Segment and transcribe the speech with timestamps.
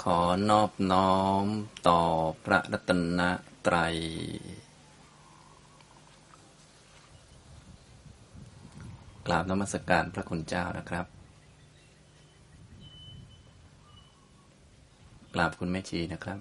[0.00, 0.18] ขอ
[0.50, 1.44] นอบน้อม
[1.88, 2.00] ต่อ
[2.44, 3.20] พระรัตน
[3.66, 3.94] ตรัย
[9.26, 11.06] กราบนมัสการพระคุณเจ้านะครับ
[15.34, 16.38] กราบคุณแม่ชีนะครับ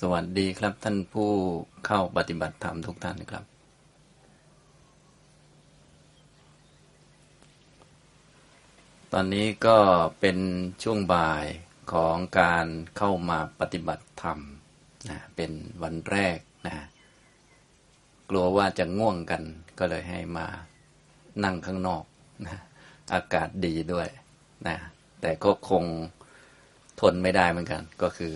[0.12, 1.30] วัสดีครับท่านผู้
[1.86, 3.55] เข้าปฏิบัติธรรมทุกท่านนะครับ
[9.12, 9.78] ตอนนี้ก็
[10.20, 10.38] เป็น
[10.82, 11.46] ช่วงบ่าย
[11.92, 14.38] ของการเข้ามาปฏิบัติธรรม
[15.10, 15.50] นะเป็น
[15.82, 16.74] วันแรกนะ
[18.30, 19.42] กลัวว่าจะง่วงกัน
[19.78, 20.46] ก็เลยให้มา
[21.44, 22.04] นั่งข้างนอก
[22.46, 22.58] นะ
[23.12, 24.08] อากาศดีด้วย
[24.68, 24.76] นะ
[25.20, 25.84] แต่ก็คง
[27.00, 28.32] ทนไม่ได้เหมือนกัน ก็คือ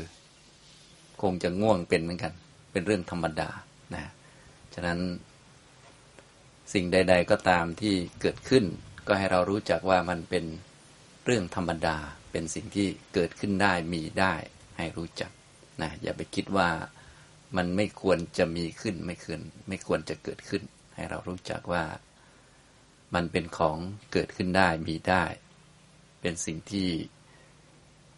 [1.23, 2.33] คงจะง่วงเป็นเหมือนกัน
[2.73, 3.51] เป็นเรื่องธรรมดา
[3.95, 4.05] นะ
[4.75, 4.99] ฉะนั้น
[6.73, 8.65] สิ่งใด ๆ ก็ตามที่เกิดขึ้น
[9.13, 10.45] ก็ให้เรารู้จักว่ามันเป็น
[11.25, 11.99] เรื่องธรรมดา
[12.31, 14.35] เป็นสิ่งที่เกิดขึ้นได้มีได้
[14.79, 15.31] ให้รู้จัก
[15.83, 16.69] นะอย่าไปคิดว่า
[17.57, 20.63] มันไม่ควรจะมีขึ้นไม่ควรไม่ควรจะเกิดขึ้น
[20.95, 21.85] ให้เรารู้จักว่า
[23.15, 23.79] มันเป็นของ
[24.13, 25.25] เกิดขึ้นได้มีได้
[26.21, 26.89] เป็นสิ่งที่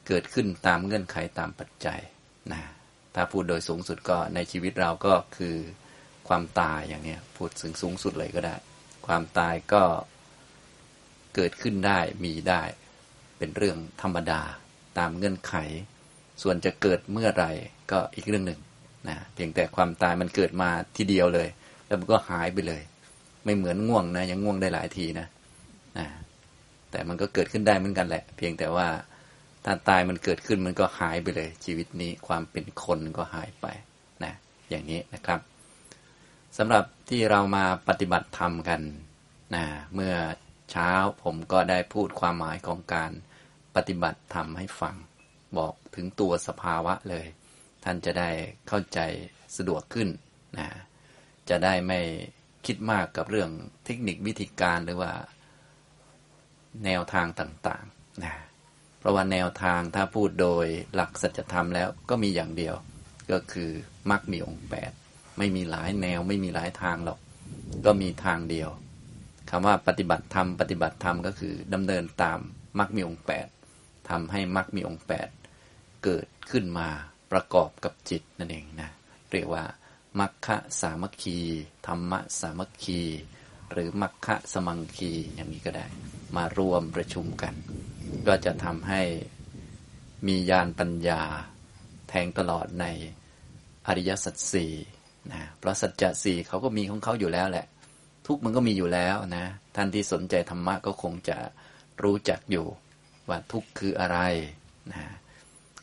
[0.07, 2.01] เกิดขึ้นตามเงื่อนไขตามปัจจัย
[2.53, 2.63] นะ
[3.15, 5.57] ถ้าพูดโดยสูงสุดก็ในชีวิตเราก็คือ
[6.29, 8.57] ความตายอย่างนี้พูดถึงสูงสุดเลยก็ได้
[9.07, 9.83] ความตายก็
[11.35, 12.63] เกิดขึ้นได้มีได้
[13.39, 14.41] เป็นเรื่องธรรมดา
[14.99, 15.55] ตามเงื่อนไข
[16.43, 17.47] ส่วนจะเกิดเมื่อไร
[17.91, 18.61] ก็อีกเรื่องหนึ่ง
[19.09, 21.49] นะเพียงแต่ความตายมันเกิดมาทีเดียวเลย
[21.87, 22.83] แล้วมันก็หายไปเลย
[23.45, 25.27] ไม่เหมือนง่วงนะยังง่วงได้หลายทีนะ
[25.99, 26.07] นะ
[26.91, 28.87] แต่มันก็เกิดขึ้นได้เหมือนกันแหละ เพียงแต่ว่า
[29.65, 33.67] ถ้าตายมันเกิดขึ้นมันก็หายไปเลย ชีวิตนี้ความเป็นคนก็หายไป
[34.25, 34.33] นะ
[34.71, 35.41] อย่างนี้นะครับ
[36.59, 38.81] สำหรับที่เรามาปฏิบัติธรรมกัน
[39.55, 40.15] นะเมื่อ
[40.73, 40.93] เช้า
[41.23, 43.13] ผมก็ได้พูดความหมายของการ
[43.77, 44.97] ปฏิบัติธรรมให้ฟัง
[45.59, 47.27] บอกถึงตัวสภาวะเลย
[47.85, 48.31] ท่านจะได้
[48.69, 49.01] เข้าใจ
[49.57, 50.09] สะดวกขึ้น
[50.59, 50.69] นะ
[51.49, 52.01] จะได้ไม่
[52.67, 53.51] คิดมากกับเรื่อง
[53.85, 55.13] เทคนิควิธีการหรือว่า
[56.85, 58.35] แนวทางต่างๆนะ
[58.99, 62.75] เพราะว่าแนวทางถ้าพูดโดยหลักสัจธรรมแล้วก็มีอย่างเดียว
[63.33, 63.71] ก็คือ
[64.11, 64.93] มรรคมีองค์แปด
[65.39, 67.19] ไม่มีหลายแนวไม่มีหลายทางหรอก
[67.87, 68.71] ก็มีทางเดียว
[69.55, 72.39] คำว่าปฏิบัติธรรมปฏิบัติธรรมก็คือดำเนินตาม
[72.79, 73.49] มรรคมีองค์แปด
[74.11, 75.29] ทำให้มรรคมีองค์แปด
[76.05, 76.89] เกิดขึ้นมา
[77.33, 78.91] ประกอบกับจิตนั่นเองนะ
[79.31, 79.65] เรียกว่า
[80.19, 81.39] มัคคะสามัคคี
[81.87, 83.01] ธรรมะสามัคคี
[83.73, 85.87] หรือมัคคะสมังคีอย่างนี้ก็ได้
[86.37, 87.55] มารวมประชุมกัน
[88.27, 89.03] ก็จะทำให้
[90.27, 91.23] มีญาณปัญญา
[92.09, 92.87] แทงตลอดใน
[93.87, 94.73] อริยสัจสี่
[95.33, 97.67] นะเพราะสัจจะสี่เขาก็มีของเขาอยู่แล้วแหละ
[98.27, 99.47] ทุกมันก็มีอยู่แล้วนะ
[99.77, 101.39] ท่านที่สนใจธรรมะก็คงจะ
[102.03, 102.67] รู้จักอยู่
[103.29, 104.19] ว่าทุกคืออะไร
[104.93, 105.03] นะ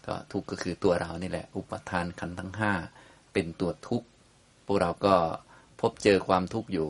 [0.05, 2.73] ก็ทุกก็คือตัวเรานี่แหละ อุปทานขันธ์ทั้งห้า
[3.33, 4.03] เป็นตัวทุก
[4.65, 5.15] พวกเราก็
[5.81, 6.89] พบเจอความทุกข์อยู่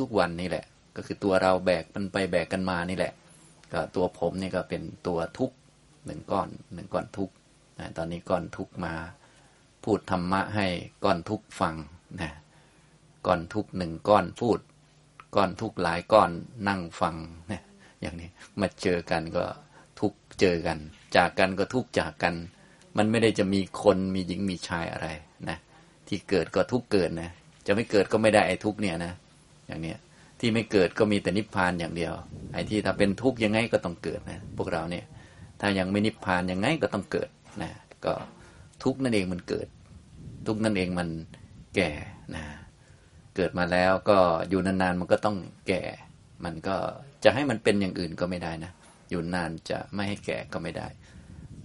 [0.00, 0.64] ทุกๆวันนี่แหละ
[0.96, 3.12] ก็คือตัวเราแบกมันไปแบกกันมานี่แหละ
[3.72, 5.50] ก็ตัวผมนี่ก็เป็นตัวทุก
[6.06, 7.30] หนึ่งก้อนหนึ่งก้อนทุก
[7.78, 8.94] นะตอนนี้ก้อนทุกมา
[9.84, 10.66] พูดธรรมะให้
[11.04, 11.74] ก้อนทุกฟัง
[12.20, 12.32] นะ
[13.26, 14.58] ก้อนทุกหนึ่งก้อนพูด
[15.34, 16.30] ก้อนทุกหลายก้อน
[16.68, 17.16] นั่งฟัง
[17.48, 17.62] เนี่ย
[18.00, 18.28] อย่างนี้
[18.60, 19.44] มาเจอกันก็
[20.00, 20.78] ทุกเจอกัน
[21.16, 22.34] จากกันก็ทุกจากกัน
[22.96, 25.08] มันไม่ได้จะมีคนมีหญิงมีชายอะไร
[25.48, 25.58] นะ
[26.08, 27.30] ที่เกิดก็ทุกเกิดนะ
[27.66, 29.12] จะไม่เกิดก็ไม่ได้ไอ้ทุกเนี่ยนะ
[29.66, 29.98] อย่างเนี้ย
[30.40, 32.12] ที่ไม่เกิดก็มีแต่นิพพานอย่างเดียว
[32.52, 35.04] ไอ้ที่ถ้าเป็นทุกข์ยังไงก็ต้องเกิดนะพวกเราเนี่ย
[35.60, 37.28] ถ้ายังไม่นิพพานยังไงก็ต้องเกิด
[37.62, 37.70] นะ
[38.04, 38.12] ก็
[38.82, 39.66] ทุกนั่นเองมันเกิด
[40.46, 41.08] ทุกนั่นเองมัน
[41.74, 41.90] แก่
[42.34, 42.44] นะ
[43.36, 45.36] เกิดมาแล้วก็อยู่นานๆมันก็ต้อง
[45.68, 45.82] แก่
[46.44, 46.76] มันก็
[47.24, 48.72] จะให้มันเป็นอย่างอื่นก็ไม่ได้นะ
[49.10, 50.88] อยู่นานจะไม่ให้แก่ก็ไม่ได้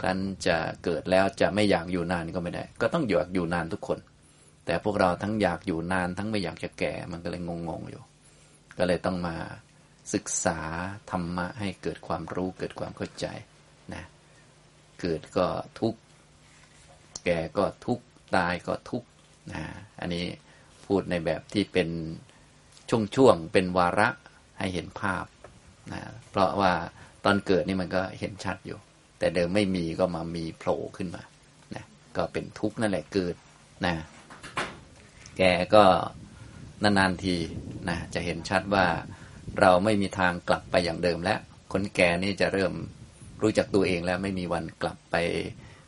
[0.03, 0.17] การ
[0.47, 3.99] จะเกิดแล้วจะไม่อยากอยู่นานก็ไม่ได้ ก็ต้องอยากอยู่นานทุกคน
[4.65, 8.03] แต่พวกเราทั้งอยากอยู่นานทั้งไม่อยากจะแก่ มันก็เลยงงๆอยู่
[8.77, 9.35] ก็เลยต้องมา
[10.13, 10.59] ศึกษา
[11.11, 13.25] ธรรมะให้เกิดความรู้เกิดความเข้าใจ
[13.93, 14.03] นะ
[15.01, 15.47] เกิดก็
[15.79, 15.99] ทุกข์
[17.25, 18.03] แก่ก็ทุกข์
[18.35, 19.07] ตายก็ทุกข์
[19.53, 19.63] นะ
[19.99, 20.25] อันนี้
[20.87, 21.89] พูดในแบบที่เป็น
[23.15, 24.09] ช่วงๆเป็นวาระ
[24.59, 25.25] ให้เห็นภาพ
[25.91, 26.73] นะเพราะว่า
[27.25, 28.79] ตอนเกิดนี่มันก็เห็นชัดอยู่
[29.19, 31.23] แต่เดิมไม่มีก็มามีโผล่ขึ้นมา
[31.75, 31.83] นะ
[32.17, 33.35] ก็เป็นทุกข์นั่นแหละเกิด
[33.85, 33.95] นะ
[35.37, 35.41] แก
[35.75, 35.83] ก็
[36.83, 37.35] นานๆที
[37.89, 38.85] นะจะเห็นชัดว่า
[39.59, 41.39] เราไม่มีทางกลับไปอย่างเดิมแล้ว
[41.73, 42.73] คนแก่นี่จะเริ่ม
[43.41, 45.15] รู้จักตัวเองแล้วไม่มีวันกลับไป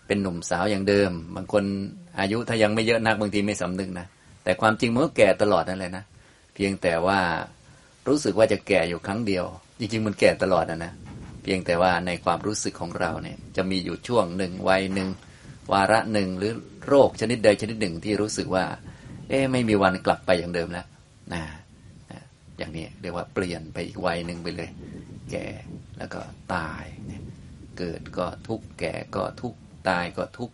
[0.08, 1.64] เป็นหนุ่มสาวอย่างเดิม บางคน
[2.20, 4.08] อายุถ้ายังไม่เยอะนักบางทีไม่สำนึกนะ
[4.50, 6.04] แต่ความจริงมันก็แก่ตลอดนั่นแหละนะ
[6.56, 7.20] เพียงแต่ว่า
[8.08, 9.46] รู้สึกว่าจะแก่อยู่ครั้งเดียว
[9.80, 10.94] จริงๆมันแก่ตลอดนะนะ
[11.44, 15.10] เพียงแต่ว่าในความรู้สึกของเราเนี่ยจะมีอยู่ช่วงหนึ่งวัยหนึ่ง
[15.72, 16.54] วาระหนึ่งหรือ
[16.88, 18.64] โรคชนิดใดชนิดหนึ่งที่รู้สึกว่า
[19.30, 20.86] เอ๊ไม่มีวันกลับไปอย่างเดิมแล้ว
[21.34, 21.42] นะ
[22.58, 24.70] อย่างนี้เรียกว่าเปลี่ยนไปอีกวัยหนึ่งไปเลย
[25.32, 25.48] แก่
[25.98, 26.22] แล้วก็
[26.56, 26.86] ตาย
[27.78, 29.54] เกิดก็ทุกแก่ก็ทุก
[29.90, 30.52] ตายก็ทุก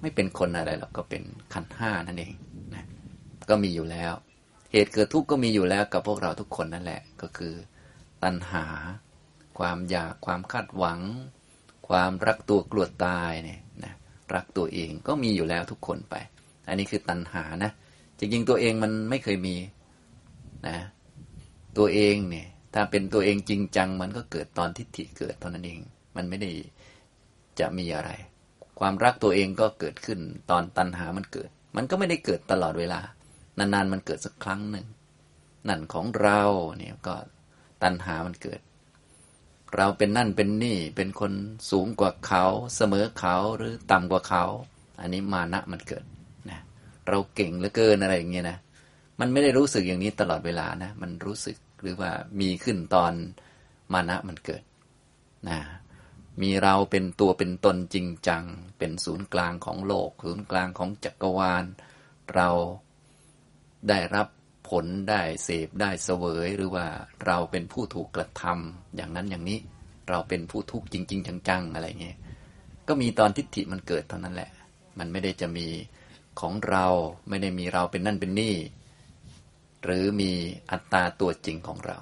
[0.00, 1.22] ไม่เป็นคนอะไรหรอกก็เป็น
[1.52, 2.34] ขันห้านั่นเอง
[3.48, 4.12] ก็มีอยู่แล้ว
[4.72, 7.54] เหตุเกิดทุกข์ก็มีอยู่แล้วกับพวกเราทุกคนนั่นแหละ ก็คือ
[8.22, 8.64] ตัณหา
[9.58, 11.00] ความอยากความคาดหวัง
[11.88, 13.94] ความรักตัวกลัวตายเนี่ยนะ
[14.34, 16.14] รักตัวเองก็มีอยู่แล้วทุกคนไป
[16.68, 17.70] อันนี้คือตัณหานะ
[18.18, 19.56] จริงๆตัวเองมันไม่เคยมี
[20.68, 20.78] นะ
[21.78, 25.80] ตัวเองเนี่ย ถ้าเป็นตัวเองจริงจัง มันก็เกิดตอนทิฏฐิเกิดเท่านั้นเอง
[26.16, 26.50] มันไม่ได้
[27.60, 28.10] จะมีอะไร
[28.80, 30.18] ความรักตัวเองก็เกิดขึ้น
[30.50, 33.00] ตอนตัณหามันเกิด มันก็ไม่ได้เกิดตลอดเวลา
[33.58, 34.86] นานๆมันเกิดสักครั้งหนึ่ง
[35.68, 36.42] นั่นของเรา
[36.76, 37.14] เนี่ยก็
[37.82, 38.60] ตัณหามันเกิด
[39.76, 41.32] เราเป็นนั่นเป็นนี่เป็นคน
[41.70, 42.44] สูงกว่าเขา
[42.76, 44.44] เสมอเขาหรือต่ำกว่าเขา
[45.00, 46.04] อันนี้มานะมันเกิด
[46.50, 46.60] นะ
[47.08, 48.58] เราเก่งเหลือเกินอะไรอย่างเงี้ยนะ
[49.20, 53.12] มันไม่ได้รู้สึกอย่างนี้ตลอดเวลานะมันรู้สึกหรือว่ามีขึ้นตอน
[53.92, 54.62] มานะมันเกิด
[55.48, 55.58] นะ
[56.42, 58.44] มีเราเป็นตัวเป็นตนจริงจัง
[58.78, 61.64] เป็นศูนย์กลางของโลก ศูนย์กลางของจักรวาล
[62.34, 62.48] เรา
[63.88, 64.26] ได้รับ
[64.68, 66.86] ผลได้เสพได้เสวยหรือว่า
[67.26, 69.58] เราเป็นผู้ถูกกระทำอย่างนั้นอย่างนี้
[70.08, 72.16] เราเป็นผู้ทุกข์จริง ๆ จังๆอะไรเงี้ย
[72.88, 74.50] ก็มีตอนทิฏฐิมันเกิดเท่านั้นแหละ
[74.98, 75.66] มันไม่ได้จะมี
[76.40, 76.86] ของเรา
[77.28, 78.54] ไม่ได้มีเราเป็นนั่นเป็นนี่
[79.84, 80.30] หรือมี
[80.70, 81.98] อัตตาตัวจริงของเรา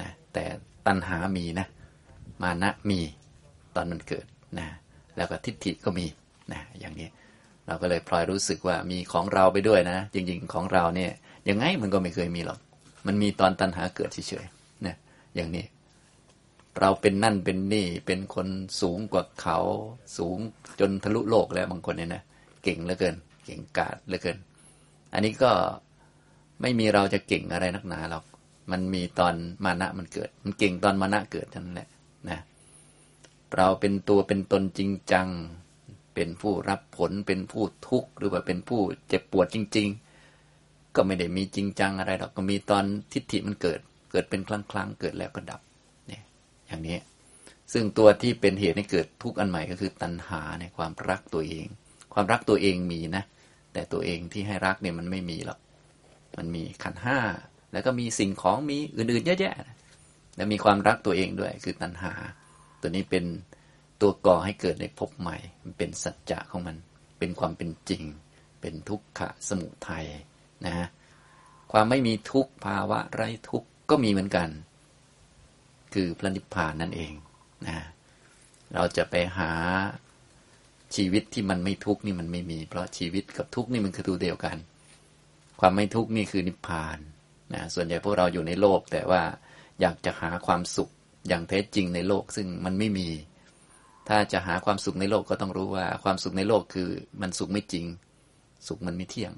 [0.00, 0.44] นะแต่
[0.86, 1.66] ตัณหามีนะ
[2.42, 3.00] มานะมี
[3.74, 4.26] ตอนมันเกิด
[4.58, 4.66] นะ
[5.16, 6.06] แล้วก็ทิฏฐิก็มี
[6.52, 7.08] นะอย่างนี้
[7.70, 11.10] เราก็เลยพลอยรู้สึกว่ามีของเราไปด้วยนะ จริง ๆ ของเราเนี่ย
[11.48, 12.58] ยังไงมันก็ไม่เคยมีหรอก
[13.06, 14.96] มันมีตอนตัณหาเกิดเฉยๆนะ
[15.34, 15.64] อย่างนี้
[16.80, 18.48] เราเป็นนั่นเป็นนี่เป็นคน
[18.80, 19.58] สูงกว่าเขา
[20.16, 20.38] สูง
[20.80, 22.22] จนทะลุโลกแล้วบางคนเนี่ยนะ
[22.64, 24.38] เก่งเหลือเกิน เก่งกาจเหลือเกิน
[25.12, 25.50] อันนี้ก็
[26.60, 28.24] ไม่มีเราจะเก่งอะไรนักหนาหรอก
[28.70, 29.34] มันมีตอน
[29.64, 31.88] มานะมันเกิด มันเก่งตอนมานะเกิดเท่านั้นแหละ
[32.30, 32.38] นะ
[33.56, 35.28] เราเป็นตัวเป็นตนจริงจัง
[36.20, 39.88] เป็นผู้รับผลเป็นผู้ทุกข์หรือว่าเป็นผู้เจ็บปวดจริง
[40.42, 43.80] ๆ ก็ไม่ได้มีจริงจังอะไรหรอกก็มีตอนทิฏฐิมันเกิด
[44.10, 45.60] เกิดเป็นครั้งครั้งเกิดแล้วก็ดับ
[46.06, 46.22] เนี่ย
[46.66, 46.98] อย่างนี้
[47.72, 51.66] ซึ่งตัวที่เป็นเหตุให้เกิดทุกข์อันใหม่ก็คือตัณหาในความรักตัวเอง
[52.14, 53.22] ความรักตัวเองมีนะ
[53.72, 55.58] แต่ตัวเองที่ให้รักเนี่ยมันไม่มีหรอก
[56.38, 57.18] มันมีขันห้า
[57.72, 59.54] แล้วก็มีสิ่งของมีอื่นๆเยอะแยะ
[60.36, 62.12] แล้วมีความรักตัวเองด้วยคือตัณหา
[62.80, 63.24] ตัวนี้เป็น
[64.00, 66.76] ตัวก่อให้เกิดในภพใหม่ มันเป็นสัจจะของมัน
[67.18, 68.02] เป็นความเป็นจริง
[68.60, 70.06] เป็นทุกขะสมุทัย
[70.64, 70.88] นะฮะ
[71.72, 74.48] ความไม่มีทุกภาวะไร้ทุกก็มีเหมือนกัน
[75.94, 77.12] คือพระนิพพานนั่นเอง
[77.66, 77.78] นะ
[78.74, 79.50] เราจะไปหา
[80.96, 84.56] ชีวิตที่มันไม่ทุกนี่มันไม่มี เพราะชีวิตกับทุกนี่มันคือตัวเดียวกัน
[85.60, 86.98] ความไม่ทุกข์นี่คือนิพพาน
[87.54, 89.22] นะส่วนใหญ่พวกเราอยู่ในโลก แต่ว่า
[89.80, 90.90] อยากจะหาความสุข
[91.28, 93.08] อย่างแท้จริงในโลกซึ่งมันไม่มี
[94.12, 96.90] ถ้าจะหาความสุขในโลกก็ต้องรู้ว่า ความสุขในโลกคือ
[97.20, 97.86] มันสุขไม่จริง
[98.66, 99.32] สุขมันไม่เที่ยง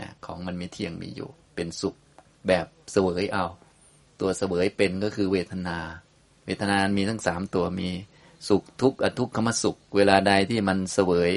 [0.00, 1.94] นะของมันไม่เที่ยงมีอยู่ เป็นสุข
[2.48, 3.46] แบบเสวยเอา
[4.20, 5.78] ตัวเสวยเป็นก็คือเวทนา
[6.46, 7.88] เวทนามีทั้งสามตัวมี
[8.48, 11.32] สุขทุกข์อทุกขมสุข เวลาใดที่มันเสวย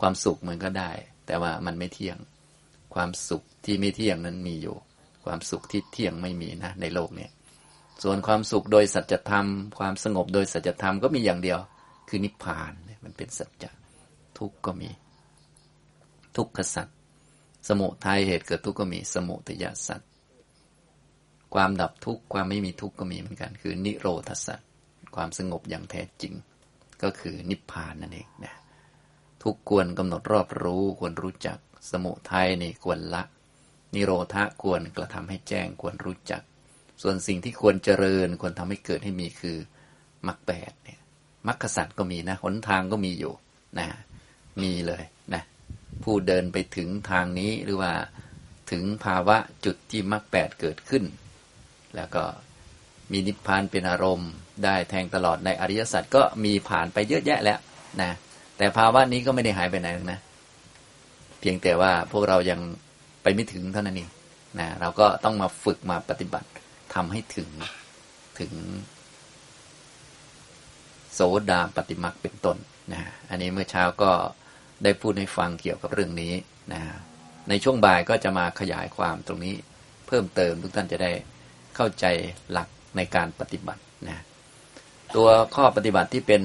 [0.00, 0.90] ความสุขมันก็ได้
[1.26, 2.18] แต่ว่ามันไม่เที่ยง
[2.94, 4.76] ความสุขที่ไม่เที่ยงนั้นมีอยู่
[5.24, 7.28] ความสุขที่เที่ยงไม่มีนะในโลกนี้
[8.02, 9.46] ส่วนความสุขโดยสัจธรรม
[9.78, 11.60] ความสงบโดยสัจธรรมก็มีอย่างเดียว
[12.14, 12.72] คือนิพพาน
[13.04, 13.70] มันเป็นสัจจะ
[14.38, 14.90] ทุกข์ก็มี
[16.36, 16.88] ทุกขสัจ
[17.68, 20.00] สมุทัยเหตุเกิดทุกข์ก็มีสมุทยสัจ
[21.54, 24.60] ความดับทุกข์ความไม่มีทุกข์ก็มีเหมือนกัน คือนิโรธสัจ
[25.16, 26.34] ความสงบอย่างแท้จริง
[27.02, 28.54] ก็คือนิพพานนั่นเองนะ
[29.42, 31.58] ทุกควรกำหนดรอบรู้ควรรู้จัก
[31.90, 33.22] สมุทัยนี่ควรละ
[33.94, 36.42] นิโรธะควรกระทำให้แจ้งควรรู้จัก
[37.02, 39.58] ส่วนสิ่งที่ควรเจริญควรทำให้เกิดให้มีคือ
[40.28, 41.00] มรรคแปดเนี่ย
[41.46, 43.32] มรรคสัตว์ก็มีนะหนทางก็มีอยู่
[43.78, 43.86] นะ
[44.62, 45.02] มีเลย
[45.34, 45.42] นะ
[46.02, 47.92] ผู้เดินไปถึงทางนี้หรือว่า
[48.70, 51.04] ถึงภาวะจุดที่มรรคแปดเกิดขึ้น
[51.96, 52.24] แล้วก็
[53.12, 54.30] มีนิพพานเป็นอารมณ์
[54.64, 57.58] ได้แทงตลอดในอริยสัจก็มีผ่านไปเยอะแยะแล้ว
[58.02, 58.10] นะ
[58.56, 60.20] แต่ภาวะนี้ก็ไม่ได้หายไปไหนนะ
[61.40, 62.60] เพียงแต่ว่าพวกเรายัง
[63.22, 64.10] ไปไม่ถึงเท่านั้นเอง
[64.58, 66.48] นะเราก็ต้องมาฝึกมาปฏิบัติ
[66.94, 67.48] ทำให้ถึง
[68.38, 68.52] ถึง
[71.14, 72.56] โสดาปฏิมักเป็นต้น
[72.92, 74.12] นะอันนี้เมื่อเช้าก็
[74.84, 76.32] ได้พูดให้ฟังเกี่ยวกับเรื่องนี้
[76.72, 76.80] นะ
[77.48, 79.54] ในช่วงบ่ายก็จะมาขยายความตรงนี้
[80.06, 81.12] เพิ่มเติมทุกท่านจะได้
[81.76, 82.04] เข้าใจ
[82.52, 84.22] หลักในการปฏิบัตินะ
[85.16, 86.42] ตัวข้อปฏิบัติที่เป็น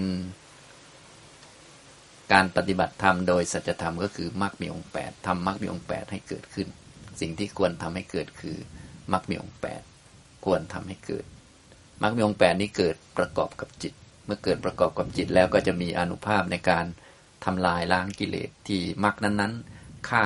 [2.33, 6.67] การปฏิบัติธรรมโดยสัจธรรมก็คือมรรคมีองค์แปดทำมรรคมีองค์แปดให้เกิดขึ้น
[7.21, 8.57] สิ่งที่ควรทำให้เกิดคือ
[9.13, 9.81] มรรคมีองค์แปด
[10.45, 11.25] ควรทำให้เกิด
[12.01, 13.93] มรรคมีองค์แปดนี้เกิดประกอบกับจิต
[14.29, 16.85] มื่อเกิดประกอบกับจิตแล้วก็จะมีอนุภาพในการ
[17.45, 20.25] ทำลายล้างกิเลสที่มรรคนั้นๆฆ่า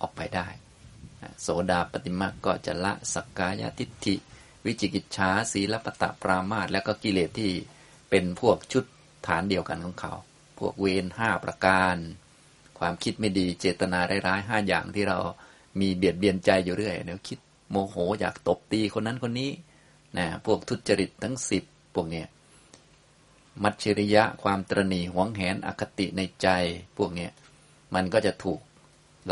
[0.00, 0.48] ออกไปได้
[1.42, 4.14] โสดาปฏิมาก็จะละสักกายทิฏฐิ
[4.64, 7.52] วิจิกิจฉาสีลปตะปรามาตแล้วก็กิเลสที่
[8.10, 8.84] เป็นพวกชุด
[9.26, 10.12] ฐานเดียวกันของเขา
[10.58, 11.96] พวกเวรห้าประการ
[12.78, 15.18] ความคิดไม่ดีเจตนาร้ายๆห้าอย่างที่เรา
[15.80, 17.38] มีเบียดเบียนใจอยู่เรื่อยเดี๋ยวคิด
[17.70, 19.50] โมโหอยากตบตีคนนั้นคนนี้
[20.18, 21.64] นะพวกทุจริตทั้งสิบ
[21.94, 22.26] พวกเนี้ย
[23.62, 26.48] มัจฉริยะความตรณีหวงแหนอคติในใจ
[26.96, 27.30] พวกเนี้ย
[27.94, 28.60] มันก็จะถูก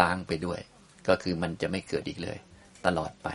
[0.01, 0.61] ล้างไปด้วย
[1.09, 2.39] ก็คือมันจะไม่เกิดอีกเลย
[2.87, 3.29] ตลอดไป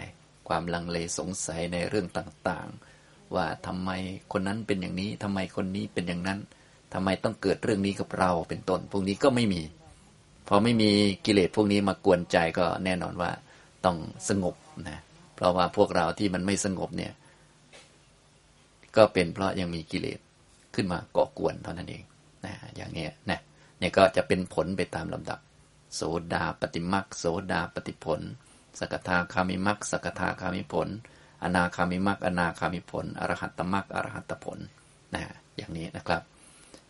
[0.48, 3.90] ความลังเลสงสัยในเรื่องต่างๆ ว่าทำไม
[4.32, 6.40] คนนั้นเป็นอย่างนี้ทำไมคนนี้เป็นอย่างนั้น
[6.94, 9.62] ทำไมต้องเกิดเรื่องนี้กับเราเป็นต้น พวกนี้ก็ไม่มี
[10.48, 10.92] พอไม่มี
[11.26, 13.32] กิเลสพวกนี้มากวนใจก็แน่นอนว่า
[13.86, 13.98] ต้อง
[14.30, 14.56] สงบ
[14.90, 15.00] นะ
[15.36, 17.14] เพราะว่าพวกเราที่มันไม่สงบเนี่ย
[18.96, 20.20] ก็เป็นเพราะยังมีกิเลส
[20.76, 22.04] ขึ้นมาเกาะกวนเท่านั้นเอง
[22.46, 23.40] นะอย่างนี้นะ
[23.80, 25.40] เนี่ยก็จะเป็นผลไปตามลำดับ
[25.96, 26.02] โส
[26.34, 28.22] ดาปฏิมักโสดาปฏิผล
[28.80, 30.88] สกทาคามิมักสกทาคามิผล
[31.44, 34.60] อนาคามิมักอนาคามิผล อรหัตตมักอรหัตผล
[35.16, 35.24] นะ
[35.58, 36.22] อย่างนี้นะครับ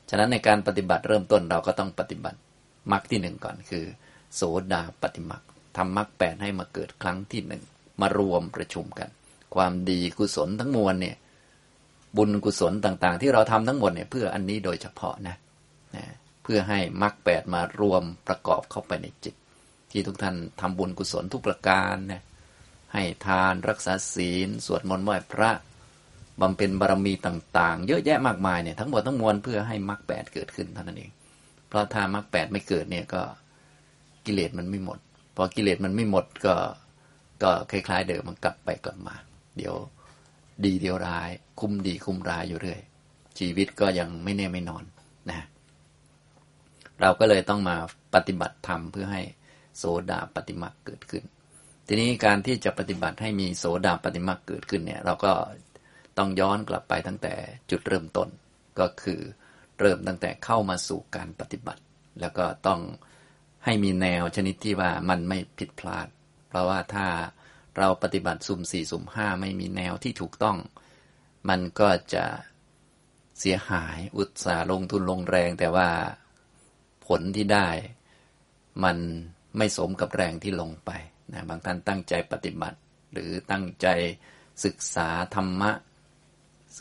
[0.09, 2.39] ฉะนั้นในการปฏิบัติเริ่มต้นเราก็ต้องปฏิบัติ
[2.91, 3.85] มักที่หนึ่งก่อนคือ
[4.35, 4.41] โส
[4.73, 5.41] ดาปฏิมัก
[5.77, 7.63] ทำมักแปดให้มาเกิดครั้งที่หนึ่ง
[8.01, 9.09] มารวมประชุมกัน
[9.55, 11.15] ความดีกุศลทั้งมวลเนี่ย
[12.18, 15.36] บุญกุศลต่าง ๆ ที่เราทำทั้งหมดเนี่ยเพื่ออันนี้โดยเฉพาะนะ
[15.96, 16.06] นะ
[16.44, 19.36] เพื่อให้มรรคแปดมารวมประกอบเข้าไปในจิต
[19.91, 22.24] ที่ทุกท่านทำบุญกุศลทุกประการนะ
[22.94, 25.51] ให้ทานรักษาศีล สวดมนต์ไหว้พระ
[26.41, 31.12] บำเพ็ญบารมีต่าง ๆ เยอะแยะมากมายเนี่ยทั้งหมดทั้งมวลเพื่อให้มรรคแปดเกิดขึ้นเท่านั้นเอง
[31.68, 33.22] เพราะถ้ามรรคแปดไม่เกิดเนี่ยก็
[34.25, 35.00] กิเลสมันไม่หมด
[35.36, 36.56] พอกิเลสมันไม่หมดก็
[37.44, 39.15] ก็คล้าย ๆ เดิมมันกลับไปกลับมา
[39.58, 39.75] เดี๋ยว
[40.65, 42.80] ดีเดียวร้าย คุ้มดีคุ้มร้ายอยู่เรื่อย
[43.39, 44.84] ชีวิตก็ยังไม่แน่ไม่นอน
[45.30, 45.48] นะ
[47.01, 47.75] เราก็เลยต้องมา
[48.13, 49.22] ปฏิบัติธรรมเพื่อให้
[49.77, 51.24] โสดาปฏิมาเกิดขึ้น
[51.88, 55.32] ทีนี้การที่จะปฏิบัติให้มีโสดาปฏิมาเกิดขึ้นเนี่ย เราก็
[56.18, 57.34] ต้องย้อนกลับไปตั้งแต่
[57.70, 58.30] จุดเริ่มต้น
[58.80, 59.22] ก็คือ
[59.80, 61.82] เริ่มตั้งแต่เข้ามาสู่การปฏิบัติ
[62.20, 62.82] แล้วก็ต้อง
[63.65, 66.08] ให้มีแนวชนิดที่ว่ามันไม่ผิดพลาด
[66.50, 67.06] เพราะว่าถ้า
[67.78, 70.58] เราปฏิบัติสุ่มสี่สุ่มห้าไม่มีแนวที่ถูกต้อง
[71.50, 72.25] มันก็จะ
[73.40, 75.90] เสียหายอุตสาห์ลงทุนลงแรง แต่ว่า
[77.08, 77.70] ผลที่ได้
[78.84, 78.98] มัน
[79.58, 80.92] ไม่สมกับแรงที่ลงไป
[81.34, 82.78] นะบางท่านตั้งใจปฏิบัติ
[83.12, 83.88] หรือตั้งใจ
[84.66, 85.72] ศึกษาธรรมะ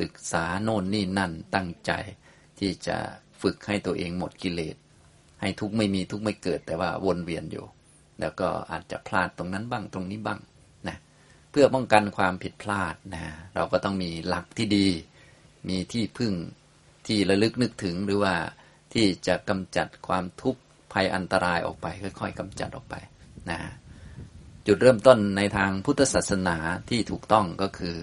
[0.01, 1.93] ศึกษาโน่นนี่นั่นตั้งใจ
[2.59, 2.97] ที่จะ
[3.43, 4.77] ฝึกให้ตัวเองหมดกิเลส
[5.41, 7.67] ให้ทุกไม่มีทุกไม่เกิดแต่ว่าวนเวียนอยู่
[8.21, 10.41] แล้วก็อาจจะพลาดตรงนั้นบ้างตรงนี้บ้าง
[11.51, 14.89] เพื่อป้องกันความผิดพลาดนะเราก็ต้องมีหลักที่ดี
[15.69, 16.33] มีที่พึ่ง
[17.07, 18.35] ที่ระลึกนึกถึงหรือว่า
[18.95, 20.61] ที่จะกำจัดความทุกข์
[20.93, 22.95] ภัยอันตรายออกไป ค่อยๆกำจัดออกไป
[23.51, 23.59] นะ
[24.67, 26.57] จุดเริ่มต้นในทางพุทธศาสนา
[26.91, 27.97] ที่ถูกต้องก็คือ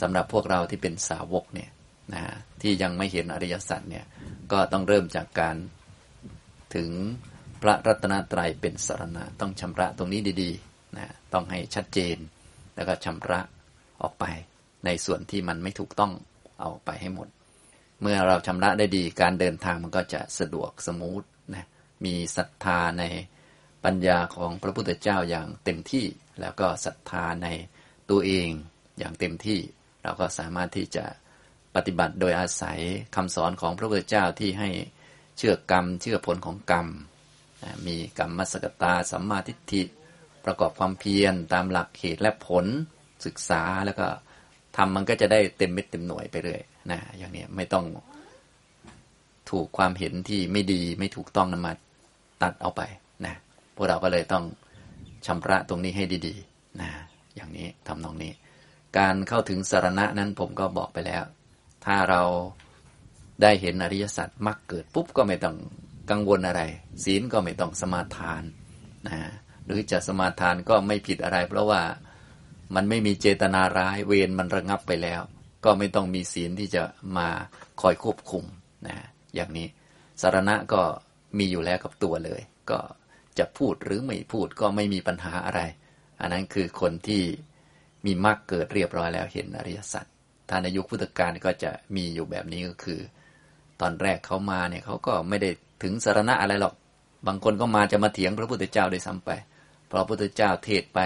[0.00, 1.70] สำหรับพวกเราที่เป็นสาวกเนี่ย
[2.14, 2.22] นะ
[2.62, 4.04] ที่ยังไม่เห็นอริยสัจเนี่ย
[4.52, 5.56] ก็ต้องเริ่มจากการ
[6.74, 6.90] ถึง
[7.62, 12.16] พระรัตนตรัยเป็นสารณะต้องชำระตรงนี้ดีๆนะต้องให้ชัดเจน
[12.74, 13.40] แล้วก็ชำระ
[14.02, 14.24] ออกไป
[14.84, 16.12] ในส่วนที่มันไม่ถูกต้อง
[16.60, 17.28] เอาไปให้หมด
[18.02, 21.22] เมื่อเราชำระได้ดีการเดินทางมันก็จะสะดวกสมูท
[21.54, 21.66] นะ
[22.04, 23.04] มีศรัทธาใน
[23.84, 26.06] ปัญญาของพระพุทธเจ้าอย่างเต็มที่
[26.40, 27.48] แล้วก็ศรัทธาใน
[28.10, 28.48] ตัวเอง
[28.98, 29.60] อย่างเต็มที่
[30.02, 31.04] เราก็สามารถที่จะ
[31.74, 32.80] ปฏิบัติโดยอาศัย
[33.16, 34.70] คำสอนของพระพุทธเจ้าที่ให้
[35.38, 36.86] เชื่อกรรม เชื่อผลของกรรม
[37.86, 39.82] มีกรรมมัสกตาสัมมาทิฏฐิ
[40.44, 42.66] ประกอบความเพียรตามหลักเหตุและผล
[43.26, 44.06] ศึกษาแล้วก็
[44.76, 47.84] ทำมันก็จะได้เต็มเม็ดเต็มหน่วยไปเรื่อยนะอย่างนี้ไม่ต้อง
[49.50, 51.72] ถูกความเห็นที่ไม่ดีไม่ถูกต้องนำมา
[52.42, 52.82] ตัดเอาไป
[53.26, 53.34] นะ
[53.74, 54.44] พวกเราก็เลยต้อง
[55.26, 56.90] ชำระตรงนี้ให้ดีๆนะ
[57.34, 58.32] อย่างนี้ทำตรงนี้
[58.98, 61.22] การเข้าถึงสารณะนั้นผมก็บอกไปแล้ว
[61.84, 62.22] ถ้าเรา
[63.42, 65.56] ได้เห็นอริยสัจมักเกิดปุ๊บก็ไม่ต้อง
[66.10, 66.62] กังวลอะไร
[67.04, 68.42] ศีลก็ไม่ต้องสมาทาน
[69.08, 69.18] นะ
[69.66, 71.82] หรือจะสมาทานก็ไม่ผิดอะไร เพราะว่า
[72.74, 75.20] มันไม่มีเจตนาร้ายเวรมันระงับไปแล้ว
[75.64, 76.82] ก็ไม่ต้องมีศีลที่จะ
[77.16, 77.28] มา
[77.80, 78.44] คอยควบคุม
[78.86, 78.96] นะ
[79.34, 79.68] อย่างนี้
[80.22, 80.82] สารณะก็
[81.38, 82.40] มีอยู่แล้วกับตัวเลย
[82.70, 82.80] ก็
[83.38, 85.60] จะพูดหรือไม่พูดก็ไม่มีปัญหาอะไร
[86.20, 87.22] อันนั้นคือคนที่
[88.06, 90.04] มีมรรคเกิดเรียบร้อยแล้วเห็นอริยสัจ
[90.48, 93.00] ถ้าในยุคพุทธกาลก็จะมีอยู่แบบนี้ก็คือ
[93.80, 95.50] ตอนแรกเขามาเนี่ยเขาก็ไม่ได้
[95.82, 96.74] ถึงสารณะอะไรหรอก
[97.26, 99.30] บางคนก็มาจะมาเถียงพระพุทธเจ้าโดยซ้ำไป
[99.92, 101.00] พอพระพุทธเจ้าเทศไป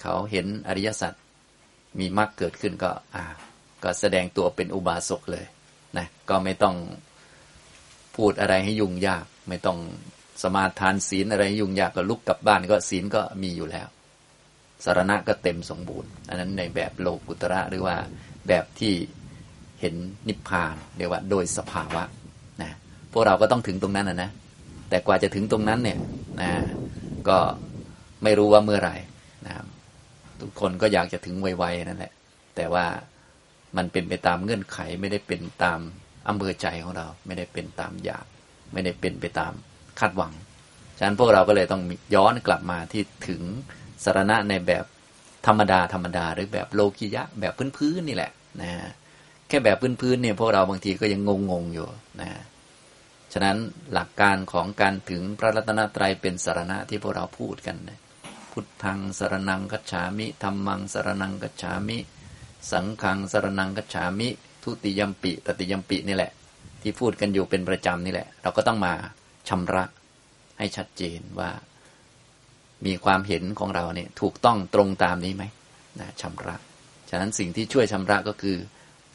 [0.00, 1.12] เขาเห็นอริยสัจ
[1.98, 3.24] มีมรรคเกิดขึ้นก็อ่า
[3.84, 5.46] ก็แสดงตัวเป็นอุบาสกเลย
[5.96, 6.76] นะก็ไม่ต้อง
[8.16, 9.78] พูดอะไรให้ยุ่งยาก ไม่ต้อง
[10.42, 13.88] สมาทานศีลอะไรยุ่งยากก็ลุกกลับบ้านก็ศีลก็มีอยู่แล้ว
[14.84, 17.96] สารณะก็เต็มสมบูรณ์ อันนั้นในแบบโลกุตระหรือว่า
[18.48, 18.94] แบบที่
[19.80, 19.94] เห็น
[20.28, 22.02] นิพพานเรียกว่าโดยสภาวะ
[22.62, 22.70] นะ
[23.12, 24.30] พวกเราก็ต้องถึงตรงนั้นนะนะ
[24.88, 25.98] แต่กว่าจะถึงตรงนั้นเนี่ย
[26.40, 26.50] นะ
[27.28, 27.38] ก็
[28.22, 28.96] ไม่รู้ว่าเมื่อไหร่
[29.46, 29.66] นะครับ
[30.40, 32.12] ทุกคนก็อยากจะถึงไวๆนั่นแหละ
[32.56, 32.86] แต่ว่า
[33.76, 35.80] มันเป็นไปตามเงื่อนไข ไม่ได้เป็นตาม
[36.28, 38.26] อำเภอใจของเรา ไม่ได้เป็นตามอยาก
[38.72, 39.52] ไม่ได้เป็นไปตาม
[40.00, 40.32] คาดหวัง
[40.98, 41.82] ฉะนั้นพวกเราก็เลยต้อง
[42.14, 43.42] ย้อนกลับมาที่ถึง
[44.04, 44.84] สารณะในแบบ
[45.46, 48.72] ธรรมดาธรรมดา หรือแบบโลกิยะ แบบพื้นๆนี่แหละนะ
[49.48, 51.20] แค่แบบพื้นๆเนี่ยพวกเราบางทีก็ยัง
[51.50, 51.88] งงๆอยู่
[52.20, 52.28] นะ
[53.32, 53.56] ฉะนั้น
[53.92, 57.98] หลักการของการถึงพระรัตนตรัยเป็นสารณะที่พวกเราพูดกันนะ
[58.52, 61.98] พุทธังสารนังกัจฉามิธรรมังสารนังกัจฉามิ
[62.72, 64.28] สังขังสารนังกัจฉามิ
[64.62, 66.32] ทุติยมปิตติยมปินี่แหละ
[66.82, 68.94] ที่พูดกันอยู่เป็นประจำนี่แหละ เราก็ต้องมา
[69.48, 69.84] ชำระ
[70.58, 71.50] ให้ชัดเจนว่า
[72.86, 75.44] มีความเห็นของเราเนี่ยถูกต้องตรงตามนี้ไหม
[76.00, 76.56] นะชำระ
[77.10, 78.56] ฉะนั้นสิ่งที่ช่วยชำระก็คือ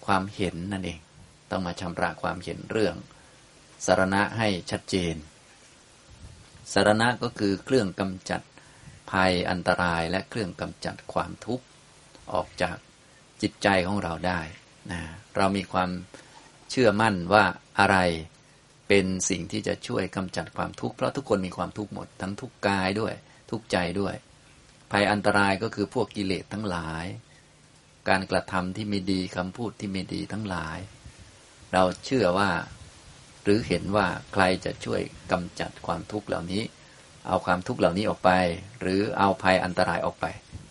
[0.06, 1.00] ความเห็นนั่นเอง
[1.52, 2.96] ต้องมาชำระความเห็นเรื่อง
[3.86, 5.16] สารณะให้ชัดเจน
[6.74, 8.42] สารณะก็คือเครื่องกำจัด
[9.14, 11.66] ภัยอันตรายและเครื่องกำจัดความทุกข์
[12.34, 12.78] ออกจาก
[13.42, 14.42] จิตใจของเราได้
[14.92, 15.02] นะ
[15.36, 15.90] เรามีความ
[16.70, 17.44] เชื่อมั่นว่า
[17.80, 17.98] อะไร
[18.88, 23.14] เป็นสิ่งที่จะช่วยกำจัดความทุกข์เพราะทุกคนมีความทุกข์หมด ทั้งทุกกายด้วย
[23.52, 24.16] ทุกใจด้วย
[24.92, 27.06] ภัยอันตรายก็คือพวกกิเลสทั้งหลาย
[28.10, 30.78] การกระทำที่ไม่ดีคำพูดที่ไม่ดีทั้งหลาย
[31.74, 32.52] เราเชื่อว่า
[33.44, 36.64] หรือเห็นว่าใครจะช่วยกำจัดความทุกข์เหล่านี้
[37.28, 38.32] เอาความทุกข์เหล่านี้ออกไป
[38.82, 40.26] หรือเอาภัยอันตรายออกไป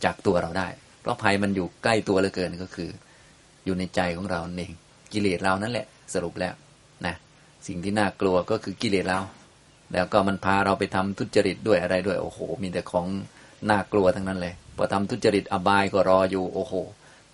[0.05, 0.69] จากตัวเราได้
[1.01, 2.91] เพราะภัยมันอยู่ใกล้ตัวเหลือเกินก็คือ
[3.65, 4.73] อยู่ในใจของเราเอง
[5.12, 6.55] กิเลสเรานั่นแหละ สรุปแล้ว
[7.07, 7.15] นะ
[7.67, 9.21] สิ่งที่น่ากลัวก็คือกิเลสเรา
[9.93, 13.07] แล้วก็มันพาเราไปทำทุจริตด้วยอะไรด้วย โอ้โห มีแต่ของ
[13.71, 16.75] น่ากลัวทั้งนั้นเลยพอทำทุจริตอบายก็รออยู่โอ้โห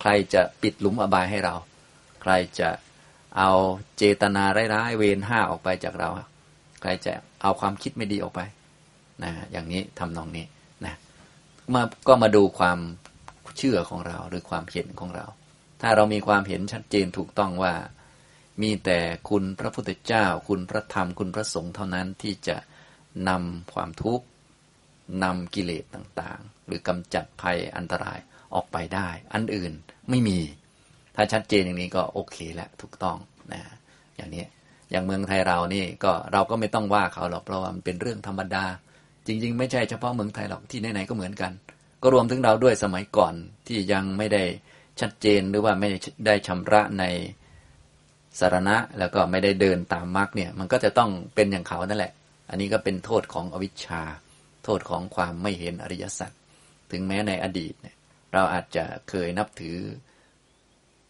[0.01, 1.55] ใครจะปิดหลุมอบายให้เรา
[2.21, 2.69] ใครจะ
[3.37, 3.51] เอา
[3.97, 6.09] เจตนาร้ายๆเวรห้าออกไปจากเรา
[6.81, 8.41] ใครจะเอาความคิดไม่ดีออกไป
[9.23, 10.45] นะอย่างนี้ทำนองนี้
[10.85, 10.95] นะ
[11.73, 12.79] มาก็มาดูความ
[13.57, 15.25] เชื่อของเราหรือความเห็นของเรา
[15.81, 17.73] ถ้าเรามีความเห็นชัดเจนถูกต้องว่า
[18.61, 22.57] มีแต่คุณพระพุทธเจ้า คุณพระธรรมคุณพระสงฆ์เท่านั้นที่จะ
[23.29, 24.25] นำความทุกข์
[25.23, 28.19] นำกิเลสต่างๆ หรือกำจัดภัยอันตราย
[28.53, 29.73] ออกไปได้ อันอื่น
[30.09, 30.39] ไม่มี
[31.15, 33.17] ถ้าชัดเจนอย่างนี้ก็โอเคแล้วถูกต้อง
[33.53, 33.61] นะ
[34.15, 34.45] อย่างนี้
[34.91, 38.65] อย่างเมืองไทยเรานี่ก็เราก็ไม่ต้องว่าเขาหรอกเพราะว่ามันเป็นเรื่องธรรมดา
[39.29, 41.51] จริง ๆ ไม่ใช่เฉพาะเมืองไทยหรอกที่ไหนๆก็เหมือนกัน
[42.01, 43.33] ก็รวมถึงเราด้วยสมัยก่อน
[43.67, 44.43] ที่ยังไม่ได้
[44.99, 45.89] ชัดเจนหรือว่าไม่
[46.25, 47.03] ได้ชำระใน
[48.39, 52.13] สารณะแล้วก็ไม่ได้เดินตามมรรคเนี่ย มันก็จะต้องเป็นอย่างเขานั่นแหละ
[52.49, 54.01] อันนี้ก็เป็นโทษของอวิชชา
[54.63, 56.31] โทษของความไม่เห็นอริยสัจ
[56.91, 57.95] ถึงแม้ในอดีตเนี่ย
[58.33, 59.77] เราอาจจะเคยนับถือ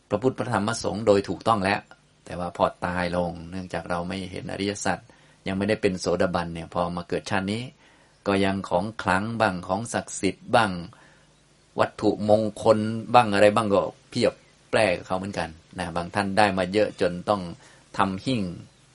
[0.10, 1.79] พระพุทธพระธรรมพระสงฆ์โดยถูกต้องแล้ว
[2.25, 4.97] แต่ว่าพอตายลง เนื่องจากเราไม่เห็นอริยสัจ
[5.47, 7.62] ยังไม่ได้เป็นโสดาบันเนี่ย พอมาเกิดชาตินี้
[8.27, 10.71] ก็ยังของคลังบ้างของศักดิ์สิทธิ์บ้าง
[11.79, 12.79] วัตถุมงคล
[13.13, 14.34] บ้างอะไรบ้างก็เพียบ
[14.71, 17.41] แปลกเขาเหมือนกันนะบางท่านได้มาเยอะจนต้อง
[17.97, 18.41] ทำหิ่ง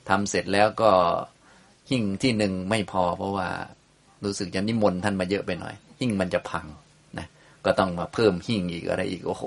[0.08, 0.90] ทำเสร็จแล้วก็
[1.90, 3.48] หิ่งที่หนึ่งไม่พอ เพราะว่า
[4.24, 6.66] รู้สึกจะนิมนต์ท่านมาเยอะไปหน่อย หิ่งมันจะพัง
[7.18, 7.26] นะ
[7.64, 9.44] ก็ต้องมาเพิ่มหิ่งอีกอะไรอีกโอ้โห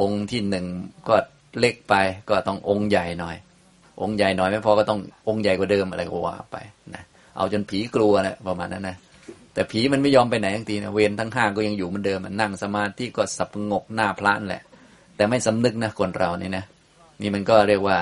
[0.00, 0.66] องค์ที่หนึ่ง
[1.08, 1.16] ก็
[1.58, 1.94] เล็กไป
[2.28, 3.36] ก็ต้ององค์ใหญ่หน่อย
[4.00, 6.56] องค์ใหญ่หน่อยไม่พอก็ต้ององค์ใหญ่กว่าเดิมอะไรก็ว่าไป
[6.94, 8.96] นะเเอาจนผีกลัวแหละประมาณนั้นนะ
[9.54, 14.62] แต่ผีมันไม่ยอมไปไหนทั้งทีนะเวรทั้งห้าก็ยังอยู่เหมือนเดิมนั่งสมาธิก็สับงกหน้าพระนแหละ
[15.16, 16.64] แต่ไม่สำนึกนะคนเรานี่นะ
[17.20, 17.98] นี่มันก็เรียกว่า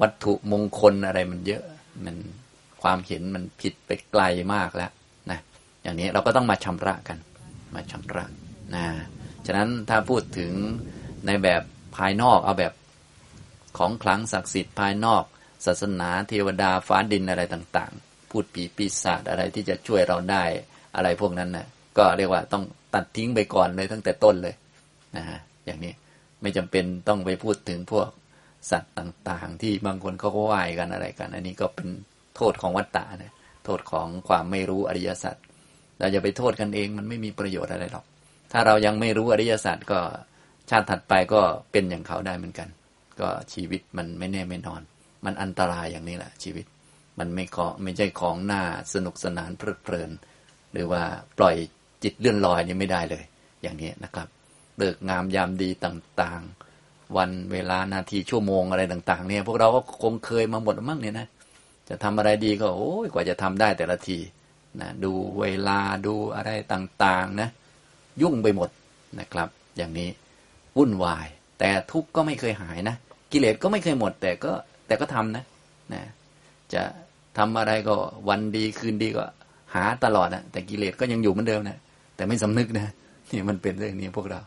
[0.00, 1.62] วัตถุมงคลอะไรมันเยอะ
[2.04, 2.16] มัน
[2.82, 4.22] ความเห็นมันผิดไปไกล
[4.54, 4.90] มากแล้ว
[5.30, 5.38] นะ
[5.82, 7.18] อย่างนี้เราก็ต้องมาชำระกัน
[7.74, 8.24] มาชำระ
[8.74, 8.86] นะ
[9.46, 10.52] ฉะนั้นถ้าพูดถึง
[11.26, 11.62] ในแบบ
[11.96, 12.72] ภายนอกเอาแบบ
[13.78, 15.24] ของคลังศักดิ์สิทธิ์ภายนอก
[15.66, 20.44] ศาสนาเทวดาฟ้าดินอะไรต่างๆ พูดผีปีศาจอะไรที่จะช่วยเราได้
[20.96, 21.66] อะไรพวกนั้นนะ
[21.98, 22.64] ก็เรียกว่าต้อง
[22.94, 24.54] ตัดทิ้งไปก่อนเลยตั้งแต่ต้นเลย
[25.16, 25.92] นะฮะอย่างนี้
[26.42, 28.08] ไม่จำเป็นต้องไปพูดถึงพวก
[28.70, 31.88] สัตว์ต่างๆ ที่บางคนเขาก็ไหว้กันอะไรกัน อันนี้ก็เป็น
[32.36, 35.36] โทษของวัตตะนะโทษของความไม่รู้อริยสัจ
[35.98, 38.04] เราจะไปโทษกันเองมันไม่มีประโยชน์อะไรหรอก
[38.52, 40.00] ถ้าเรายังไม่รู้อริยสัจก็
[40.70, 41.40] ชาติถัดไปก็
[41.72, 42.68] เป็นอย่างเขาได้เหมือนกัน
[43.20, 44.82] ก็ชีวิตมันไม่แน่ไม่นอน
[45.24, 46.64] มันอันตรายอย่างนี้แหละชีวิต
[47.18, 48.62] มันไม่ขอไม่ใช่ของหน้า
[48.94, 50.10] สนุกสนานเพลิดเพลิน
[50.72, 51.02] หรือว่า
[51.38, 51.56] ปล่อย
[52.02, 53.24] จิตเลื่อนลอยนี่ไม่ได้เลย
[53.62, 54.28] อย่างนี้นะครับ
[54.78, 61.28] เลิกงามยามดีต่างๆ วันเวลานาทีชั่วโมงอะไรต่าง ๆ เนี่ย พวกเราก็คงเคยมาหมดมั้งเนี่ยนะ
[61.88, 64.18] จะทำอะไรดีก็โอ้ยกว่าจะทำได้แต่ละที
[64.80, 67.48] นะดูเวลาดูอะไรต่างๆนะ
[68.22, 68.70] ยุ่งไปหมด
[69.20, 70.08] นะครับ อย่างนี้
[70.76, 71.26] วุ่นวาย
[71.58, 72.96] แต่ทุกข์ก็ไม่เคยหายนะ
[73.32, 74.52] กิเลสก็ไม่เคยหมด แต่ก็
[74.86, 75.44] แต่ก็ทำนะ
[75.92, 76.02] นะ
[76.72, 76.82] จะ
[77.38, 77.94] ทำอะไรก็
[78.28, 79.24] วันดีคืนดีก็
[79.74, 81.78] หาตลอดนะแต่กิเลสก็ยังอยู่เหมือนเดิมนะ
[82.16, 82.88] แต่ไม่สำนึกนะ
[83.32, 84.40] นี่มันเป็นเรื่องนี้พวกเรา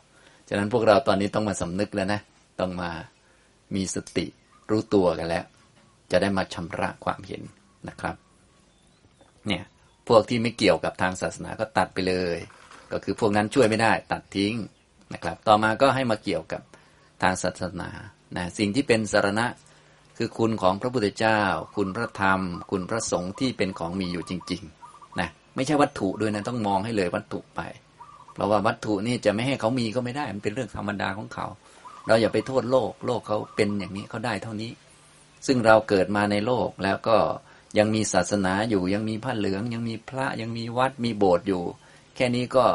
[0.50, 2.22] ฉะนั้นพวกเราตอนนี้ต้องมาสำนึกแล้วนะ
[2.60, 2.92] ต้องมา
[3.76, 4.26] มีสติ
[4.70, 5.46] รู้ตัวกันแล้ว
[6.12, 7.42] จะได้มาชำระความเห็น
[7.90, 8.16] นะครับ
[9.48, 9.64] เนี่ย
[10.08, 12.38] พวกที่ไม่เกี่ยวกับทางศาสนาก็ตัดไปเลย
[12.92, 14.54] ก็คือพวกนั้นช่วยไม่ได้ ตัดทิ้ง
[15.14, 16.62] นะครับ ต่อมาก็ให้มาเกี่ยวกับ
[17.22, 17.90] ทางศาสนา
[18.38, 19.46] นะสิ่งที่เป็นสารณะ
[20.24, 21.42] คือคุณของพระพุทธเจ้า
[21.76, 27.62] คุณพระธรรม คุณพระสงฆ์ที่เป็นของมีอยู่จริงๆนะไม่ใช่วัตถุด้วยนะต้องมองให้เลยวัตถุไป
[28.34, 31.48] เพราะว่าวัตถุนี่จะไม่ให้เขามีก็ไม่ได้ มันเป็นเรื่องธรรมดาของเขา
[32.08, 34.72] เราอย่าไปโทษโลก โลกเขาเป็นอย่างนี้เขาได้เท่านี้
[35.48, 37.18] ซึ่งเราเกิดมาในโลกแล้วก็
[37.78, 41.64] ยังมีศาสนาอยู่ยังมีผ้าเหลือง ยังมีพระยังมีวัดมีโบสถ์อยู่
[42.16, 42.66] แค่นี้ก็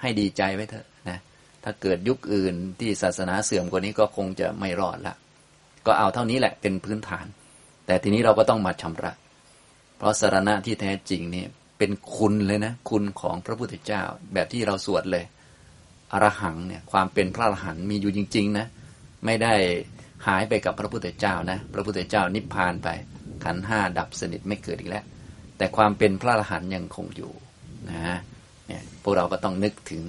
[0.00, 1.18] ให้ดีใจไว้เถอะนะ
[1.64, 5.16] ถ้าเกิดยุคอื่นที่ศาสนาเสื่อมกว่านี้ก็คงจะไม่รอดละ
[5.86, 7.26] ก็เอาเท่านี้แหละเป็นพื้นฐาน
[7.86, 9.12] แต่ทีนี้เราก็ต้องมาชำระ
[9.96, 11.44] เพราะสารณะที่แท้จริงนี่
[11.78, 14.02] เป็นคุณเลยนะ คุณของพระพุทธเจ้า
[14.34, 15.24] แบบที่เราสวดเลย
[16.12, 18.66] อรหังเนี่ยความเป็นพระอรหันต์มีอยู่จริง ๆ นะ
[19.24, 19.54] ไม่ได้
[20.26, 22.88] หายไปกับพระพุทธเจ้านะ พระพุทธเจ้านิพพานไป
[23.44, 25.04] ขันห้าดับสนิทไม่เกิดอีกแล้ว
[25.58, 27.32] แต่ความเป็นพระอรหันต์ยังคงอยู่
[27.90, 28.16] นะ
[28.66, 30.02] เนี่ยพวกเราก็ต้องนึกถึง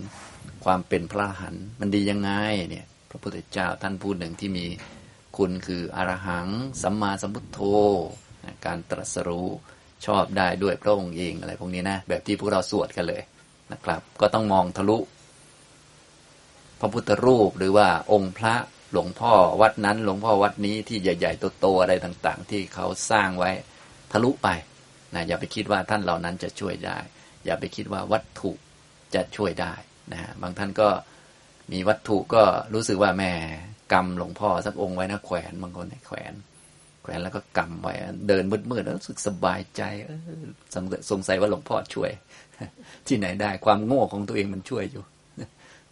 [0.65, 2.31] ความเป็นพระอรหันต์มันดียังไง
[2.71, 4.65] เนี่ยพระพุทธเจ้าท่านพูดหนึ่งที่มี
[5.37, 6.47] คุณคืออรหัง
[6.81, 7.59] สัมมาสัมพุทโธ
[8.65, 9.49] การตรัสรู้
[10.05, 13.21] ชอบได้ด้วยพระองค์เองอะไรพวกนี้นะ แบบที่พวกเราสวดกันเลย
[13.71, 14.97] นะครับ ก็ต้องมองทะลุ
[16.79, 18.53] พระพุทธรูปหรือว่าองค์พระ
[18.91, 23.51] หลวงพ่อวัดนั้นหลวงพ่อวัดนี้ที่ใหญ่ ๆ โตๆอะไรต่างๆ ที่เขาสร้างไว้
[24.11, 24.47] ทะลุไป
[25.13, 26.97] นะอย่าไปคิดว่าท่านเหล่านั้นจะช่วยได้
[27.45, 28.51] อย่าไปคิดว่าวัตถุ
[29.15, 29.73] จะช่วยได้
[30.11, 30.89] นะบางท่านก็
[31.71, 33.33] มีวัตถุก็รู้สึกว่าแม่
[33.91, 36.33] กรรมหลวงพ่อสักองค์ไว้นะแขวนบางคนแขวน
[37.03, 37.93] แขวนแล้วก็กำไว้
[38.27, 39.81] เดินมืดๆแล้วรู้สึกสบายใจ
[41.11, 42.11] สงสัยว่าหลวงพ่อช่วย
[43.07, 45.03] ที่ไหนได้ความโง่ของตัวเองมันช่วยอยู่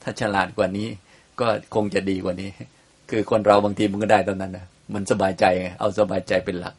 [0.02, 0.88] ถ้าฉลาดกว่านี้
[1.40, 2.50] ก็คงจะดีกว่านี้
[3.10, 6.76] คือคนเราบางทีมันก็ได้ตอนนั้นนะมันสบายใจไงเอาสบายใจเป็นหลัก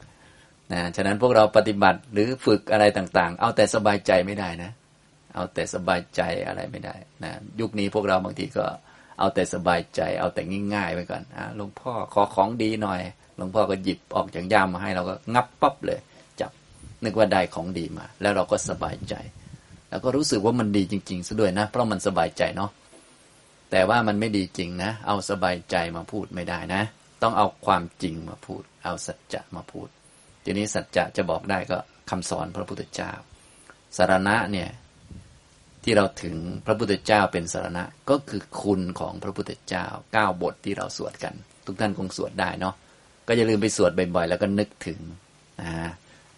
[0.73, 4.71] นะฉะนั้นพวกเราปฏิบัติหรือฝึกอะไรต่าง ๆ เอาแต่สบายใจไม่ได้นะ
[5.35, 8.67] เอาแต่สบายใจอะไรไม่ได้นะยุคนี้พวกเราบางทีก็
[9.19, 10.43] เอาแต่สบายใจ เอาแต่
[10.75, 13.01] ง่ายๆไปก่อนอ่หลวงพ่อขอของดีหน่อย
[13.37, 16.01] หลวงพ่อก็หยิบออกจากย่ามมาให้เราก็งับปั๊บเลย
[16.41, 16.51] จับ
[17.05, 19.15] นึกว่าได้ของดีมา แล้วเราก็สบายใจ
[19.91, 22.71] แล้วก็รู้สึกว่ามันดีจริงๆซะด้วยนะ เพราะมันสบายใจเนาะ
[23.71, 26.83] แต่ว่ามันไม่ดีจริงนะ เอาสบายใจมาพูดไม่ได้นะ
[27.23, 29.89] ต้องเอาความจริงมาพูด เอาสัจจะมาพูด
[30.45, 31.79] ทีนี้สัจจะจะบอกได้ก็
[32.11, 33.13] คำสอนพระพุทธเจ้า
[33.97, 34.69] สารณะเนี่ย
[35.89, 41.35] ที่เราถึงพระพุทธเจ้าเป็นสารณะ ก็คือคุณของพระพุทธเจ้าเก้าบทที่เราสวดกัน
[41.67, 42.75] ทุกท่านคงสวดได้เนาะ
[43.27, 45.01] ก็อย่าลืมไปสวดบ่อยๆ แล้วก็นึกถึง
[45.63, 45.91] นะ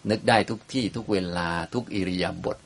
[0.09, 2.57] นึกได้ทุกที่ทุกเวลาทุกอิริยาบถ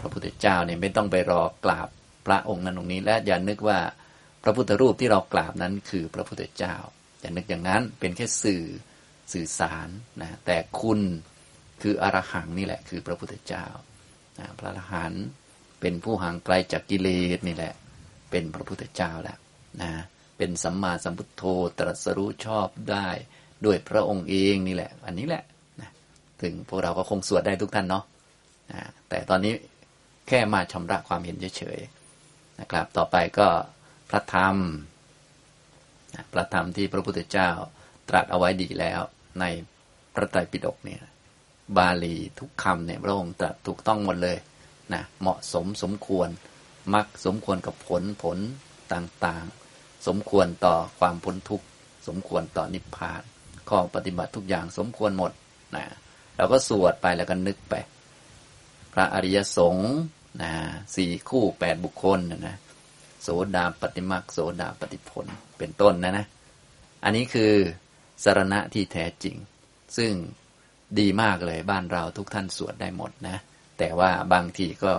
[0.00, 1.88] พระพุทธเจ้าเนี่ยไม่ต้องไปรอกราบ
[2.26, 3.78] พระองค์นั้นองค์นี้ และอย่านึกว่า
[4.42, 6.74] พระพุทธรูปที่เรากราบนั้นคือพระพุทธเจ้า
[7.20, 8.64] อย่านึกอย่างนั้นเป็นแค่สื่อ
[9.32, 9.88] สื่อสาร
[10.20, 11.00] นะแต่คุณ
[11.82, 13.66] คืออรหังนี่แหละคือพระพุทธเจ้า
[14.38, 15.24] นะพระอรหันต์
[15.86, 17.74] เป็นผู้ห่างไกลจากกิเลสนี่แหละ
[18.30, 19.38] เป็นพระพุทธเจ้าแล้ว
[19.82, 19.92] นะ
[20.38, 21.42] เป็นสัมมาสัมพุทโธ
[21.78, 23.08] ตรัสรู้ชอบได้
[23.64, 25.44] ด้วยพระองค์เองนี่แหละ อันนี้แหละ
[25.80, 25.90] นะ
[26.42, 28.04] ถึงพวกเราก็คงสวดได้ทุกท่านเนาะ
[28.72, 29.54] นะแต่ตอนนี้
[30.28, 33.48] แค่มาชำระความเห็นเฉยๆนะครับ ต่อไปก็
[34.10, 34.56] พระธรรม
[36.14, 37.50] นะพระธรรมที่พระพุทธเจ้า
[38.08, 39.00] ตรัสเอาไว้ดีแล้ว
[39.40, 39.44] ใน
[40.14, 41.02] พระไตรปิฎกเนี่ย
[41.76, 44.38] บาลีทุกคำเนี่ยพระองค์ตรัสถูกต้องหมดเลย
[44.92, 46.28] นะเหมาะสมสมควร
[46.94, 48.38] มักสมควรกับผลผล
[48.92, 51.66] ต่างๆ สมควรต่อความพ้นทุกข์
[52.06, 53.22] สมควรต่อนิพพาน
[53.68, 55.32] ข้อปฏิบัติทุกอย่างสมควรหมด
[55.76, 55.84] นะ
[56.36, 57.74] เราก็สวดไปแล้วก็นึกไป
[58.92, 59.92] พระอริยสงฆ์
[60.42, 60.52] นะ
[60.96, 62.56] สี่คู่แปดบุคคลนะนะ
[63.22, 65.26] โสดาปฏิมักโสดาปฏิผล
[65.58, 66.26] เป็นต้นนะนะ
[67.04, 67.54] อันนี้คือ
[68.24, 69.36] สารณะที่แท้จริง
[69.96, 70.12] ซึ่ง
[70.98, 73.36] ดีมากเลยบ้านเราทุกท่านสวดได้หมดนะ
[73.78, 74.92] แต่ว่าบางทีก็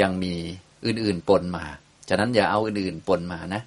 [0.00, 0.34] ยังมี
[0.86, 1.64] อื่นๆปนมา
[2.08, 3.62] ฉะนั้นอย่าเอาอื่นๆปนมานะ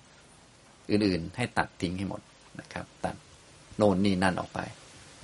[0.92, 2.22] อื่นๆให้ตัดทิ้งให้หมด
[2.60, 3.16] นะครับ ตัด
[3.78, 4.60] โน่นนี่นั่นออกไป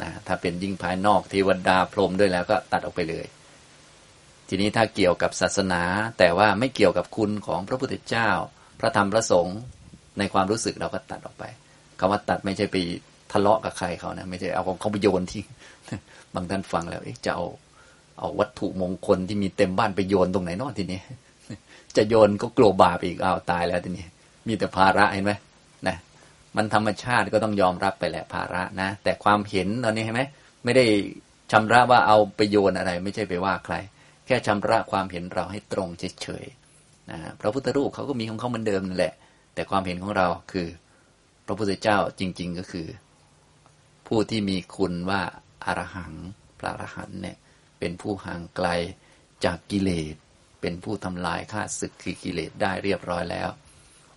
[0.01, 3.25] นะถ้าเป็นยิ่งภายนอกเทวดาพรหมด้วยแล้วก็ตัดออกไปเลย
[4.47, 5.81] ทีนี้ถ้าเกี่ยวกับศาสนา
[6.19, 8.29] แต่ว่าไม่เกี่ยวกับคุณของพระพุทธเจ้า
[8.79, 9.59] พระธรรมพระสงฆ์
[10.19, 11.43] ในความรู้สึกเราก็ตัดออกไป
[11.99, 12.75] คำว่าตัดไม่ใช่ไป
[13.31, 15.45] ทะเลาะกับใครเขานะ ไม่ใช่เอาของเขาไปโยนทิ้ง
[16.33, 17.45] บางท่านฟังแล้วจะเอา
[18.17, 21.01] เอาวัตถุมงคลที่มีเต็มบ้านไปโยนตรงไหนนอนทีนี้
[21.95, 24.05] จะโยนก็กลัวบาปอีกเอาตายแล้วทีนี้
[24.47, 25.33] มีแต่ภาระเห็นไหม
[25.87, 25.97] นะ
[26.55, 30.21] มันธรรมชาติก็ต้องยอมรับไปแหละภาระนะ แต่ความเห็นตอนนี้เห็นไหม
[30.63, 30.85] ไม่ได้
[31.51, 33.75] ชำระว่าเอาไปโยนอะไร ไม่ใช่ไปว่าใคร
[34.25, 35.89] แค่ชำระความเห็นเราให้ตรง
[36.21, 39.13] เฉยๆนะพระพุทธรูปเขาก็มีของเขาเหมือนเดิมนั่นแหละ
[39.53, 40.67] แต่ความเห็นของเราคือ
[41.45, 42.87] พระพุทธเจ้าจริง ๆก็คือ
[44.07, 45.21] ผู้ที่มีคุณว่า
[45.65, 46.13] อารหัง
[46.59, 47.37] พระอรหันเนี่ย
[47.83, 48.69] เป็นผู้ห่างไกล
[49.45, 50.15] จากกิเลส
[50.61, 53.49] เป็นผู้ทำลายข้าศึกคือกิเลสได้เรียบร้อยแล้ว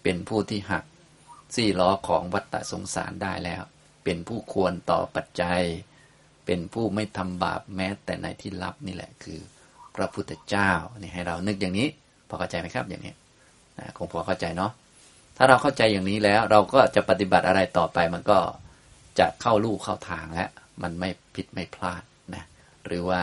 [0.02, 0.84] เป็นผู้ที่หัก
[1.54, 3.62] ซี่ล้อของวัฏฏะสงสารได้แล้ว
[4.04, 5.62] เป็นผู้ควรต่อปัจจัย
[6.46, 9.40] เป็นผู้ไม่ทำบาปแม้แต่ในที่ลับนี่แหละคือ
[9.94, 11.88] พระพุทธเจ้านี่ให้เรานึกอย่างนี้
[12.28, 13.14] พอเข้าใจไหมครับอย่างนี้
[13.78, 14.72] นะคงพอเข้าใจเนาะ
[15.36, 18.38] ถ้าเราเข้าใจอย่างนี้แล้วเราก็จะปฏิบัติอะไรต่อไปมันก็
[19.18, 20.50] จะเข้าลู่เข้าทางแล้ว
[20.82, 22.02] มันไม่ผิดไม่พลาด
[22.34, 22.44] นะ
[22.86, 23.22] หรือว่า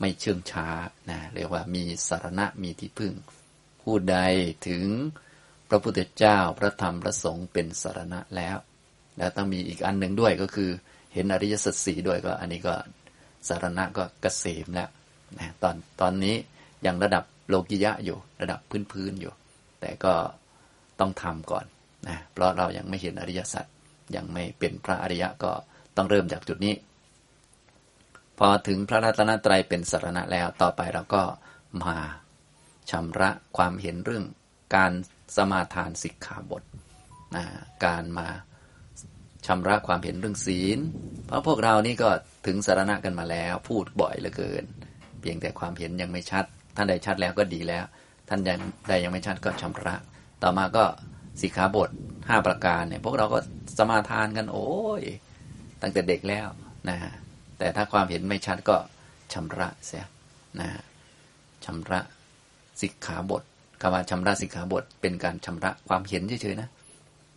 [0.00, 0.68] ไม่เชื่องช้า
[1.10, 3.12] นะเรียกว่ามีสารณะมีที่พึ่ง
[3.82, 4.18] ผู้ใด
[4.68, 4.84] ถึง
[5.68, 8.56] พระพุทธเจ้าพระธรรมพระสงฆ์เป็นสารณะแล้ว
[9.18, 10.70] แล้วต้องมีอีกอันหนึ่งด้วยก็คือ
[11.12, 12.74] เห็นอริยสัจสี่ด้วยก็ อันนี้ก็
[13.48, 14.88] สารณะก็เกษมแล้ว
[15.38, 16.36] นะตอนตอนนี้
[16.86, 18.60] ยังระดับโลกิยะอยู่ระดับ
[18.92, 19.32] พื้นๆอยู่
[19.80, 20.14] แต่ก็
[21.00, 21.66] ต้องทำก่อน
[22.08, 23.64] นะเพราะเรายังไม่เห็นอริยสัจ
[24.16, 25.52] ยังไม่เป็นพระอริยะก็
[25.96, 26.74] ต้องเริ่มจากจุดนี้
[28.38, 31.22] พอถึงพระรัตนตรัยเป็นสารณะแล้วต่อไปเราก็
[31.84, 31.96] มา
[32.90, 34.24] ชำระความเห็นเรื่อง
[34.76, 34.92] การ
[35.36, 36.62] สมาทานสิกขาบท
[37.36, 37.44] นะ
[37.84, 38.28] การมา
[39.46, 40.78] ชำระความเห็นเรื่องศีล
[41.26, 42.08] เพราะพวกเรานี่ก็
[42.46, 44.64] ถึงสารณะกันมาแล้ว พูดบ่อยเหลือเกิน
[45.20, 46.44] เพียงแต่ความเห็นยังไม่ชัด
[46.76, 47.84] ท่านใดชัดแล้วก็ดีแล้ว
[48.28, 48.40] ท่าน
[48.88, 49.94] ใดยังไม่ชัดก็ชำระ
[50.42, 50.84] ต่อมาก็
[51.40, 51.90] สิกขาบท
[52.28, 53.38] ห้าประการเนี่ยพวกเราก็
[53.78, 54.68] สมาทานกันโอ้
[55.00, 55.02] ย
[55.82, 56.48] ตั้งแต่เด็กแล้ว
[56.88, 57.12] นะฮะ
[57.58, 58.76] แต่ถ้าความเห็นไม่ชัดก็
[59.32, 60.06] ชำระเสีย
[60.60, 60.68] นะ
[61.64, 62.00] ชำระ
[62.80, 63.42] สิกขาบท
[63.80, 66.68] คำว่าชำระสิกขาบท เป็นการชำระความเห็นเฉยๆนะ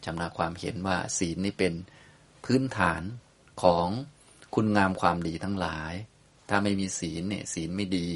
[0.05, 1.73] ชำระความเห็นว่าศีลนี่เป็น
[2.45, 3.01] พื้นฐาน
[3.63, 3.87] ของ
[4.55, 5.93] คุณงามความดีทั้งหลาย
[6.49, 8.09] ถ้าไม่มีศีลเนี่ยศีลไม่ดี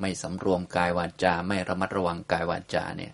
[0.00, 3.12] ไม่สำรวมกายวาจา ไม่ระมัดระวังกายวาจาเนี่ย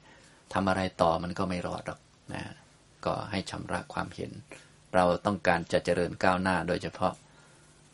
[0.53, 2.01] ทำอะไรต่อมันก็ไม่รอดหรอก
[2.35, 2.45] นะ
[3.05, 4.31] ก็ให้ชำระความเห็น
[4.95, 7.13] เราต้องการจะเจริญก้าวหน้าโดยเฉพาะ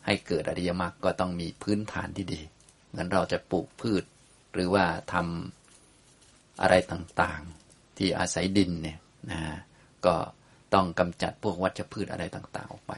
[0.05, 2.41] ให้เกิดอริยมรรคก็ต้องมีพื้นฐานที่ดี
[2.89, 4.03] เหมือนเราจะปลูกพืช
[4.53, 8.99] หรือว่าทำอะไรต่างๆ ที่อาศัยดินเนี่ย
[9.31, 9.41] นะ
[10.05, 10.15] ก็
[10.73, 12.93] ต้องกำจัดพวกวัชพืชอะไรต่างๆ ออกไป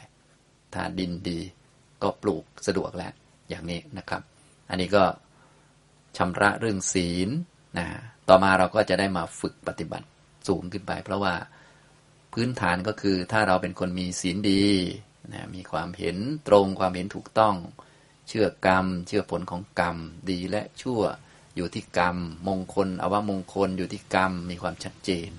[0.73, 1.39] ถ้าดินดี
[2.03, 3.13] ก็ปลูกสะดวกแล้ว
[3.49, 4.21] อย่างนี้นะครับ
[4.69, 5.03] อันนี้ก็
[6.17, 7.29] ชำระเรื่องศีล
[7.77, 7.87] นะ
[8.29, 10.07] ต่อมาเราก็จะได้มาฝึกปฏิบัติ
[10.47, 11.33] สูงขึ้นไป เพราะว่า
[12.33, 14.63] พื้นฐานก็คือถ้าเราเป็นคนมีศีลดี
[15.33, 17.55] นะมีความเห็นตรงความเห็นถูกต้อง
[18.27, 19.97] เชื่อกรรม เชื่อผลของกรรม
[20.29, 21.01] ดีและชั่ว
[21.55, 25.29] อยู่ที่กรรม มงคลอวมงคลอยู่ที่กรรม มีความชัดเจน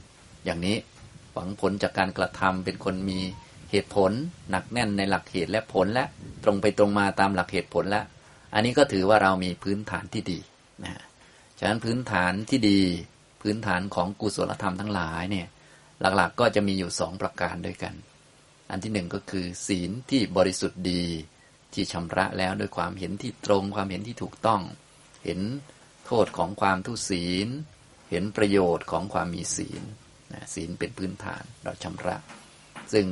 [0.45, 0.77] อย่างนี้
[1.33, 3.21] หวังผลจากการกระทำเป็นคนมี
[3.71, 4.13] เหตุผล
[4.51, 6.05] หนักแน่นในหลักเหตุและผลและ
[6.45, 8.07] ตรงไปตรงมาตามหลักเหตุผลแล้ว
[8.55, 10.39] อันนี้ก็ถือว่าเรามีพื้นฐานที่ดี
[10.85, 10.93] นะ
[11.59, 12.81] ฉะนั้นพื้นฐานที่ดี
[13.43, 15.47] พื้นฐานของกุศลธรรมทั้งหลายเนี่ย
[16.01, 17.95] หลักๆก็จะมีอยู่สองประการด้วยกัน
[18.71, 21.05] อันที่หนึ่งก็คือ ศีลที่บริสุทธิ์ดี
[21.75, 24.63] ที่ชำระแล้วด้วยความเห็นที่ตรง ความเห็นที่ถูกต้อง
[25.25, 25.41] เห็น
[26.07, 27.49] โทษของความทุศีล
[28.11, 29.83] เห็นประโยชน์ของความมีศีล
[30.55, 32.17] ศีลเป็นพื้นฐานเราชำระ
[32.93, 33.07] ซึ่ง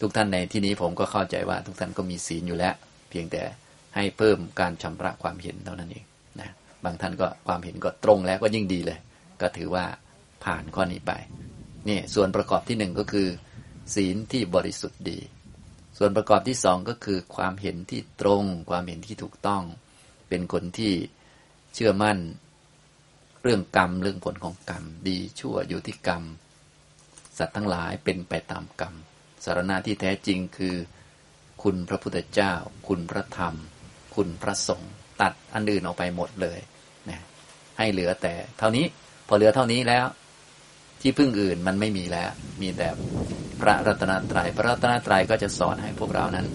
[0.00, 2.74] ทุกท่านในที่นี้ผมก็เข้าใจว่า ทุกท่านก็มีศีลอยู่แล้ว
[3.10, 3.42] เพียงแต่
[3.94, 6.04] ให้เพิ่มการชำระความเห็นเท่านั้นเอง
[6.40, 6.50] นะ
[6.84, 8.98] บางท่านก็ความเห็นก็ตรงแล้วก็ยิ่งดีเลย
[9.40, 9.84] ก็ถือว่า
[10.44, 11.12] ผ่านข้อนี้ไป
[11.88, 13.28] นี่ส่วนประกอบที่หนึ่งก็คือ
[13.94, 15.20] ศีลที่บริสุทธิ์ดี
[15.98, 19.62] ส่วนประกอบที่สองก็คือ ความเห็นที่ตรง ความเห็นที่ถูกต้อง
[20.28, 20.94] เป็นคนที่
[21.74, 22.18] เชื่อมั่น
[23.42, 26.22] เรื่องกรรมเรื่องผลของกรรม ดีชั่วอยู่ที่กรรม
[27.38, 28.94] สัตว์ทั้งหลายเป็นไปตามกรรม
[29.44, 30.76] สารณะที่แท้จริงคือ
[31.62, 32.52] คุณพระพุทธเจ้า
[32.88, 33.54] คุณพระธรรม
[34.14, 36.58] คุณพระสงฆ์ตัดอันอื่นออกไปหมดเลย
[37.08, 37.20] นะ
[37.78, 38.86] ให้เหลือแต่เท่านี้
[39.26, 40.06] พอเหลือเท่านี้แล้ว
[41.02, 42.30] ที่พึ่งอื่นมันไม่มีแล้ว
[42.62, 42.88] มีแต่
[43.60, 46.46] พระรัตนตรยัย พระรัตนตรัยก็จะสอนให้พวกเรานั้น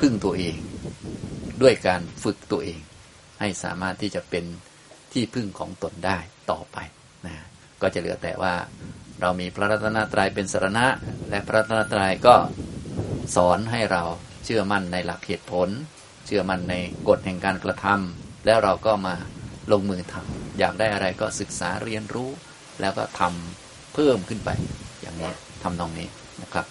[0.00, 0.56] พึ่งตัวเอง
[1.62, 2.80] ด้วยการฝึกตัวเอง
[3.40, 4.44] ให้สามารถที่จะเป็น
[5.12, 6.18] ที่พึ่งของตนได้
[6.50, 6.76] ต่อไป
[7.26, 7.36] นะ
[7.82, 8.54] ก็จะเหลือแต่ว่า
[9.20, 10.86] เรามีพระรัตนตรัยเป็นสารณะ
[11.30, 12.36] และพระรัตนตรัยก็
[13.36, 14.02] สอนให้เรา
[14.44, 15.68] เชื่อมั่นในหลักเหตุผล
[16.26, 16.74] เชื่อมั่นใน
[17.08, 19.14] กฎแห่งการกระทำแล้วเราก็มา
[19.72, 22.30] ลงมือทำอยากได้อะไรก็ศึกษาเรียนรู้
[22.80, 24.50] แล้วก็ทำเพิ่มขึ้นไป
[25.00, 25.30] อย่างนี้
[25.62, 26.08] ทำตรงนี้
[26.42, 26.66] นะครับ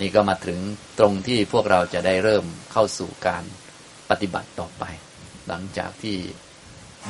[0.00, 0.58] นี่ก็มาถึง
[0.98, 3.44] ตรงที่พวกเราจะได้เริ่มเข้าสู่การ
[4.10, 4.84] ปฏิบัติต่อไป
[5.48, 6.16] หลังจากที่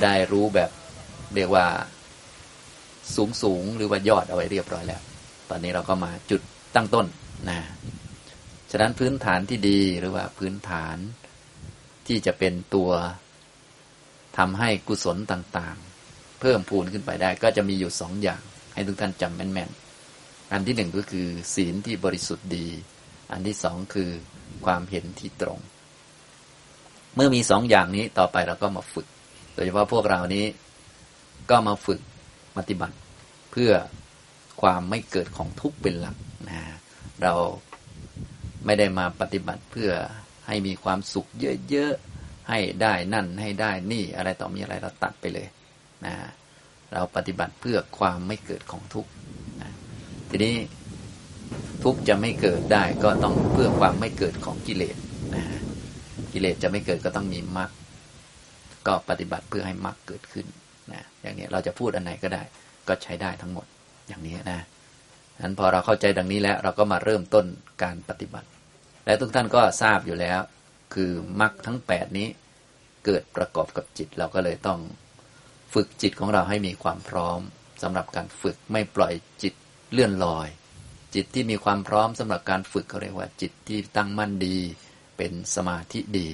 [0.03, 0.71] ได้รู้แบบ
[1.35, 1.67] เรียกว่า
[3.17, 5.03] สูงสูงหรือว่ายอดเอาไว้เรียบร้อยแล้ว
[5.51, 6.41] ตอนนี้เราก็มาจุด
[6.77, 7.07] ตั้งต้น
[7.49, 7.59] นะ
[8.71, 10.97] ฉะนั้นพื้นฐานที่ดีหรือว่าพื้นฐาน
[12.07, 12.91] ที่จะเป็นตัว
[14.39, 15.77] ทำให้กุศลต่าง
[16.41, 18.41] เพิ่มพูนขึ้นไปได้ ก็จะมีอยู่สองอย่าง
[18.75, 22.67] ให้ทุกท่านจำแม่นๆ อันที่หนึ่งก็คือ ศีลที่บริสุทธิ์ดี
[23.33, 24.11] อันที่สองคือ
[24.67, 25.59] ความเห็นที่ตรง
[27.15, 29.07] เมื่อมีสองอย่างนี้ต่อไปเราก็มาฝึก
[29.55, 30.47] โดยเฉพาะพวกเรานี้
[31.51, 32.01] ก็มาฝึก
[32.57, 32.97] ปฏิบัติ
[33.53, 33.73] เพื่อ
[34.63, 36.17] ความไม่เกิดของทุกข์เป็นหลัก
[36.49, 36.61] นะ
[37.23, 37.35] เรา
[38.65, 39.93] ไม่ได้มาปฏิบัติเพื่อ
[40.47, 41.27] ให้มีความสุข
[41.71, 45.47] เยอะๆ ให้ได้นั่นให้ได้นี่อะไรต่อมีอะไรเราตัดไปเลย
[46.07, 46.15] นะ
[46.93, 49.11] เราปฏิบัติเพื่อความไม่เกิดของทุกข์
[49.63, 49.71] นะ
[50.31, 50.55] ทีนี้
[51.85, 54.97] ทุกข์จะไม่เกิดได้ก็ต้องเพื่อความไม่เกิดของกิเลส
[55.35, 55.45] นะ
[56.33, 57.71] กิเลสจะไม่เกิดก็ต้องมีมรรค
[58.87, 60.47] ก็ปฏิบัติเพื่อให้มรรคเกิดขึ้น
[60.93, 62.43] นะอย่างนี้เราจะพูดอันไหนก็ได้
[62.89, 63.67] ก็ใช้ได้ทั้งหมด
[64.09, 64.61] อย่างนี้นะ
[65.43, 67.47] นั้นพอเราเข้าใจดังนี้แล้ว เราก็มาเริ่มต้น
[67.83, 68.49] การปฏิบัติ
[69.07, 70.41] และทุกท่านก็ทราบอยู่แล้ว
[70.95, 72.29] คือมรรคทั้ง 8 นี้
[73.05, 74.79] เกิดประกอบกับจิต เราก็เลยต้อง
[75.75, 77.41] ฝึกจิตของเราให้มีความพร้อม
[77.83, 79.55] สำหรับการฝึกไม่ปล่อยจิต
[79.93, 80.49] เลื่อนลอย
[81.15, 84.57] จิตที่มีความพร้อมสำหรับการฝึกเขาเรียกว่า จิตที่ตั้งมั่นดี
[85.17, 86.29] เป็นสมาธิดี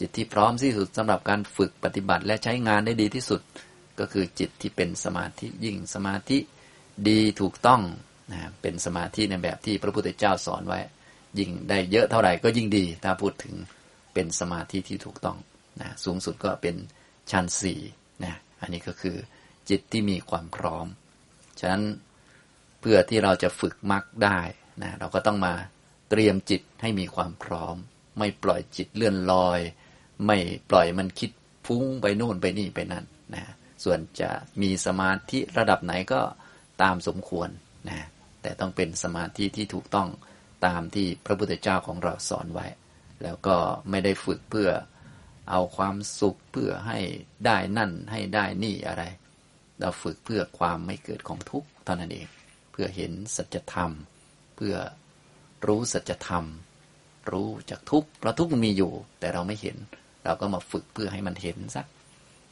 [0.00, 3.40] จิตที่พร้อมที่สุดสำหรับการฝึกปฏิบัติ และใช้งานได้ดีที่สุด
[3.98, 6.38] ก็คือจิตที่เป็นสมาธิยิ่งสมาธิ
[7.08, 7.82] ดีถูกต้อง
[8.32, 10.80] นะเป็นสมาธิในแบบที่พระพุทธเจ้าสอนไว้
[11.38, 13.54] ยิ่งได้เยอะเท่าไหร่ก็ยิ่งดี ถ้าพูดถึง
[14.14, 15.36] เป็นสมาธิที่ถูกต้อง
[15.80, 16.76] นะสูงสุดก็เป็น
[17.30, 17.80] ชั้นสี่
[18.24, 19.16] นะ อันนี้ก็คือ
[19.70, 20.86] จิตที่มีความพร้อม
[21.60, 21.84] ฉะนั้น
[22.80, 24.40] เพื่อที่เราจะฝึกมรรคได้
[24.82, 25.54] นะเราก็ต้องมา
[26.10, 27.76] เตรียมจิตให้มีความพร้อม
[28.18, 29.60] ไม่ปล่อยจิตเลื่อนลอย
[30.26, 30.38] ไม่
[30.70, 31.30] ปล่อยมันคิด
[31.66, 33.44] ฟุ้งไปโน่นไปนี่ไปนั่นนะ
[33.84, 34.30] ส่วนจะ
[34.62, 36.20] มีสมาธิระดับไหนก็
[36.82, 37.48] ตามสมควร
[37.88, 38.06] นะ
[38.42, 40.08] แต่ต้องเป็นสมาธิที่ถูกต้อง
[40.66, 42.66] ตามที่พระพุทธเจ้าของเราสอนไว้
[43.22, 43.56] แล้วก็
[43.90, 44.70] ไม่ได้ฝึกเพื่อ
[45.50, 46.98] เอาความสุขเพื่อให้
[47.46, 49.04] ได้นั่นให้ได้นี่อะไร
[49.80, 52.28] เราฝึกเพื่อความไม่เกิดของทุกข์เท่านั้นเอง
[52.72, 53.90] เพื่อเห็นสัจธรรม
[54.56, 54.74] เพื่อ
[55.66, 56.44] รู้สัจธรรม
[57.30, 59.76] รู้จากทุกข์เพราะทุกข์มันมีอยู่ แต่เราไม่เห็น
[60.24, 61.86] เราก็มาฝึกเพื่อให้มันเห็นสัก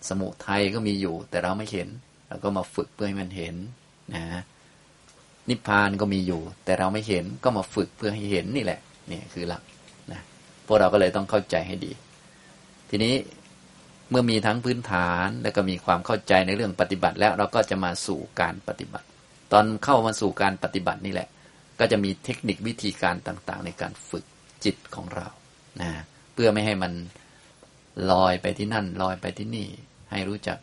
[0.08, 1.88] สมุทัยก็มีอยู่ แต่เราไม่เห็น
[2.28, 3.54] เราก็มาฝึกเพื่อให้มันเห็น
[4.14, 4.24] นะ
[5.48, 8.80] นิพพานก็มีอยู่ แต่เราไม่เห็นก็มาฝึกเพื่อให้เห็นนี่แหละ
[9.10, 9.62] นี่คือหลัก
[10.12, 10.20] นะ
[10.66, 11.92] พวกเราก็เลยต้องเข้าใจให้ดี
[12.96, 13.16] ทีนี้
[14.10, 19.06] เมื่อมีทั้งพื้นฐานแล้วก็มีความเข้าใจในเรื่องปฏิบัติ แล้วเราก็จะมาสู่การปฏิบัติ
[19.52, 21.28] ตอนเข้ามาสู่การปฏิบัตินี่แหละ
[21.80, 24.24] ก็จะมีเทคนิควิธีการต่างๆ ในการฝึก
[24.64, 25.28] จิตของเรา
[25.80, 25.90] นะ
[26.34, 26.92] เพื่อไม่ให้มัน
[28.10, 29.68] ลอยไปที่นั่นลอยไปที่นี่
[30.10, 30.58] ให้รู้จัก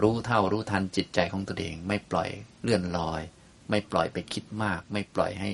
[0.00, 2.28] รู้เท่ารู้ทันจิตใจของตัวเอง ไม่ปล่อย
[2.62, 3.22] เลื่อนลอย
[3.70, 5.50] ไม่ปล่อยไปคิดมาก ไม่ปล่อยให้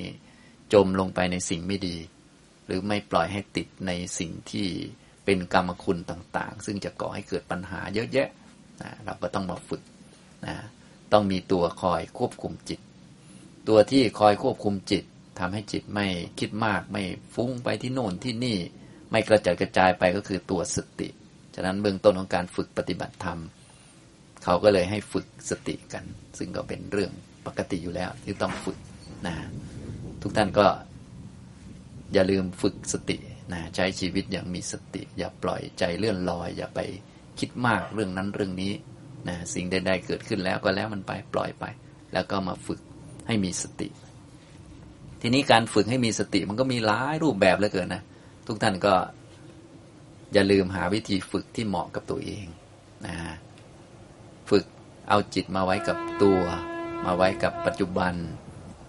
[0.73, 1.97] จมลงไปในสิ่งไม่ดี
[2.65, 4.69] หรือไม่ปล่อยให้ติดในสิ่งที่
[5.25, 8.27] เป็นกรรมคุณต่างๆ ซึ่งจะก่อให้เกิดปัญหาเยอะแยะ
[8.81, 9.81] นะเราก็ต้องมาฝึก
[10.45, 10.55] นะ
[11.11, 12.79] ต้องมีตัวคอยควบคุมจิต
[13.67, 15.03] ตัวที่คอยควบคุมจิต
[15.39, 16.07] ทำให้จิตไม่
[16.39, 17.03] คิดมากไม่
[17.35, 18.57] ฟุ้งไปที่โน่นที่นี่
[19.11, 21.09] ไม่กระจายกระจายไปก็คือตัวสติ
[21.55, 23.39] ฉะนั้นเบื้องต้นของการฝึกปฏิบัติธรรม
[24.43, 26.03] เขาก็เลยให้ฝึกสติกัน
[26.37, 27.11] ซึ่งก็เป็นเรื่อง
[27.47, 28.77] ปกติอยู่แล้วที่ต้องฝึก
[29.27, 29.35] นะ
[30.21, 30.67] ทุกท่านก็
[32.13, 33.17] อย่าลืมฝึกสติ
[33.51, 36.79] นะใช้ชีวิตอย่างมีสติ อย่าปล่อยใจเลื่อนลอย อย่าไป
[37.39, 38.73] คิดมากเรื่องนั้นเรื่องนี้
[39.27, 41.65] นะสิ่งใดๆเกิดขึ้นแล้วก็แล้วมันไปปล่อยไป
[42.13, 42.79] แล้วก็มาฝึก
[43.27, 43.89] ให้มีสติ
[45.21, 48.03] ทีนี้การฝึกให้มีสติมันก็มีหลายรูปแบบเหลือเกินนะ
[48.47, 48.93] ทุกท่านก็
[50.33, 52.45] อย่าลืมหาวิธีฝึกที่เหมาะกับตัวเอง
[53.05, 53.15] นะ
[54.49, 54.65] ฝึก
[55.09, 56.39] เอาจิตมาไว้กับตัว
[57.05, 58.13] มาไว้กับปัจจุบัน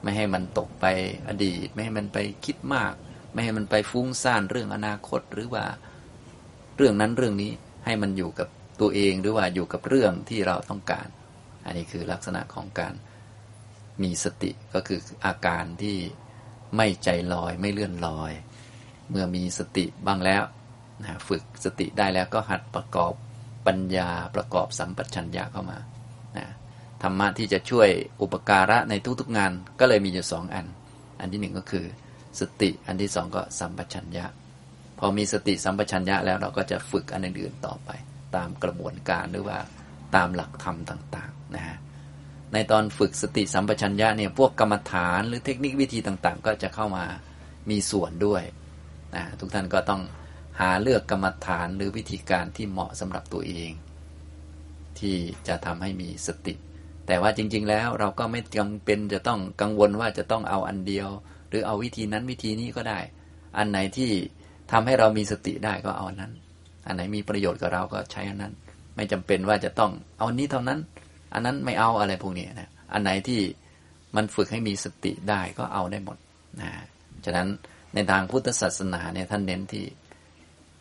[0.03, 0.87] ไม่ให้มันตกไป
[1.29, 2.93] อดีต ไม่ให้มันไปคิดมาก
[3.35, 5.65] ไม่ให้มันไปฟุ้งซ่านเรื่องอนาคตหรือว่า
[6.77, 7.53] เรื่องนั้นเรื่องนี้
[7.85, 8.49] ให้มันอยู่กับ
[8.81, 11.09] ตัวเองหรือว่าอยู่กับเรื่องที่เราต้องการ
[11.67, 12.95] อันนี้คือลักษณะของการ
[14.03, 15.97] มีสติก็คืออาการที่
[16.77, 18.33] ไม่ใจลอยไม่เลื่อนลอย
[19.11, 20.43] เมื่อมีสติบ้างแล้ว
[21.03, 23.13] นะฝึกสติได้แล้วก็หัดประกอบ
[23.67, 25.79] ปัญญาประกอบสัมปชัญญะเข้ามา
[26.37, 26.47] นะ
[27.03, 27.89] ธรรมะที่จะช่วย
[28.21, 30.67] อุปการะในทุกๆงานก็เลยมีอยู่สองอัน
[31.21, 31.87] อันที่หนึ่งก็คือ
[32.41, 34.27] สติอันที่สองก็สัมปชัญญะ
[34.99, 37.91] พอมีสติสัมปชัญญะแล้วเราก็จะฝึกอันอื่นๆต่อไป
[38.37, 39.59] ตามกระบวนการหรือว่า
[40.17, 41.77] ตามหลักธรรมต่างๆนะฮะ
[42.53, 47.05] ในตอนฝึกสติสัมปชัญญะเนี่ยพวกกรรมฐานหรือเทคนิควิธีต่างๆ ก็จะเข้ามา
[47.71, 48.43] มีส่วนด้วย
[49.15, 50.03] นะทุกท่านก็ต้อง
[50.61, 53.73] หาเลือกกรรมฐานหรือวิธีการที่เหมาะสำหรับตัวเอง
[54.99, 55.17] ที่
[55.49, 56.55] จะทำให้มีสติ
[57.07, 61.09] แต่ว่าจริง ๆ แล้วเราก็ไม่จำเป็นจะต้องกังวลว่าจะต้องเอาอันเดียว
[61.55, 63.01] รือเอาวิธีนั้นวิธีนี้ก็ได้
[63.57, 64.11] อันไหนที่
[64.73, 66.33] ทำให้เรามีสติได้ก็เอาอันนั้น
[66.87, 68.53] อันไหนมีประโยชน์กับเราก็ใช้อันนั้น
[68.97, 70.79] ไม่จำเป็นว่าจะต้องเอาอันนี้เท่านั้น
[71.35, 73.41] อันนั้นไม่เอาอะไรพวกนี้นะอันไหนที่
[74.17, 76.19] มันฝึกให้มีสติได้ก็เอาได้หมด
[76.61, 76.71] นะ
[77.25, 77.49] ฉะนั้น
[77.95, 79.85] ในทางพุทธศาสนาเนี่ยท่านเน้นที่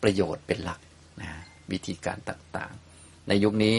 [0.02, 0.80] ประโยชน์เป็นหลัก
[1.22, 1.30] นะ
[1.70, 3.76] วิธีการต่างๆ ในยุคนี้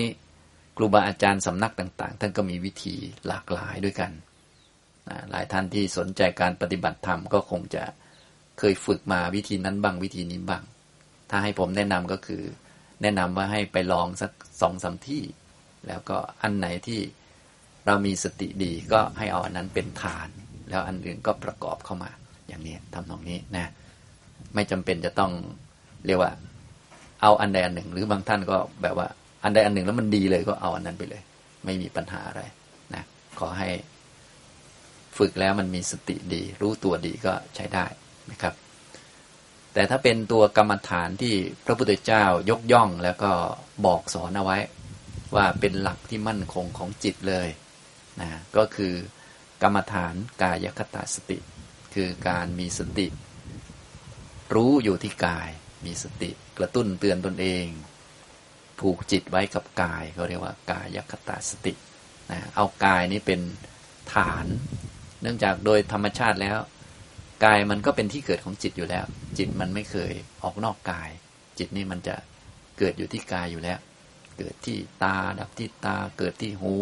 [0.78, 2.96] ครูบาอาจารย์สำนักต่าง ๆ ท่านก็มีวิธี
[3.28, 4.12] หลากหลายด้วยกัน
[5.10, 7.84] นะหลายท่านที่สนใจการปฏิบัติธรรมก็คงจะ
[8.60, 10.64] เคยฝึกมาวิธีนั้นบ้างวิธีนี้บ้าง
[11.30, 12.44] ถ้าให้ผมแนะนำก็คือ
[13.02, 14.32] แนะนำว่าให้ไปลองสัก
[14.62, 15.24] สองสามที่
[15.88, 17.02] แล้วก็อันไหนที่
[17.86, 20.30] เรามีสติดีก็ให้เอาอันนั้นเป็นฐาน
[20.70, 22.12] แล้วอันอื่นก็ประกอบเข้ามา
[22.48, 23.72] อย่างนี้ทำตรงนี้นะ
[24.56, 25.32] ไม่จำเป็นจะต้อง
[26.06, 26.32] เรียกว่า
[27.22, 29.08] เอาอันใดอันหนึ่ง หรือบางท่านก็แบบว่า
[29.44, 31.22] อันใดอันหนึ่งแล้วมันดีเลยก็เอาอันนั้นไปเลย
[31.66, 32.42] ไม่มีปัญหาอะไร
[32.94, 33.04] นะ
[33.40, 33.70] ขอให้
[35.18, 37.86] ฝึกแล้วมันมีสติดี รู้ตัวดีก็ใช้ได้
[38.32, 38.54] นะครับ
[39.74, 41.34] แต่ถ้าเป็นตัวกรรมฐานที่
[41.66, 43.32] พระพุทธเจ้ายกย่องแล้วก็
[43.86, 44.58] บอกสอนเอาไว้
[45.36, 47.48] ว่าเป็นหลักที่มั่นคงของจิตเลย
[48.22, 48.94] นะก็คือ
[49.62, 51.38] กรรมฐานกายคตาสติ
[51.94, 53.08] คือการมีสติ
[54.56, 55.50] รู้อยู่ที่กาย
[55.86, 57.66] มีสติกระตุ้นเตือนตนเอง
[58.80, 61.74] ผูกจิตไว้กับกายเขาเรียกว่ากายคตาสติ
[62.32, 63.42] นะเอากายนี้เป็น
[64.14, 64.46] ฐาน
[65.26, 66.58] นื่องจากโดยธรรมชาติแล้ว
[67.44, 69.06] กายมันก็เป็นที่เกิดของจิตอยู่แล้ว
[69.38, 70.14] จิตมันไม่เคย
[70.44, 71.10] ออกนอกกาย
[71.58, 72.16] จิตนี่มันจะ
[72.78, 73.80] เกิดอยู่ที่กายอยู่แล้ว
[74.38, 76.76] เกิดที่ตา ดับที่ตา เกิดที่หู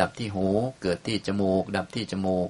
[0.00, 0.46] ดับที่หู
[0.82, 2.48] เกิดที่จมูก ดับที่จมูก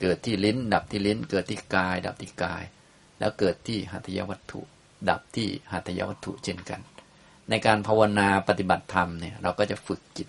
[0.00, 2.62] เกิดที่ลิ้น ดับที่ลิ้น เกิดที่กาย ดับที่กาย
[3.18, 4.60] แล้วเกิดที่หัตถยวัตถุ
[5.10, 6.80] ดับที่หัตถยวัตถุเช่นกัน
[7.50, 10.28] ในการภาวนาปฏิบัติธรรมเนี่ยเราก็จะฝึกจิต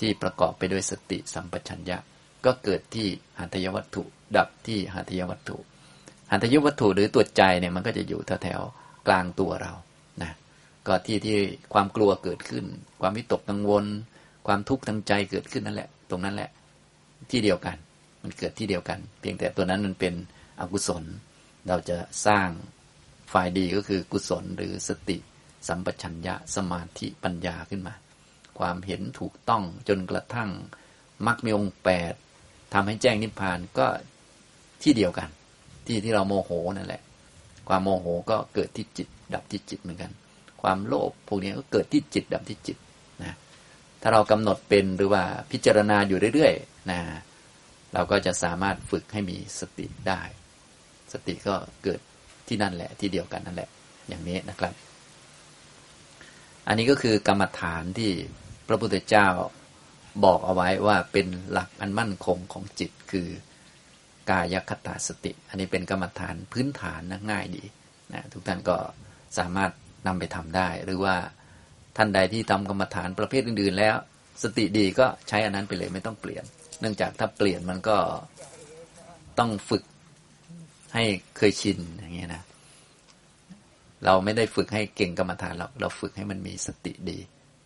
[0.00, 1.98] ที่ประกอบไปด้วยสติสัมปชัญญะ
[2.46, 4.02] ก็เกิดที่หัตถยวัตถุ
[4.36, 5.56] ดับที่หัตถยวัตถุ
[6.30, 9.72] หัตถยวัตถุหรือตัวใจเนี่ยมันก็จะอยู่แถวๆกลางตัวเรา
[10.22, 10.32] นะ
[10.86, 11.38] ก็ที่ที่
[11.72, 12.64] ความกลัวเกิดขึ้น
[13.00, 13.84] ความวิตกกังวล
[14.46, 16.50] ความทุกข์ทางใจเกิดขึ้นนั่นแหละ ตรงนั้นแหละ
[17.30, 17.76] ที่เดียวกัน
[18.22, 20.14] มันเกิดที่เดียวกัน เพียงแต่ตัวนั้นมันเป็น
[20.60, 21.04] อกุศล
[21.68, 22.48] เราจะสร้าง
[23.32, 25.16] ฝ่ายดีก็คือกุศลหรือสติ
[25.68, 27.94] สัมปชัญญะสมาธิปัญญาขึ้นมา
[28.58, 30.50] ความเห็นถูกต้องจนกระทั่ง
[31.26, 32.14] มรรคมีองค์แปด
[32.74, 33.86] ทำให้แจ้งนิพพานก็
[34.82, 35.28] ที่เดียวกัน
[35.86, 37.02] ที่ที่เราโมโหนั่นแหละ
[37.68, 40.12] ความโมโหก็เกิดที่จิต ดับที่จิตเหมือนกัน
[40.62, 42.76] ความโลภพวกนี้ก็เกิดที่จิต ดับที่จิต
[43.24, 43.34] นะ
[44.02, 47.00] ถ้าเรากำหนดเป็นหรือว่าพิจารณาอยู่เรื่อยๆนะ
[47.94, 50.22] เราก็จะสามารถฝึกให้มีสติได้
[51.12, 51.54] สติก็
[51.84, 52.00] เกิด
[52.48, 53.68] ที่นั่นแหละที่เดียวกันนั่นแหละ
[54.08, 54.72] อย่างนี้นะครับ
[56.68, 58.10] อันนี้ก็คือกรรมฐานที่
[58.68, 59.28] พระพุทธเจ้า
[60.24, 63.28] บอกเอาไว้ว่าเป็นหลักอันมั่นคงของจิตคือ
[64.30, 67.64] กายคตาสติ อันนี้เป็นกรรมฐานพื้นฐานนะง่ายดี
[68.12, 68.76] นะทุกท่านก็
[69.38, 69.70] สามารถ
[70.06, 71.16] นำไปทำได้ หรือว่า
[71.96, 73.96] ท่านใดที่ทำกรรมฐานประเภทอื่น ๆ แล้ว
[74.42, 76.44] สติดีก็ใช้อันนั้นไปเลยไม่ต้องเปลี่ยน
[76.80, 77.96] เนื่องจากถ้าเปลี่ยนมันก็
[79.38, 79.84] ต้องฝึก
[80.94, 81.04] ให้
[81.36, 82.42] เคยชินอย่างเงี้ยนะ
[84.04, 87.18] เราไม่ได้ฝึกให้เก่งกรรมฐานเราเราฝึกให้มันมีสติดี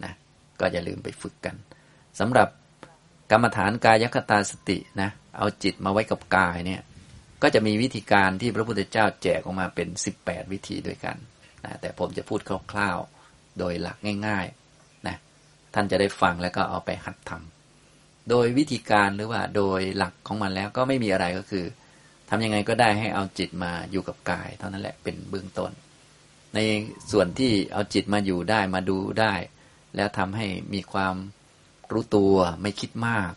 [0.05, 0.13] นะ
[0.61, 1.57] ก็อย่าลืมไปฝึกกัน
[2.19, 2.49] สำหรับ
[3.31, 6.81] กรรมฐานกายคตาสตินะเอาจิตมาไว้กับกายเนี่ย
[7.43, 9.89] ก็จะมีวิธีการที่พระพุทธเจ้าแจกออกมาเป็น
[10.21, 11.17] 18 วิธีด้วยกัน
[11.65, 12.41] นะแต่ผมจะพูด
[12.73, 13.97] คร่าวๆโดยหลัก
[14.27, 15.17] ง่ายๆนะ
[15.75, 21.65] ท่านจะได้ฟังแล้วก็เอาไปหัดทำโดยวิธีการหรือว่าโดยหลักของมันแล้วก็ไม่มีอะไรก็คือ
[22.31, 25.73] ทำยังไงก็ได้ให้เอาจิตมาอยู่กับกาย เท่านั้นแหละเป็นเบื้องต้น
[26.55, 26.59] ใน
[27.13, 29.35] ส่วนที่เอาจิตมาอยู่ได้มาดูได้
[29.97, 31.15] แล้วทำให้มีความ
[31.93, 33.33] รู้ตัวไม่คิดมาก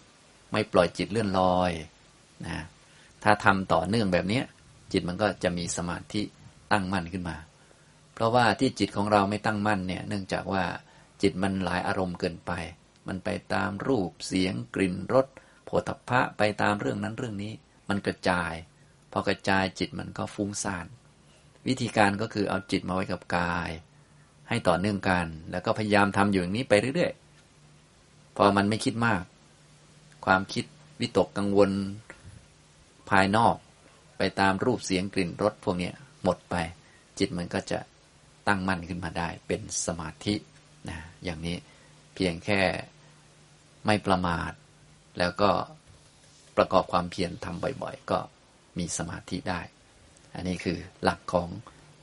[0.51, 1.71] ไม่ปล่อยจิตเลื่อนลอย
[2.45, 2.63] นะ
[3.23, 4.41] ถ้าทำต่อเนื่องแบบนี้
[4.91, 6.21] จิตมันก็จะมีสมาธิ
[6.71, 7.37] ตั้งมั่นขึ้นมา
[8.13, 10.63] เพราะว่าที่จิตของเราไม่ตั้งมั่นเนี่ยเนื่องจากว่า
[11.21, 12.51] จิตมันหลายอารมณ์เกินไป
[13.07, 15.27] มันไปตามรูปเสียง กลิ่นรส
[15.65, 17.53] โผฏฐะไปตามเรื่องนั้นเรื่องนี้
[17.89, 18.53] มันกระจาย
[19.11, 20.85] พอกระจายจิตมันก็ฟุ้งซ่าน
[21.67, 23.69] วิธีการก็คือเอาจิตมาไว้กับกาย
[24.49, 27.13] ให้ต่อเนื่องกัน แล้วก็พยายามทำอยู่อย่างนี้ไปเรื่อย
[28.35, 29.23] พอมันไม่คิดมาก
[30.25, 30.65] ความคิด
[30.99, 31.71] วิตกกังวล
[33.09, 33.55] ภายนอก
[34.17, 35.91] ไปตามรูปเสียงกลิ่นรสพวกนี้
[36.23, 36.55] หมดไป
[37.19, 37.79] จิตมันก็จะ
[38.47, 40.35] ตั้งมั่นขึ้นมาได้เป็นสมาธิ
[40.89, 41.57] นะอย่างนี้
[42.15, 42.61] เพียงแค่
[43.85, 44.51] ไม่ประมาท
[45.19, 45.51] แล้วก็
[46.57, 48.19] ประกอบความเพียรทำบ่อยๆ ก็
[48.77, 49.61] มีสมาธิได้
[50.35, 51.49] อันนี้คือหลักของ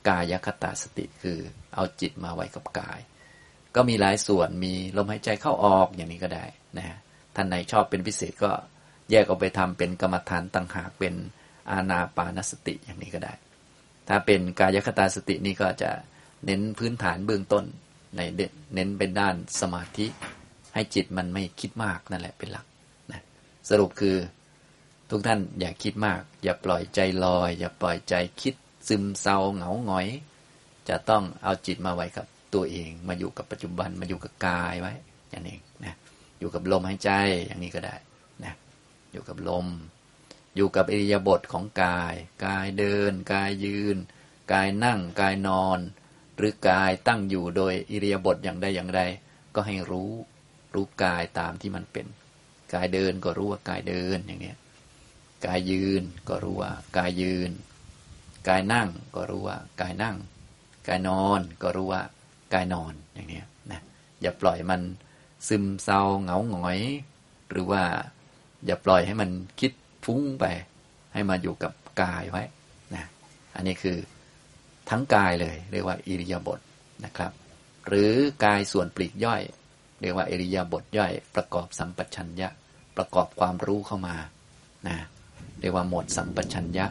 [0.07, 1.39] กายคตาสติคือ
[1.73, 2.99] เอาจิตมาไว้กับกาย
[3.75, 6.45] ก็มีหลายส่วนมีลมหายใจเข้าออกอย่างนี้ก็ได้
[6.77, 6.97] นะ
[7.35, 8.51] ท่านไหนชอบเป็นพิเศษก็
[9.11, 11.13] แยกออกไปทำเป็นกรรมฐานต่างหากเป็น
[11.71, 13.33] อาณาปานสติอย่างนี้ก็ได้
[14.07, 15.91] ถ้าเป็นกายคตาสตินี่ก็จะ
[16.45, 17.65] เน้นพื้นฐานเบื้องต้น
[18.17, 18.21] ใน
[18.73, 20.05] เน้นเป็นด้านสมาธิ
[20.73, 22.65] ให้จิตมันไม่คิดมากนั่นแหละเป็นหลัก
[23.11, 23.21] นะ
[23.69, 24.15] สรุปคือ
[25.09, 28.55] ทุกท่านอย่าคิดมาก อย่าปล่อยใจลอย อย่าปล่อยใจคิด
[28.87, 30.07] ซึมเศร้าเหงาหงอย
[30.89, 32.25] จะต้องเอาจิตมาไว้กับ
[32.55, 34.93] ตัวเอง มาอยู่กับปัจจุบันมาอยู่กับกายไว้
[35.29, 35.95] อย่างนี้นะ
[36.39, 37.11] อยู่กับลมหายใจ
[37.47, 37.95] อย่างนี้ก็ได้
[38.43, 38.53] นะ
[39.11, 39.67] อยู่กับลม
[40.55, 42.13] อยู่กับอิริยาบถของกาย
[42.45, 43.97] กายเดิน กายยืน
[44.53, 45.79] กายนั่ง กายนอน
[46.37, 49.01] หรือกายตั้งอยู่โดยอิริยาบถอย่างใดอย่างใด
[49.55, 50.11] ก็ให้รู้
[50.73, 52.05] รู้กายตามที่มันเป็น
[52.73, 54.53] กายเดินก็รู้ว่ากายเดินอย่างนี้
[55.45, 57.51] กายยืนก็รู้ว่ากายยืน
[58.47, 60.17] กายนั่งก็รู้ว่ากายนั่ง
[60.87, 62.20] กายนอนก็รู้ว่าก
[62.53, 63.41] กายนอนอย่างนี้
[63.71, 63.81] นะ
[64.21, 64.81] อย่าปล่อยมัน
[65.47, 66.79] ซึมเศร้าเหงาหงอย
[67.49, 67.83] หรือว่า
[68.65, 69.29] อย่าปล่อยให้มัน
[69.59, 69.71] คิด
[70.05, 70.45] ฟุ้งไป
[71.13, 72.43] ให้มาอยู่กับกายไว้
[72.95, 73.05] นะ
[73.55, 73.97] อันนี้คือ
[74.89, 76.59] ทั้งกายเลย เรียกว่าอิริยาบถ
[77.05, 77.31] นะครับ
[77.87, 78.11] หรือ
[78.45, 79.41] กายส่วนปลีกย่อย
[80.01, 82.49] เรียกว่าอิริยาบถย่อย ประกอบสัมปชัญญะ
[82.97, 84.15] ประกอบความรู้เข้ามา
[84.87, 84.97] นะ
[85.59, 86.85] เรียกว่าหมดสัมปชัญญะ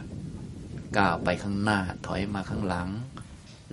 [0.97, 2.89] ก้าวไปข้างหน้าถอยมาข้างหลัง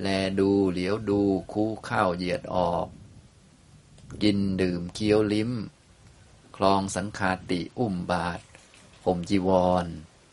[0.01, 0.09] แล
[0.41, 1.21] ดูเหลียวดู
[1.53, 2.87] คู่ข้าวเหยียดออก
[4.23, 5.51] กินดื่มเคี้ยวลิ้ม
[6.57, 8.41] คลองสังคาติอุ้มบาท
[9.05, 9.51] ห่มจีว
[9.85, 9.87] ร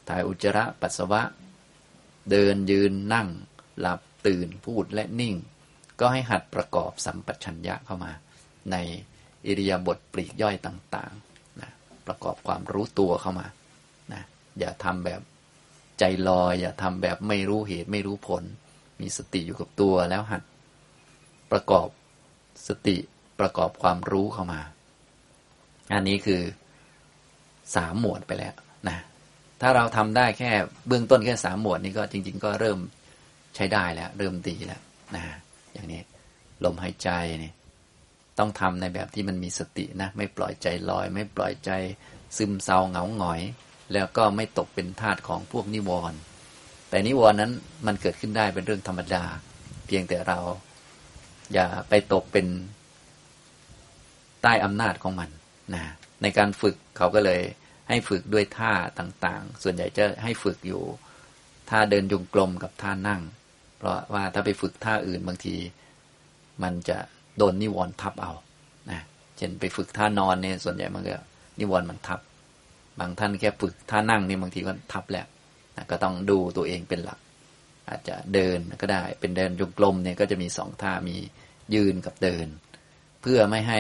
[0.07, 1.21] ถ่ายอุจจาระปัสสาวะ
[2.29, 3.27] เดินยืนนั่ง
[3.79, 5.35] หลับตื่นพูดและนิ่ง
[5.99, 8.11] ก็ให้หัดประกอบสัมปชัญญะเข้ามา
[8.71, 8.75] ใน
[9.45, 11.71] อิริยาบถปลีกย่อยต่างๆนะ
[12.07, 13.47] ประกอบความรู้ตัวเข้ามา
[14.13, 14.21] นะ
[14.59, 15.21] อย่าทำแบบ
[15.99, 18.43] ใจลอย อย่าทำแบบไม่รู้เหตุไม่รู้ผล
[19.01, 20.41] มีสติอยู่กับตัวแล้วหัด
[21.51, 21.87] ประกอบ
[22.67, 22.97] สติ
[23.39, 24.61] ประกอบความรู้เข้ามา
[25.93, 26.41] อันนี้คือ
[27.75, 28.55] สามหมวดไปแล้ว
[28.89, 28.97] นะ
[29.61, 30.51] ถ้าเราทำได้แค่
[30.87, 32.79] เบื้องต้นแค่สามหมวดนี้ก็จริง ๆ ก็เริ่ม
[33.55, 34.81] ใช้ได้แล้ว เริ่มดีแล้ว
[35.15, 35.23] นะ
[35.73, 36.01] อย่างนี้
[36.63, 37.09] ลมหายใจ
[37.43, 37.51] นี่
[38.39, 41.71] ต้องทำในแบบที่มันมีสตินะ ไม่ปล่อยใจลอย ไม่ปล่อยใจ
[42.37, 43.41] ซึมเศร้าเหงาหงอย
[43.93, 46.19] แล้วก็ไม่ตกเป็นทาสของพวกนิวรณ์
[46.95, 47.53] แต่นิวรณ์นั้น
[47.87, 49.23] มันเกิดขึ้นได้เป็นเรื่องธรรมดา
[49.87, 50.39] เพียงแต่เรา
[51.53, 52.47] อย่าไปตกเป็น
[54.41, 55.29] ใต้อำนาจของมัน
[55.73, 55.83] นะ
[56.21, 57.41] ในการฝึกเขาก็เลย
[57.89, 60.83] ให้ฝึกด้วยท่าต่างๆ ส่วนใหญ่จะให้ฝึกอยู่
[61.69, 63.21] ท่าเดินจงกรมกับท่านั่ง
[63.77, 65.55] เพราะว่าถ้าไปฝึกท่าอื่นบางที
[66.63, 66.97] มันจะ
[67.37, 68.31] โดนนิวรณ์ทับเอา
[68.91, 69.01] นะ
[69.37, 71.15] เช่นไปฝึกท่านอนเนี่ยส่วนใหญ่มันก็
[71.59, 72.19] นิวรณ์มันทับ
[72.99, 75.34] บางท่านแค่ฝึกท่านั่งนี่บางทีก็ทับแล้วนะ
[75.91, 77.19] ก็ต้องดูตัวเองเป็นหลัก
[77.89, 81.15] อาจจะเดินก็ได้ เป็นเดินจงกรมเนี่ยก็จะมีสองท่ามี
[81.73, 82.47] ยืนกับเดิน
[83.21, 83.79] เพื่อไม่ให้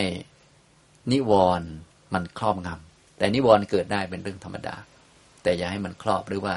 [1.11, 1.69] นิวรณ์
[2.13, 4.75] มันครอบงำแต่นิวรณ์เกิดได้เป็นเรื่องธรรมดา
[5.43, 6.55] แต่อย่าให้มันครอบหรือว่า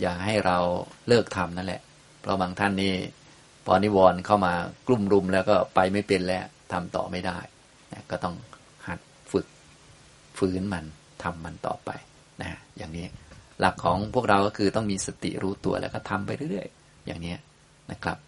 [0.00, 0.58] อย่าให้เรา
[1.08, 1.80] เลิกทำนั่นแหละ
[2.20, 2.94] เพราะบางท่านนี่
[3.66, 4.54] พอนิวรณ์เข้ามา
[4.86, 7.38] กลุ่มรุมแล้วก็ไปไม่เป็นแล้วทำต่อไม่ได้
[7.92, 8.34] นะก็ต้อง
[8.86, 8.98] หัด
[9.32, 9.46] ฝึก
[10.38, 10.84] ฝืนมัน
[11.22, 11.90] ทำมันต่อไป
[12.42, 13.06] นะอย่างนี้
[13.60, 17.34] หลักของพวกเราก็คือต้องมีสติรู้ตัวแล้วก็ทำไปเรื่อยๆ อย่างนี้
[17.90, 18.18] นะครับ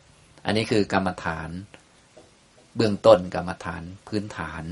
[0.45, 1.51] อันนี้คือกรรมฐาน
[2.77, 4.63] เบื้องต้นกรรมฐานพื้นฐาน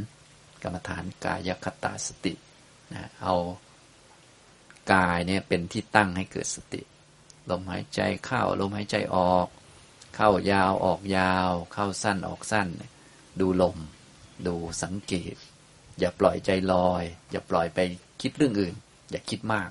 [0.62, 2.34] กรรมฐานกายคตาสติ
[2.94, 3.34] นะเอา
[4.92, 6.82] กายเนี่ยเป็นที่ตั้งให้เกิดสติ
[7.50, 9.48] ลมหายใจเข้าลมหายใจออก
[10.16, 12.68] เข้ายาวออกยาว เข้าสั้นออกสั้น
[13.40, 13.76] ดูลม
[14.46, 15.34] ดูสังเกต
[15.98, 17.78] อย่าปล่อยใจลอย อย่าปล่อยไป
[18.20, 18.74] คิดเรื่องอื่น
[19.10, 19.70] อย่าคิดมาก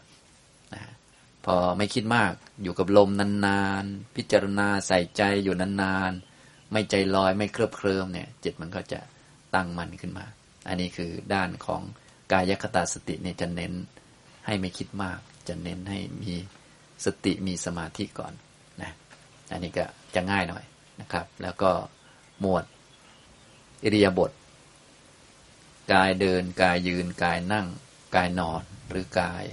[1.45, 2.33] พอไม่คิดมาก
[2.63, 3.09] อยู่กับลม
[3.45, 8.99] นานๆ พิจารณาใส่ใจอยู่นานๆ ไม่ใจลอยไม่เคลิบเคลิมเนี่ย จิตมันก็จะ
[9.55, 10.25] ตั้งมันขึ้นมา
[10.67, 11.81] อันนี้คือด้านของ
[12.31, 13.73] กายคตาสติเนี่ยจะเน้น
[14.45, 16.33] ให้ไม่คิดมาก จะเน้นให้มี
[17.05, 18.33] สติมีสมาธิก่อน
[18.81, 18.91] นะ
[19.51, 19.85] อันนี้ก็
[20.15, 20.63] จะง่ายหน่อย
[21.01, 21.71] นะครับ แล้วก็
[22.39, 22.65] หมวด
[23.83, 24.31] อิริยาบถ
[25.93, 27.67] กายเดินกายยืนกายนั่ง
[28.15, 29.43] กายนอนหรือกาย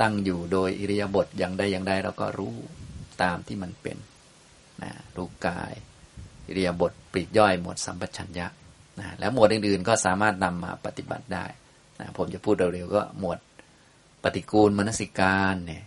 [0.00, 2.54] ตั้งอยู่โดยอิริยาบถอย่างใดอย่างใดเราก็รู้
[3.22, 3.96] ตามที่มันเป็น
[4.82, 5.72] นะรู้กาย
[6.48, 8.46] อิริยาบถปลีกย่อยหมวดสัมปชัญญะ
[9.00, 11.44] นะแล้วหมวดอื่นๆ ก็สามารถนำมาปฏิบัติได้
[12.00, 13.38] นะผมจะพูดเร็วๆก็หมวด
[14.22, 15.82] ปฏิกูลมนสิการเนี่ย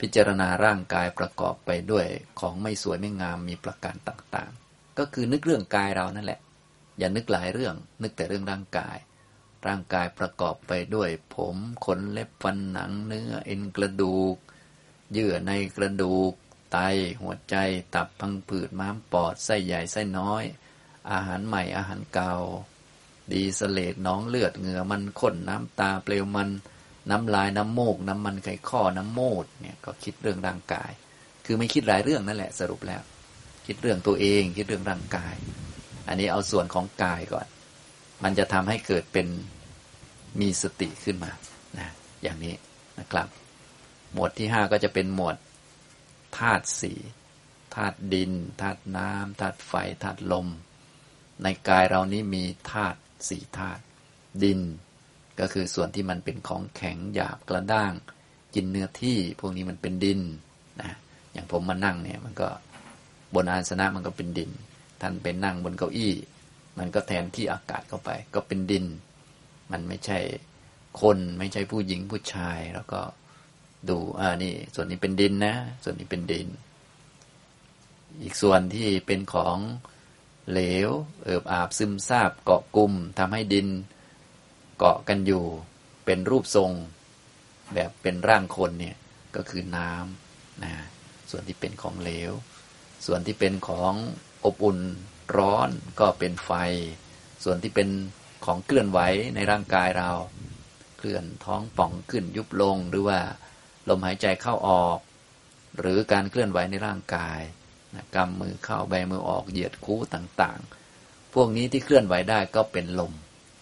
[0.00, 2.06] พิจารณาร่างกายประกอบไปด้วย
[2.40, 6.40] ของไม่สวยไม่งามมีประการต่างๆ ก็คือนึกเรื่องกายเรานั่นแหละ
[6.98, 8.96] อย่านึกหลายเรื่อง นึกแต่เรื่องร่างกาย
[9.66, 14.36] ร่างกายประกอบไปด้วย ผมขนเล็บฟันหนังเนื้อเอ็นกระดูก
[15.12, 16.32] เยื่อในกระดูก
[16.72, 16.78] ไต
[17.20, 17.56] หัวใจ
[17.94, 20.44] ตับพังผืดม้ามปอดไส้ใหญ่ไส้น้อย
[21.10, 22.34] อาหารใหม่อาหารเก่า
[23.32, 26.50] ดีสเลดน้องเลือดเหงื่อมันข้นน้ำตาเปลวมัน
[27.10, 30.90] น้ำลายน้ำโมก น้ำมันไข่ข้อน้ำโมดเนี่ยก็คิดเรื่องร่างกาย
[31.44, 33.02] คือไม่คิดหลายเรื่องนั่นแหละสรุปแล้ว
[33.66, 35.34] คิดเรื่องตัวเองคิดเรื่องร่างกาย
[36.08, 37.46] อันนี้เอาส่วนของกายก่อน
[38.22, 39.26] มันจะทำให้เกิดเป็น
[40.40, 41.32] มีสติขึ้นมา
[41.78, 41.88] นะ
[42.22, 42.54] อย่างนี้
[42.98, 43.28] นะครับ
[44.12, 45.36] หมวดที่ห้าก็จะเป็นหมวด
[46.38, 46.98] ธาตุสี่
[47.74, 50.48] ธาตุดินธาตุน้ำธาตุไฟธาตุลม
[51.42, 52.98] ในกายเรานี้มีธาตุ
[53.28, 53.82] สี่ธาตุ
[54.42, 54.60] ดิน
[55.40, 57.92] ก็คือส่วนที่มันเป็นของแข็งหยาบกระด้าง
[58.54, 60.20] กินเนื้อที่พวกนี้มันเป็นดิน
[60.80, 60.90] นะ
[61.32, 62.48] อย่างผมมานั่งเนี่ยมันก็
[63.34, 64.50] บนอาสนะมันก็เป็นดิน
[65.00, 66.12] ท่านเป็นนั่งบนเก้าอี้
[66.80, 68.86] มันก็แทนที่อากาศเข้าไป ก็เป็นดิน
[69.72, 70.18] มันไม่ใช่
[71.00, 73.00] คนไม่ใช่ผู้หญิงผู้ชาย แล้วก็
[73.88, 75.54] ดูอ่านี่ ส่วนนี้เป็นดินนะ
[75.84, 76.48] ส่วนนี้เป็นดิน
[78.22, 79.56] อีกส่วนที่เป็นของ
[80.50, 80.88] เหลว
[81.24, 83.68] เอิบอาบซึมซาบเกาะกลุ่มทำให้ดิน
[84.78, 85.44] เกาะกันอยู่
[86.04, 86.70] เป็นรูปทรง
[87.74, 88.96] แบบเป็นร่างคนเนี่ย
[89.36, 90.72] ก็คือน้ำนะ
[91.30, 92.32] ส่วนที่เป็นของเหลว
[93.06, 93.92] ส่วนที่เป็นของ
[94.44, 94.78] อบอุ่น
[95.36, 95.68] ร้อน
[96.00, 96.50] ก็เป็นไฟ
[97.44, 97.88] ส่วนที่เป็น
[98.44, 99.00] ของเคลื่อนไหว
[99.34, 100.10] ในร่างกายเรา
[100.98, 103.20] เคลื่อนท้องป่องขึ้นยุบลง หรือว่า
[103.88, 104.98] ลมหายใจเข้าออก
[105.78, 107.40] หรือการเคลื่อนไหวในร่างกาย
[107.94, 113.12] นะกำมือเข้าใบมือออกเหยียดคู้ต่างๆ พวกนี้ที่เคลื่อนไหวได้ก็เป็นลม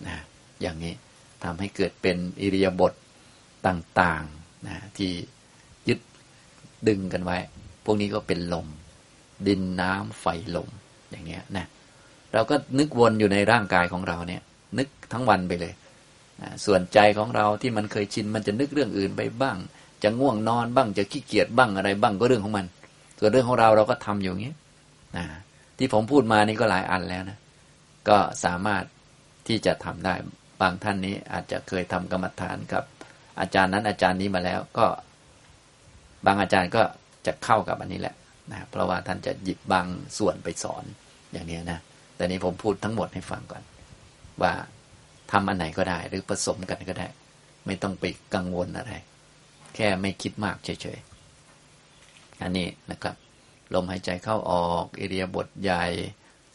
[0.06, 0.18] นะ
[0.60, 0.94] อย่างนี้
[1.44, 2.92] ทำให้เกิดเป็นอิริยาบถ
[3.66, 5.12] ต่างๆนะที่
[5.88, 6.00] ยึด
[6.88, 7.36] ดึงกันไว้
[7.84, 8.66] พวกนี้ก็เป็นลม
[9.46, 10.68] ดินน้ำไฟลม
[11.10, 11.66] อย่างเงี้ยนะ
[12.32, 14.42] เราก็นึกวนอยู่ในร่างกายของเราเนี่ย
[14.78, 15.72] นึกทั้งวันไปเลย
[16.66, 19.56] ส่วนใจของเราที่มันเคยชินมันจะนึกเรื่องอื่นไปบ้าง
[20.02, 22.66] จะง่วงนอนบ้างจะขี้เกียจบ้างอะไรบ้างก็เรื่องของมัน
[23.18, 24.54] ส่วนเรื่องของเราเราก็ทำอยู่อย่างนี้
[25.16, 25.24] นะ
[25.78, 27.38] ที่ผมพูดมานี่ก็หลายอันแล้วนะ
[28.08, 28.84] ก็สามารถ
[29.48, 30.14] ที่จะทำได้
[30.60, 32.82] บางท่านนี้อาจจะเคยทำกรรมฐานกับ
[33.40, 34.86] อาจารย์นั้นอาจารย์นี้มาแล้วก็
[36.26, 36.82] บางอาจารย์ก็
[37.26, 38.14] จะเข้ากับอันนี้แหละ
[38.52, 39.86] นะเพราะว่าท่านจะหยิบบาง
[40.18, 40.84] ส่วนไปสอน
[41.32, 41.80] อย่างนี้นะ
[42.16, 43.62] แต่นี้ผมพูดทั้งหมดให้ฟังก่อน
[44.42, 44.52] ว่า
[45.30, 47.08] ทำอันไหนก็ได้ หรือผสมกันก็ได้
[47.66, 48.92] ไม่ต้องไปกังวลอะไร
[49.74, 53.16] แค่ไม่คิดมากเฉยๆอันนี้นะครับ
[53.74, 55.84] ลมหายใจเข้าออกเอเรียบทใหญ่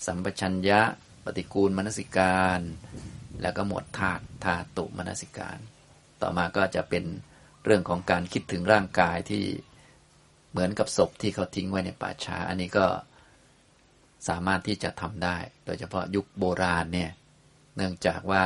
[0.05, 0.81] สัมปชัญญะ
[1.25, 2.59] ปฏิกูลมนสิการ
[3.41, 5.57] แล้วก็หมวดธาตุธาตุมนสิการ
[6.21, 7.03] ต่อมาก็จะเป็น
[7.65, 9.43] เรื่องของการคิดถึงร่างกายที่
[10.53, 12.85] เหมือนกับศพที่เขาทิ้งไว้ในป่าช้า อันนี้ก็
[14.27, 17.11] สามารถที่จะทำได้ โดยเฉพาะยุคโบราณเนี่ย
[17.75, 18.43] เนื่องจากว่า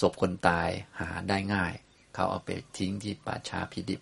[0.00, 0.68] ศพคนตาย
[1.00, 1.72] หาได้ง่าย
[2.14, 4.00] เขาเอาไปทิ้งที่ป่าช้าพิดิบ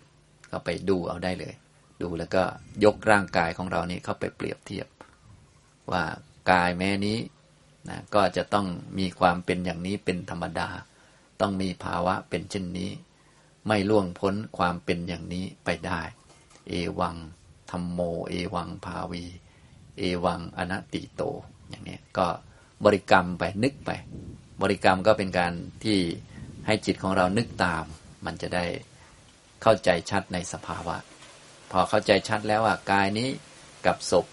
[0.51, 1.53] ก็ไปดูเอาได้เลย
[2.01, 2.43] ดูแล้วก็
[2.83, 4.87] ยกร่างกายของเรานี่เข้าไปเปรียบเทียบ
[5.91, 6.03] ว่า
[6.51, 7.17] กายแม้นี้
[7.89, 8.67] นะก็จะต้อง
[8.99, 10.69] มีความเป็นอย่างนี้เป็นธรรมดา
[11.41, 12.91] ต้องมีภาวะเป็นเช่นนี้
[13.67, 16.01] ไม่ล่วงพ้นความเป็นอย่างนี้ไปได้
[16.69, 17.15] เอวัง
[17.71, 17.99] ธรรมโม
[18.29, 19.25] เอวังภาวี
[19.97, 21.23] เอวังอนัตติโต
[21.69, 22.27] อย่างนี้ก็
[22.85, 23.91] บริกรรมไปนึกไป
[24.61, 25.53] บริกรรมก็เป็นการ
[25.83, 25.99] ที่
[26.67, 27.83] ให้จิตของเรานึกตาม
[28.25, 28.65] มันจะได้
[29.61, 30.95] เข้าใจชัดในสภาวะ
[31.71, 33.29] พอเข้าใจชัดแล้วว่ากายนี้
[33.85, 34.25] กับศพ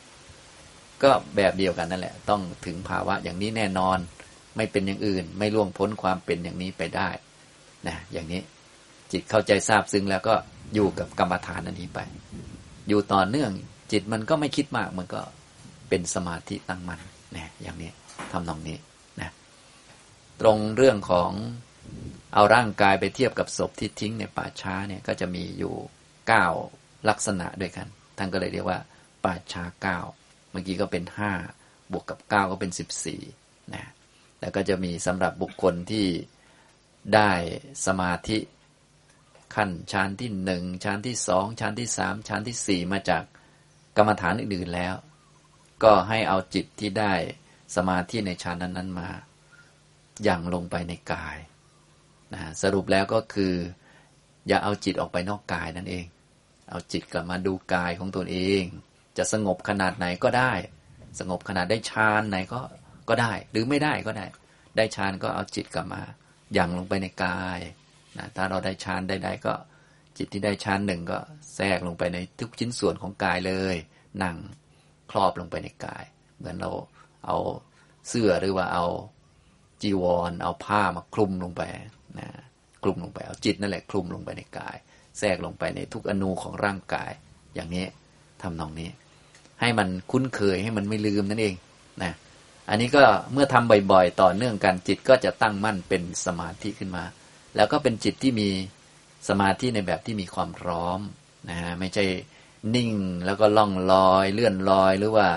[1.03, 3.99] ก็แบบเดียวกันนั่นแหละ ต้องถึงภาวะอย่างนี้แน่นอน
[4.57, 7.09] ไม่เป็นอย่างอื่น ไม่ล่วงพ้นความเป็นอย่างนี้ไปได้
[7.87, 8.41] นะอย่างนี้
[9.13, 10.35] จิตเข้าใจทราบซึ้งแล้วก็
[10.75, 12.01] อยู่กับกรรมฐานอันนี้ไป
[12.89, 13.53] อยู่ต่อเนื่อง
[13.93, 15.23] จิตมันก็ไม่คิดมากมันก็
[15.89, 17.01] เป็นสมาธิตั้งมัน
[17.37, 17.91] นะอย่างนี้
[18.33, 18.79] ทำนองนี้
[19.21, 19.31] นะ
[20.41, 21.31] ตรงเรื่องของ
[22.35, 25.75] เอาร่างกายไปเทียบกับศพที่ทิ้งในป่าช้าเนี่ยก็จะมีอยู่
[26.29, 26.47] เก้า
[27.09, 27.87] ลักษณะด้วยกัน
[28.19, 28.79] ท่านก็เลยเรียกว่า
[29.25, 29.99] ป่าช้าเก้า
[30.51, 31.33] เมื่อกี้ก็เป็นห้า
[31.93, 33.23] บวกกับเก้าก็เป็นสิบสี่
[33.75, 33.85] นะ
[34.41, 36.07] แล้วก็จะมีสำหรับบุคคลที่
[37.15, 37.31] ได้
[37.87, 38.39] สมาธิ
[39.57, 43.23] ขั้นชั้นที่หนึ่งชั้นที่สองชั้นที่สามชั้นที่สี่มาจาก
[43.97, 44.95] กรรมฐานอื่นๆแล้ว
[45.83, 47.13] ก็ให้เอาจิตที่ได้
[47.77, 49.09] สมาธิในชั้นนั้นๆมา
[50.25, 51.37] อย่างลงไปในกาย
[52.33, 53.55] นะสรุปแล้วก็คือ
[54.49, 56.07] อย่าเอาจิตออกไปนอกกายนั่นเอง
[56.71, 58.63] เอาจิตกลับมาดูกายของตนเอง
[59.19, 60.53] จะสงบขนาดไหนก็ได้
[61.19, 62.61] สงบขนาดได้ฌานไหนก็
[63.09, 64.27] ก็ได้ หรือไม่ได้ก็ได้
[64.77, 66.03] ได้ฌานก็เอาจิตกลับมา
[66.55, 67.59] อย่างลงไปในกาย
[68.19, 69.55] นะถ้าเราได้ฌานใดๆก็
[70.17, 71.19] จิตที่ได้ฌานหนึ่งก็
[71.55, 73.77] แทรกลงไปในทุกชิ้นส่วนของกายเลย
[74.23, 74.37] นั่ง
[75.11, 76.05] ครอบลงไปในกาย
[76.39, 76.71] เหมือนเรา
[77.27, 77.37] เอา
[78.09, 78.87] เสื้อหรือว่าเอา
[79.83, 81.63] จีวร เอาผ้ามาคลุมลงไป
[82.19, 82.29] นะ
[82.83, 84.77] คลุมลงไปเอาจิตนั่นแหละคลุมลงไปในกาย
[85.19, 87.13] แทรกลงไปในทุกอนูของร่างกาย
[87.55, 87.85] อย่างนี้
[88.43, 88.91] ทำนองนี้
[89.61, 91.55] ให้มันคุ้นเคยให้มันไม่ลืมนั่นเอง
[92.03, 92.13] นะ
[92.69, 93.03] อันนี้ก็
[93.33, 97.05] เมื่อทำบ่อยๆ ต่อเนื่องกันจิตก็จะตั้งมั่นเป็นสมาธิขึ้นมา
[97.57, 98.49] แล้วก็เป็นจิตที่มี
[99.29, 101.01] สมาธิในแบบที่มีความพร้อม
[101.49, 102.05] นะฮะไม่ใช่
[102.75, 102.93] นิ่ง
[103.27, 105.29] แล้วก็ล่องลอย เลื่อนลอยหรือว่า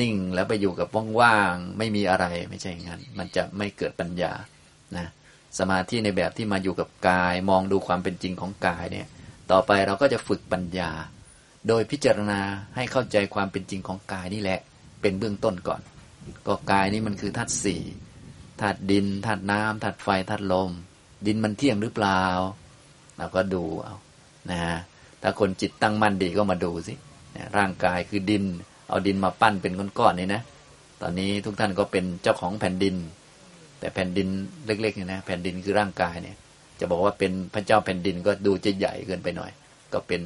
[0.00, 0.88] นิ่งแล้วไปอยู่กับ
[1.20, 4.32] ว่างๆไม่มีอะไรไม่ใช่อย่างนั้น มันจะไม่เกิดปัญญา
[4.96, 5.06] นะ
[5.58, 9.06] สมาธิในแบบที่มาอยู่กับกาย มองดูความเป็นจริงของกายเนี่ย
[9.50, 10.90] ต่อไปเราก็จะฝึกปัญญา
[11.68, 12.40] โดยพิจารณา
[12.76, 14.60] ให้เข้าใจความเป็นจริงของกายนี่แหละ
[15.00, 15.80] เป็นเบื้องต้นก่อน
[16.46, 17.82] ก็กายนี้มันคือธาตุสี่
[18.60, 20.70] ธาตุดินธาตุน้ำธาตุไฟธาตุลม
[21.26, 22.22] ดินมันเที่ยงหรือเปล่า
[23.18, 23.94] เราก็ดูเอา
[24.50, 24.60] นะ
[25.22, 26.94] ถ้าคนจิตตั้งมั่นดีก็มาดูสิ
[27.56, 28.44] ร่างกายคือดิน
[28.88, 30.42] เอาดินมาปั้นเป็นก้อนๆนี่นะ
[31.02, 32.94] ตอนนี้ทุกท่านก็เป็นเจ้าของแผ่นดิน
[33.80, 34.28] แต่แผ่นดิน
[34.66, 36.36] เล็กๆเนี่ยนะแผ่นดินคือร่างกายเนี่ย
[36.80, 39.50] จะบอกว่าเป็นพระเจ้าแผ่นดินก็ดูจะใหญ่เกินไปหน่อย
[39.92, 40.20] ก็เป็น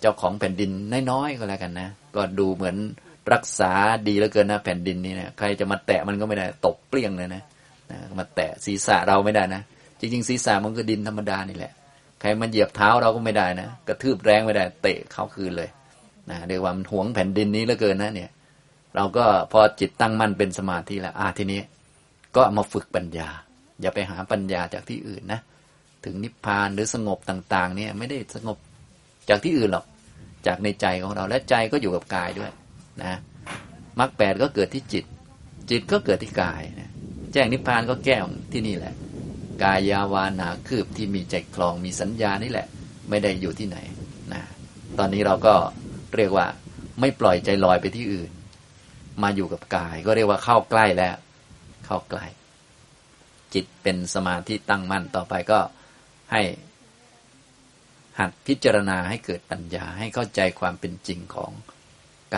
[0.00, 0.70] เจ้าของแผ่นดิน
[1.10, 2.76] น้อยๆก็แล้วกันนะ ก็ดูเหมือน
[3.32, 3.72] รักษา
[4.08, 7.42] ดีเหลือเกินนะแผ่นดินนี้นะใครจะมาแตะมันก็ไม่ได้ตกเปลี่ยงเลยนะ
[7.90, 9.62] นะมาแตะศีรษะเราไม่ได้นะ
[10.00, 11.72] จริงๆศีรษะมันก็ดินธรรมดานี่แหละ
[12.20, 15.68] ใครมาเหยียบเท้าเราก็ไม่ได้นะกระทืบแรงไม่ได้ เตะเขาคืนเลย
[16.30, 18.30] นะเรียกว่ามันหวงแผ่นดินนี้เหลือเกินนะเนี่ย
[18.96, 21.60] เราก็พอจิตตั้งมั่นเป็นสมาธิแล้วอาทีนี้
[22.36, 23.28] ก็มาฝึกปัญญา
[23.80, 25.40] อย่าไปหาปัญญาจากที่อื่นนะ
[26.04, 28.56] ถึงนิพพานหรือสงบต่าง ๆ เนี่ย ไม่ได้สงบ
[29.28, 29.84] จากที่อื่นหรอก
[30.46, 32.50] จากในใจของเราและใจก็อยู่กับกายด้วย
[33.02, 33.18] นะ
[33.98, 35.04] มรรคแปดก็เกิดที่จิต
[35.70, 36.90] จิตก็เกิดที่กายนะ
[37.32, 38.94] แจ้งนิพพานก็แก้วที่นี่แหละ
[39.62, 42.66] กายยาวานาคืบที่มีใจคลองมีสัญญานี่แหละ
[43.08, 43.78] ไม่ได้อยู่ที่ไหน
[44.32, 44.42] นะ
[44.98, 45.54] ตอนนี้เราก็
[46.16, 46.46] เรียกว่า
[47.00, 48.30] ไม่ปล่อยใจลอยไปที่อื่น
[49.22, 51.16] มาอยู่กับกายก็เรียกว่าเข้าใกล้แล้ว
[51.86, 52.26] เข้าใกล้
[53.54, 55.60] จิตเป็นสมาธิตั้งมั่นต่อไปก็
[56.32, 56.42] ให้
[58.18, 61.52] หัดพิจารณาให้เกิดปัญญาให้เข้าใจความเป็นจริงของ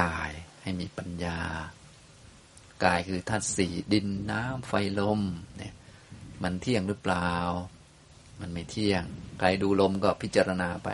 [0.00, 0.30] กาย
[0.62, 1.38] ให้มีปัญญา
[2.84, 5.20] กายคือธาตุสี่ดินน้ำไฟลม
[5.56, 5.74] เนี่ย
[6.42, 7.30] มันเที่ยงหรือเปล่า
[8.40, 9.02] มันไม่เที่ยง
[9.38, 10.88] ใครดูลมก็พิจารณาไป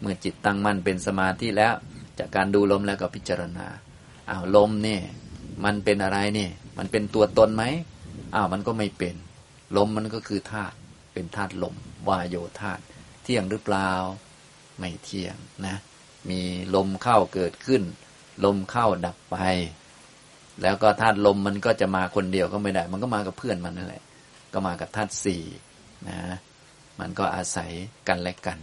[0.00, 1.74] เมื่อจิตตั้งมั่นเป็นสมาธิแล้ว
[2.18, 3.66] จากการดูลมแล้วก็พิจารณา
[4.30, 5.02] อ้าวลมเนี่ย
[5.64, 7.64] มันเป็นอะไรเนี่ยมันเป็นตัวตนไหม
[8.34, 9.14] อ้าวมันก็ไม่เป็น
[9.76, 10.76] ลมมันก็คือธาตุ
[11.12, 11.74] เป็นธาตุลม
[12.08, 12.82] วายโยธาตุ
[13.22, 13.90] เที่ยงหรือเปล่า
[14.78, 15.36] ไม่เที่ยง
[15.66, 15.76] นะ
[16.28, 16.40] มี
[16.74, 17.82] ลมเข้าเกิดขึ้น
[18.44, 19.36] ลมเข้าดับไป
[20.62, 24.02] แล้วก็ธาตุลมมันก็จะมาคนเดียวก็ไม่ได้ มันก็มากับเพื่อนมันนั่นแหละ
[24.52, 25.42] ก็มากับธาตุสี่
[26.08, 26.18] นะ
[27.00, 27.70] มันก็อาศัย
[28.08, 28.58] กันและกัน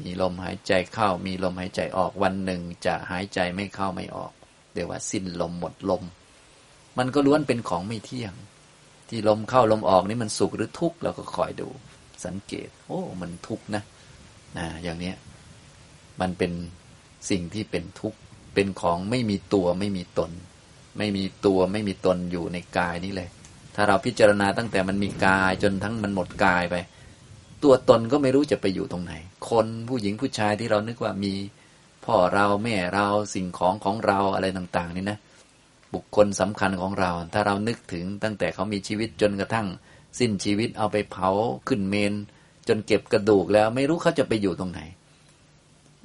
[0.00, 4.32] มีลมหายใจเข้า มีลมหายใจออกวันหนึ่งจะหายใจไม่เข้าไม่ออก
[4.74, 6.02] เรียกว่าสิ้นลมหมดลม
[6.98, 8.34] มันก็ล้วนเป็นของไม่เที่ยง
[9.08, 11.68] ที่ลมเข้าลมออกนี่มันสุขหรือทุกข์เราก็คอยดู
[12.24, 13.82] สังเกต โอ้ มันทุกข์นะ
[14.56, 15.16] นะอย่างเนี้ย
[16.20, 16.52] มันเป็น
[17.30, 18.18] สิ่งที่เป็นทุกข์
[18.54, 20.30] เป็นของไม่มีตัวไม่มีตน
[20.98, 23.28] ไม่มีตัวไม่มีตนอยู่ในกายนี้เลย
[23.74, 26.74] ถ้าเราพิจารณาตั้งแต่มันมีกายจนทั้งมันหมดกายไป
[27.62, 29.12] ตัวตนก็ไม่รู้จะไปอยู่ตรงไหน
[29.50, 31.34] คนผู้หญิงผู้ชายที่เรานึกว่ามี
[32.04, 35.18] พ่อเราแม่เราสิ่งของของเราอะไรต่างๆ นี่นะ
[35.94, 39.66] บุคคลสำคัญของเรา ถ้าเรานึกถึงตั้งแต่เขามีชีวิตจนกระทั่ง
[40.18, 41.28] สิ้นชีวิตเอาไปเผา
[41.68, 42.14] ขึ้นเมน
[42.68, 44.80] จนเก็บกระดูกแล้วไม่รู้เขาจะไปอยู่ตรงไหน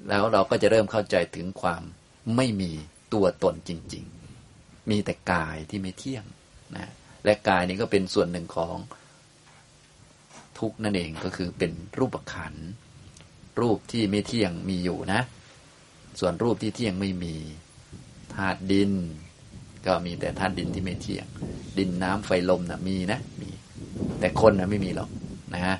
[0.09, 1.81] แล้วเราก็จะเริ่มเข้าใจถึงความ
[2.35, 2.71] ไม่มี
[3.13, 4.03] ตัวตนจริง
[4.47, 6.25] ๆ มีแต่กายที่ไม่เที่ยง
[6.77, 6.91] นะ
[7.25, 8.75] และกายนี้ก็เป็นส่วนหนึ่งของ
[10.59, 12.53] ทุกนั่นเองก็คือเป็นรูปขัน
[13.61, 15.21] รูปที่ไม่เที่ยงมีอยู่นะ
[16.19, 17.35] ส่วนรูปที่เที่ยงไม่มี
[18.33, 18.91] ธาตุดิน
[19.85, 21.25] ก็มีแต่ธาตุดินที่ไม่เที่ยง
[21.77, 23.49] ดินน้ำไฟลมนะ่ะมีนะมี
[24.19, 25.09] แต่คนนะไม่มีหรอก
[25.53, 25.75] นะฮะ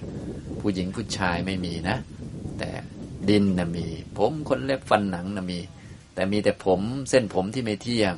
[0.60, 1.98] ผู้หญิงผู้ชายไม่มีนะ
[2.60, 2.70] แต่
[3.30, 3.88] ดินนะมี
[4.18, 5.60] ผมขนเล็บฟันหนังนะมี
[6.14, 6.80] แต่มีแต่ผม
[7.10, 8.16] เส้นผมที่ไม่เที่ยง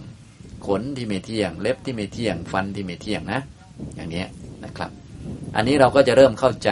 [0.67, 3.41] ขนที่ไม่เที่ยง เล็บที่ไม่เที่ยง ฟันที่ไม่เที่ยงนะ
[3.95, 4.23] อย่างนี้
[4.65, 4.91] นะครับ
[5.55, 6.71] อันนี้เราก็จะเริ่มเข้าใจ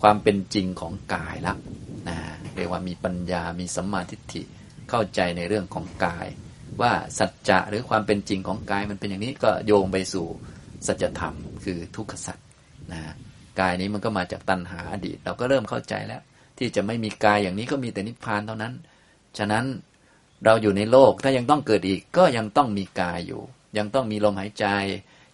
[0.00, 1.54] ความเป็นจริงของกายละ
[2.08, 2.16] นะ
[2.56, 4.42] เรียกว่ามีปัญญามีสัมมาทิฏฐิ
[4.90, 6.26] เข้าใจในเรื่องของกาย
[6.82, 10.26] ว่าสัจจะหรือความเป็นจริงของกายมันเป็นอย่างนี้ก็โยงไปสู่
[10.86, 12.38] สัจธรรม คือทุกขสัจ
[12.92, 13.00] นะ
[13.60, 16.22] กายนี้มันก็มาจากตัณหาอดีต เราก็เริ่มเข้าใจแล้ว
[16.58, 18.72] ที่จะไม่มีกายอย่างนี้ก็มีแต่นิพพานเท่านั้น
[19.38, 19.64] ฉะนั้น
[20.44, 23.42] เราอยู่ในโลกถ้ายังต้องเกิดอีกก็ยังต้องมีกายอยู่
[23.78, 24.66] ยังต้องมีลมหายใจ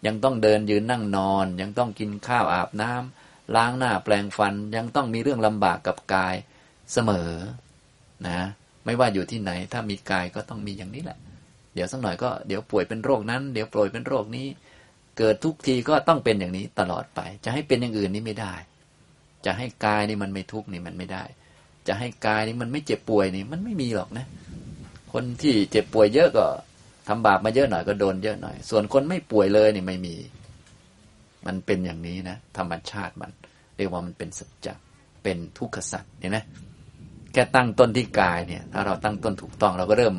[0.06, 6.34] ยังต้องเดินยืนนั่งนอน ยังต้องกินข้าวอาบน้ำล้างหน้าแปลงฟัน ยังต้องมีเรื่องลำบากกับกาย
[6.92, 7.32] เสมอ
[8.26, 8.38] นะ
[8.84, 11.18] ไม่ว่าอยู่ที่ไหน ถ้ามีกายก็ต้องมีอย่างนี้แหละ
[11.74, 14.46] เดี๋ยวสักหน่อยก็เดี๋ยวป่วยเป็นโรคนั้น เดี๋ยวป่วยเป็นโรคนี้
[15.18, 18.54] เกิดทุกทีก็ต้องเป็นอย่างนี้ตลอดไป จะให้เป็นอย่างอื่นนี่ไม่ได้
[19.46, 21.24] จะให้กายนี่มันไม่ทุกข์นี่มันไม่ได้
[21.88, 24.26] จะให้กายนี่มันไม่เจ็บป่วยนี่มันไม่มีหรอกนะ
[25.14, 26.46] คนที่เจ็บป่วยเยอะก็
[27.08, 30.16] ทำบาปมาเยอะหน่อยก็โดนเยอะหน่อย ส่วนคนไม่ป่วยเลยนี่ไม่มี
[31.46, 33.30] มันเป็นอย่างนี้นะ ธรรมชาติมัน
[33.76, 34.74] เรียกว่ามันเป็นสัจจะ
[35.22, 36.38] เป็นทุกขสัจเห็นไหม
[37.32, 40.14] แค่ตั้งต้นที่กายเนี่ย ถ้าเราตั้งต้นถูกต้องเราก็เริ่ม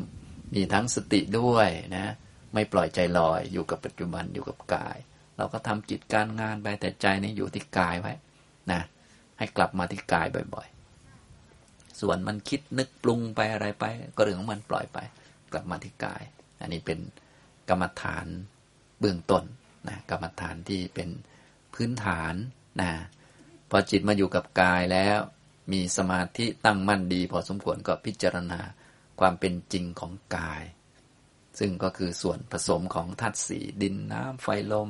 [0.54, 2.06] มีทั้งสติด้วยนะ
[2.54, 4.96] ไม่ปล่อยใจลอยอยู่กับปัจจุบันอยู่กับกาย
[5.36, 8.12] เราก็ทำจิตการงานไปแต่ใจนี่อยู่ที่กายไว้
[8.72, 8.80] นะ
[9.38, 10.68] ให้กลับมาที่กายบ่อย
[12.00, 13.84] ส่วนมันคิดนึกปรุงไปอะไรไป
[14.16, 14.98] ก็เรื่องของมันปล่อยไป
[15.52, 16.22] กลับมาที่กาย
[16.60, 16.98] อันนี้เป็น
[17.68, 18.26] กรรมฐาน
[19.00, 19.44] เบื้องต้น
[19.88, 21.08] นะกรรมฐานที่เป็น
[21.74, 22.34] พื้นฐาน
[22.80, 22.90] นะ
[23.70, 25.18] พอจิตมาอยู่กับกายแล้ว
[25.72, 28.60] มีสมาธิตั้งมั่นดี พอสมควรก็พิจารณา
[29.20, 30.62] ความเป็นจริงของกาย
[31.58, 34.88] ซึ่งก็คือส่วนผสมของธาตุสีดินน้ำไฟลม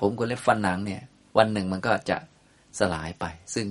[0.00, 1.02] ผมก็เล็บฟันหนังเนี่ย
[1.38, 2.18] วันหนึ่งมันก็จะ
[2.78, 3.66] สลายไป ซึ่ง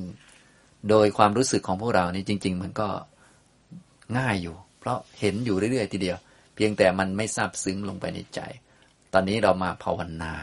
[0.90, 2.90] โดยความรู้สึกของพวกเรานี่จริง ๆ มันก็
[4.18, 6.18] ง่ายอยู่ เพราะเห็นอยู่เรื่อยๆ ทีเดียว
[6.56, 8.40] เพียงแต่มันไม่ซาบซึ้งลงไปในใจ
[9.14, 10.34] ตอนนี้เรามาภาวนา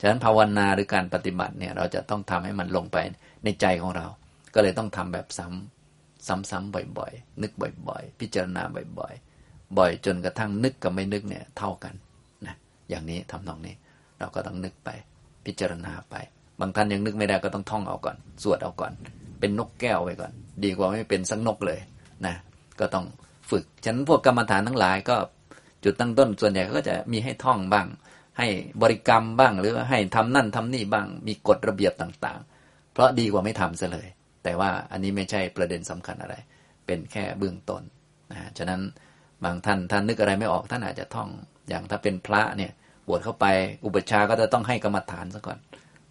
[0.00, 2.98] ฉะนั้นภาวนาหรือการปฏิบัติเนี่ยเราจะต้องทำให้มันลงไป
[3.44, 4.06] ในใจของเรา
[4.54, 7.52] ก็เลยต้องทำแบบซ้ำซ้ำๆบ่อยๆ นึก
[7.88, 8.62] บ่อยๆ พิจารณา
[8.98, 11.94] บ่อยๆ บ่อยจนกระทั่งนึกกับไม่นึกเนี่ยเท่ากัน
[12.46, 12.54] นะ
[12.88, 13.74] อย่างนี้ทำนองนี้
[14.18, 14.90] เราก็ต้องนึกไป
[15.46, 16.14] พิจารณาไป
[16.60, 18.92] บางท่านยังนึกไม่ได้ก็ต้องท่องเอาก่อน สวดเอาก่อน
[19.40, 20.32] เป็นนกแก้วไปก่อน
[20.64, 21.80] ดีกว่าไม่เป็นสักนกเลย
[22.26, 22.34] นะ
[22.80, 23.06] ก็ต้อง
[23.50, 25.16] ฝึกฉะนั้นพวกกรรมฐานทั้งหลายก็
[25.84, 27.86] จุดตั้งต้นส่วนใหญ่ก็จะมีให้ท่องบ้าง
[28.38, 28.48] ให้
[28.82, 34.08] บริกรรมบ้างหรือให้ทำนั่นทำนี่บ้าง มีกฎระเบียบต่างๆ เพราะดีกว่าไม่ทำซะเลย
[34.44, 36.34] แต่ว่าอันนี้ไม่ใช่ประเด็นสำคัญอะไร
[36.86, 37.82] เป็นแค่เบื้องต้น
[38.32, 38.80] นะฉะนั้น
[39.44, 41.28] บางท่านท่านนึกอะไรไม่ออกท่านอาจจะท่อง
[41.68, 42.72] อย่างถ้าเป็นพระเนี่ย
[43.08, 43.46] บวชเข้าไป
[43.84, 45.58] อุปชาก็จะต้องให้กรรมฐานซะก่อน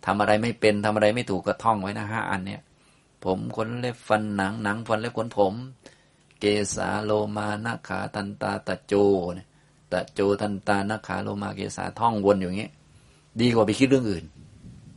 [0.05, 2.61] ทำอะไรไม่เป็นทำอะไรไม่ถูกก็ท่องไว้นะห้าอันเนี่ย
[3.23, 5.53] ผมขนเล็บฟันหนังหนังฟันเล็บขนผม
[6.39, 6.45] เก
[6.75, 8.93] สาโลมานาขาตันตาตะโจ
[9.35, 9.47] เนี่ย
[9.91, 12.69] ตะโจตันตานาขาโลมาเกสาท่องวนอยู่อย่างนี้
[13.41, 14.25] ดีกว่าไปคิดเรื่องอื่น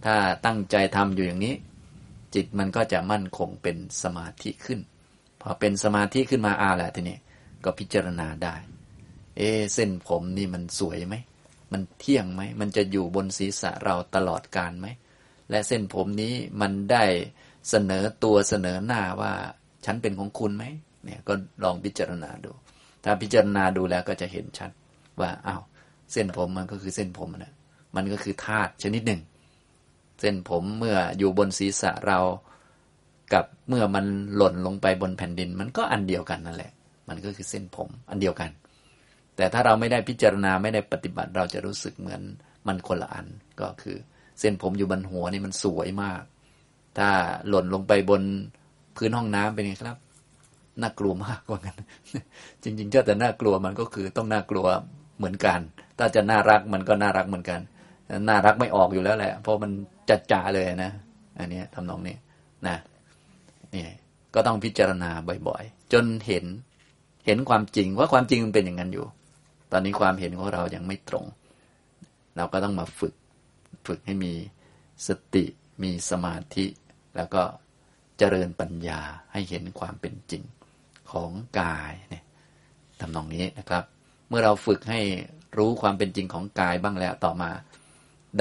[0.04, 0.14] ถ้า
[0.46, 1.54] ตั้งใจทำอยู่อย่างนี้
[2.34, 4.80] จิตมันก็จะมั่นคงเป็นสมาธิขึ้น
[5.40, 7.18] พอเป็นสมาธิขึ้นมาอาแหละทีนี้
[7.64, 8.54] ก็พิจารณาได้
[9.36, 9.42] เอ
[9.74, 11.14] เส้นผมนี่มันสวยไหม
[11.72, 14.86] มันเที่ยงไหม มันจะอยู่บนศีรษะเราตลอดการไหม
[15.50, 17.04] และเส้นผมนี้มันได้
[17.68, 19.32] เสนอตัวเสนอหน้าว่า
[19.84, 20.64] ฉันเป็นของคุณไหม
[21.04, 21.34] เนี่ยก็
[21.64, 22.52] ลองพิจารณาดู
[23.04, 24.70] ถ้าพิจารณาดูแล้วก็จะเห็นชัด
[25.20, 25.62] ว่าอ้าว
[26.12, 27.54] เส้นผมมันก็คือเส้นผมนะ
[27.96, 29.20] มันก็คือธาตุชนิดหนึ่ง
[30.20, 32.18] เส้นผมเมื่ออยู่บนศีรษะเรา
[33.32, 34.04] กับเมื่อมัน
[34.36, 36.72] หล่นลงไปบนแผ่นดิน มันก็อันเดียวกันนั่นแหละ
[37.08, 38.50] มันก็คือเส้นผมอันเดียวกัน
[39.36, 42.22] แต่ถ้าเราไม่ได้พิจารณาไม่ได้ปฏิบัติเราจะรู้สึกเหมือน
[42.66, 43.26] มันคนละอัน
[43.60, 43.96] ก็คือ
[44.40, 46.22] เส้นผมอยู่บนหัวนี่มันสวยมาก
[46.98, 47.08] ถ้า
[47.48, 48.22] หล่นลงไปบน
[48.96, 49.96] พื้นห้องน้ำเป็นไงครับ
[50.80, 51.78] น่ากลัวมากว่างั้น
[52.62, 54.66] จริงๆเจ้าแต่น่ากลัวมันก็คือต้องน่ากลัว
[55.18, 55.60] เหมือนกัน
[55.98, 57.60] ถ้าจะน่ารักมันก็น่ารักเหมือนกัน
[58.28, 59.70] น่ารักไม่ออกอยู่แล้วแหละ เพราะมัน
[60.10, 60.92] จัดจ่าเลยนะ
[61.38, 62.16] อันนี้ทำนองนี้
[62.66, 62.76] นะ
[63.74, 63.84] นี่
[64.34, 65.10] ก็ต้องพิจารณา
[65.48, 66.44] บ่อยๆ จนเห็น
[67.26, 69.06] เห็นความจริงว่าความจริงมันเป็นอย่างนั้นอยู่
[69.72, 71.24] ตอนนี้ความเห็นของเรายังไม่ตรง
[72.36, 73.14] เราก็ต้องมาฝึก
[73.86, 74.32] ฝึกให้มี
[75.06, 75.44] สติ
[75.82, 76.66] มีสมาธิ
[77.16, 77.42] แล้วก็
[78.18, 79.00] เจริญปัญญา
[79.32, 80.42] ให้เห็นความเป็นจริง
[81.12, 81.30] ของ
[81.60, 82.24] กายเนี่ย
[83.00, 83.84] ทำนองนี้นะครับ
[84.28, 85.00] เมื่อเราฝึกให้
[85.58, 87.50] รู้ความเป็นจริงของกายบ้างแล้วต่อมา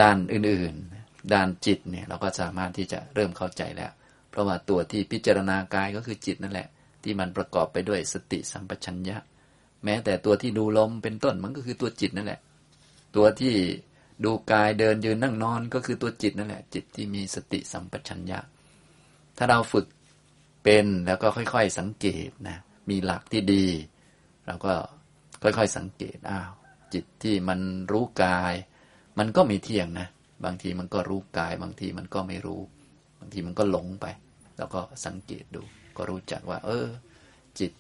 [0.02, 3.92] ด้านอื่นๆ ด้านจิตเนี่ยเราก็สามารถที่จะเริ่มเข้าใจแล้ว
[4.30, 6.68] เพราะว่าตัวที่พิจารณากายก็คือจิตนั่นแหละ
[7.04, 9.18] ที่มันประกอบไปด้วยสติสัมปชัญญะ
[9.84, 12.40] แม้แต่ตัวที่ดูลมเป็นต้นมันก็คือตัวจิตนั่นแหละ
[13.16, 13.56] ตัวที่
[14.24, 18.40] ดูกายเดินยืนนั่งนอนก็คือตัวจิตนั่นแหละ จิตที่มีสติสัมปชัญญะ
[19.42, 19.88] ถ้าเราฝึก
[20.64, 22.58] เป็นแล้วก็ค่อย ๆ สังเกตนะ
[22.90, 23.66] มีหลักที่ดี
[24.46, 24.74] เราก็
[25.44, 26.52] ค่อย ๆ สังเกตอ้าว
[26.94, 27.60] จิตที่มัน
[27.92, 28.54] รู้กาย
[29.20, 30.08] มันก็ไม่เที่ยงนะ
[30.46, 32.62] บางทีมันก็รู้กาย บางทีมันก็ไม่รู้
[33.20, 34.06] บางทีมันก็หลงไป
[34.58, 35.62] แล้วก็สังเกตดู
[35.98, 36.88] ก็รู้จักว่า เออ
[37.60, 37.72] จิต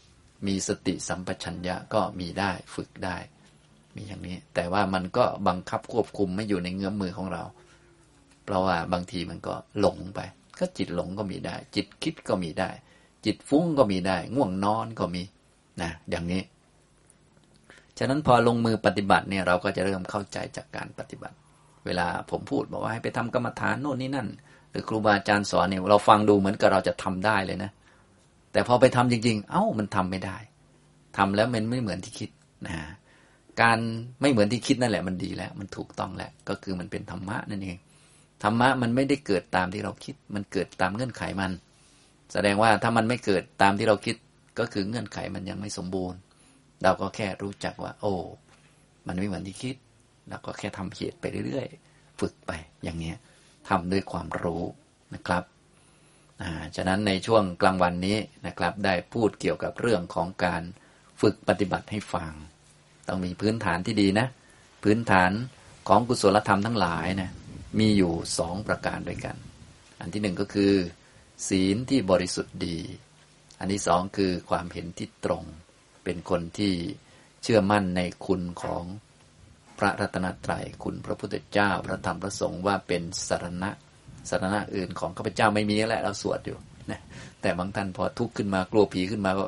[0.48, 3.18] มีสติสัมปชัญญะก็มีได้ฝึกได้
[3.96, 7.44] มีอย่างนี้ แต่ว่ามันก็บังคับควบคุมไม่อยู่ในเงื้อมมือของเรา
[8.44, 10.20] เพราะว่าบางทีมันก็หลงไป
[10.60, 12.70] ก็จิตหลงก็มีได้ จิตคิดก็มีได้
[13.26, 15.24] จิตฟุ้งก็มีได้ ง่วงนอนก็มี
[15.82, 16.42] นะอย่างนี้
[17.98, 21.36] ฉะนั้นพอลงมือปฏิบัติเนี่ยเราก็จะเริ่มเข้าใจจากการปฏิบัติ
[21.86, 24.28] เวลาผมพูดบอกว่าให้ไปทำกรรมฐานโน่นนี่นั่น
[24.72, 27.72] หรือครูบาอาจารย์สอนเนี่ยเราฟังดูเหมือนกับเราจะทำได้เลยนะ
[28.52, 30.38] แต่พอไปทำจริง ๆ เอ้ามันทำไม่ได้
[31.18, 32.30] ทำแล้วมันไม่เหมือนที่คิด
[32.68, 32.76] นะ
[33.62, 33.80] การ
[34.22, 37.78] ไม่เหมือนที่คิดนั่นแหละมันดีแล้ว มันถูกต้องแล้วก็คือมันเป็นธรรมะนั่นเอง
[38.44, 41.52] ธรรมะมันไม่ได้เกิดตามที่เราคิด มันเกิดตามเงื่อนไขมัน
[42.34, 44.16] แสดงว่าถ้ามันไม่เกิดตามที่เราคิด
[44.60, 46.20] ก็คือเงื่อนไขมันยังไม่สมบูรณ์
[46.84, 48.14] เราก็แค่รู้จักว่า โอ้
[49.08, 49.76] มันไม่เหมือนที่คิด
[50.30, 52.52] เราก็แค่ทำเหตุไปเรื่อยๆ ฝึกไป
[52.84, 53.18] อย่างเนี้ย
[53.70, 54.64] ทำด้วยความรู้
[55.14, 55.44] นะครับ
[56.42, 58.18] อ่าฉะนั้นในช่วงกลางวันนี้
[58.48, 60.62] นะครับ ได้พูดเกี่ยวกับเรื่องของการ
[61.22, 62.32] ฝึกปฏิบัติให้ฟัง
[63.08, 64.28] ต้องมีพื้นฐานที่ดีนะ
[64.84, 65.32] พื้นฐาน
[65.88, 67.32] ของกุศลธรรมทั้งหลายนะ
[67.78, 69.36] มีอยู่สองประการด้วยกัน
[70.00, 70.74] อันที่หนึ่งก็คือ
[71.48, 72.78] ศีลที่บริสุทธิ์ดี
[73.60, 75.44] อันที่สองคือความเห็นที่ตรง
[76.04, 76.74] เป็นคนที่
[77.44, 78.84] เชื่อมั่นในคุณของ
[79.80, 83.70] พระรัตนตรัยคุณพระพุทธเจ้า พระธรรมพระสงฆ์ว่าเป็นสารณะ
[84.30, 86.58] สารณะอื่นของข้าพเจ้าไม่มีแหละเราสวดอยู่
[86.92, 87.02] นะ
[87.42, 89.46] แต่บางท่านพอทุกข์ขึ้นมากลัวผีขึ้นมาก็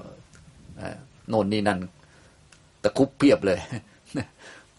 [1.30, 1.80] โน่นนี่นั่น
[2.84, 3.60] ตะคุบเพียบเลย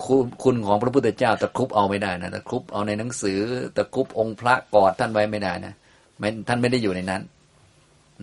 [0.06, 3.38] คุณคุณของพระพุทธเจ้าตะครุบเอาไม่ได้นะตะครุบเอาในหนังสือ
[3.76, 5.74] ตะครุบองค์พระกอดท่านไว้ไม่ได้นะ
[6.18, 7.22] ไม่ท่านไม่ได้อยู่ในนั้น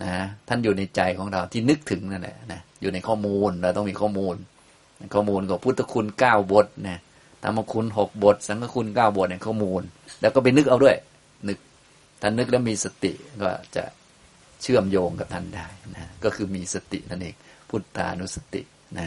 [0.02, 0.12] นะ
[0.48, 4.34] ท่านอยู่ในใจของเราที่นึกถึงนั่นแหละนะอยู่ในข้อมูลเราต้องมีข้อมูล
[5.14, 6.98] ข้อมูลของพุทธคุณเก้าบทนะ
[7.42, 9.82] ธรรมคุณหกบท สังฆคุณเก้าบทในข้อมูล
[10.20, 10.96] แล้วก็ไปนึกเอาด้วย
[11.48, 11.58] นึก
[12.22, 13.12] ท่านนึกแล้วมีสติ
[13.42, 13.84] ก็จะ
[14.62, 17.34] เชื่อมโยงกับท่านได้นะก็คือมีสตินั่นเอง
[17.68, 18.62] พุทธานุสติ
[18.98, 19.06] นะ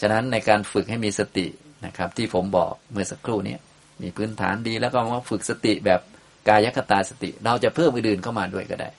[0.00, 1.46] ฉะนั้นในการฝึกให้มีสติ
[1.86, 3.56] นะครับ ที่ผมบอกเมื่อสักครู่นี้
[4.02, 6.00] มีพื้นฐานดีแล้วก็มาฝึกสติแบบ
[6.48, 8.90] กายคตาสติ เราจะเพิ่มอื่นเข้ามาด้วยก็ได้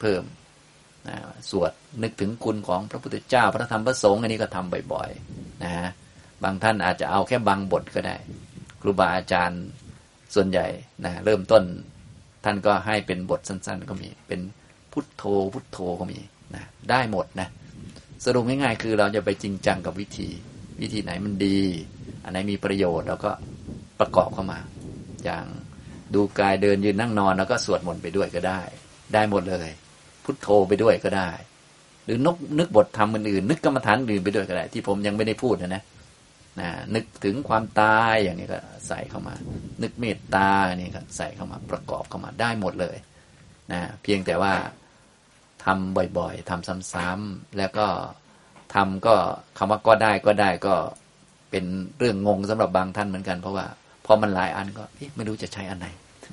[0.00, 0.22] เพิ่ม
[1.08, 1.16] นะ
[1.50, 1.72] สวด
[2.02, 5.72] นึกถึงคุณของพระพุทธเจ้า พระธรรมพระสงฆ์อันนี้ก็ทำบ่อยๆนะ
[6.42, 8.16] บางท่านอาจจะเอาแค่บางบทก็ได้
[8.82, 9.62] ครูบาอาจารย์
[10.34, 10.66] ส่วนใหญ่
[11.04, 11.62] นะเริ่มต้น
[12.44, 14.40] ท่านก็ให้เป็นบทสั้น ๆ ก็มี เป็น
[14.92, 15.22] พุทโธ
[15.52, 16.20] พุทโธก็มี
[16.54, 17.48] นะได้หมดนะ
[18.24, 20.28] สรุปง่ายๆคือเราจะไปจริงจังกับวิธี
[20.80, 21.60] วิธีไหนมันดี
[22.24, 23.30] อันไหนมีประโยชน์เราก็
[24.00, 24.58] ประกอบเข้ามา
[25.24, 25.44] อย่าง
[26.14, 28.60] ดูกายเดินยืนนั่งนอนแล้วก็สวดมนต์ไปด้วยก็ได้
[29.14, 29.68] ได้หมดเลย
[30.24, 31.30] พุทโธไปด้วยก็ได้
[32.04, 35.82] หรือนกนึกบทธรรมอื่นๆนึกกรรมฐานอื่นไปด้วยก็ได้ ที่ผมยังไม่ได้พูดนะนะ
[36.60, 38.58] นะนึกถึงความตายอย่างนี้ก็
[38.88, 39.34] ใส่เข้ามา
[39.82, 42.96] นึกเมตตานี่ก็ใส่เข้ามาประกอบเข้ามาได้หมดเลย
[43.72, 44.52] นะเพียงแต่ว่า
[45.64, 47.86] ทำบ่อยๆทำซ้ำๆแล้วก็
[48.74, 49.14] ทำก็
[49.58, 50.74] คำว่าก็ได้ก็ได้ก็
[51.50, 51.64] เป็น
[51.98, 53.66] เรื่องงงสำหรับบางท่านเหมือนกัน เพราะว่า
[54.06, 54.82] พอมันหลายอันก็
[55.16, 55.86] ไม่รู้จะใช้อันไหน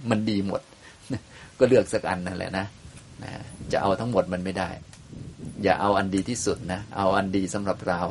[0.10, 0.62] มันดีหมด
[1.60, 2.66] ก็เลือกสักอันนั่นแหละนะ
[3.24, 3.32] นะ
[3.72, 4.70] จะเอาทั้งหมดมันไม่ได้
[5.64, 8.02] อย่าเอาอันดีที่สุดนะเอาอันดีสำหรับเรา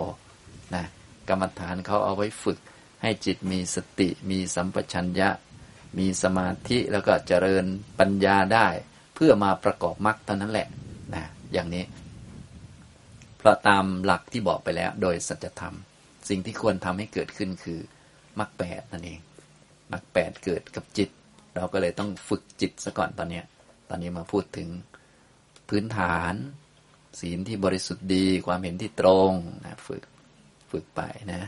[0.75, 0.85] นะ
[1.29, 2.59] กรรมฐานเขาเอาไว้ฝึก
[3.03, 5.29] ให้จิตมีสติ มีสัมปชัญญะ
[5.99, 7.65] มีสมาธิแล้วก็เจริญ
[7.99, 8.69] ปัญญาได้
[9.15, 10.67] เพื่อมาประกอบมรรคเท่านั้นแหละ
[11.15, 11.85] นะอย่างนี้
[13.39, 15.77] เพราะตามหลักที่บอกไปแล้ว โดยสัจธรรม
[16.29, 17.81] สิ่งที่ควรทำให้เกิดขึ้นคือ
[18.39, 19.21] มรรคแปดนั่นเอง
[19.93, 21.11] มรรคแปดเกิดกับจิต
[21.57, 23.43] เราก็เลยต้องฝึกจิตซะก่อนตอนนี้
[23.89, 24.69] ตอนนี้มาพูดถึง
[25.69, 26.35] พื้นฐาน
[27.21, 29.33] ศีลที่บริสุทธิ์ดี ความเห็นที่ตรง
[29.65, 30.03] นะฝึก
[30.71, 31.01] ฝึกไป
[31.33, 31.43] นะ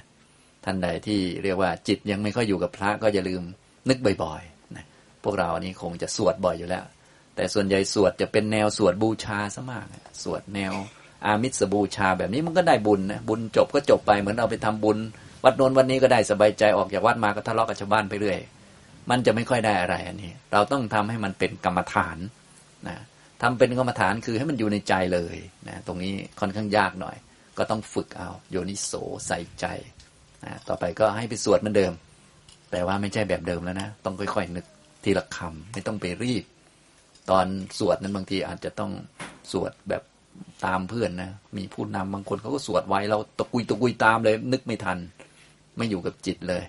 [0.65, 3.43] ท่านใดที่เรียกว่าจิตยังไม่ค่อยอยู่กับพระก็อย่าลืม
[3.89, 4.85] นึกบ่อยๆนะ
[5.25, 6.85] พวกเรานี้คงจะสวดบ่อยอยู่แล้ว
[7.35, 9.87] แต่ส่วนใหญ่สวดจะเป็นแนวสวดบูชาซะมาก
[10.23, 10.73] สวดแนว
[11.27, 14.99] อามิสบูชาแบบนี้มันก็ได้บุญนะบุญจบก็จบไปเหมือนเราไปทำบุญ
[15.45, 18.39] วัดโน้นวันนี้ก็ได้สบายใจออกจากวัดมาก็ทะเลาะกับชาวบ้านไปเรื่อย
[19.11, 22.19] มันจะไม่ค่อยได้อะไรอันนี้ เราต้องทำให้มันเป็นกรรมฐาน
[22.89, 22.97] นะ
[23.43, 25.37] ทำเป็นกรรมฐานคือให้มันอยู่ในใจเลย
[25.69, 27.17] นะตรงนี้ค่อนข้างยากหน่อย
[27.59, 28.93] ก็ต้องฝึกเอาโยนิโส
[29.27, 29.67] ใส่ใจ
[30.45, 31.93] นะต่อไปก็ให้ไปสวดเหมือนเดิม
[32.71, 34.67] แต่ว่าไม่ใช่แบบเดิมแล้วนะต้องค่อยๆนึก
[35.05, 36.45] ทีละคำไม่ต้องไปรีบ
[37.31, 37.47] ตอน
[37.79, 38.93] สวดนั้นบางทีอาจจะต้อง
[39.53, 40.03] สวดแบบ
[40.67, 44.99] ตามเพื่อนนะมีผู้นำบางคนเขาก็สวดไว้เราตะกุยตะกุยตามเลย นึกไม่ทัน
[45.77, 46.65] ไม่อยู่กับจิตเลย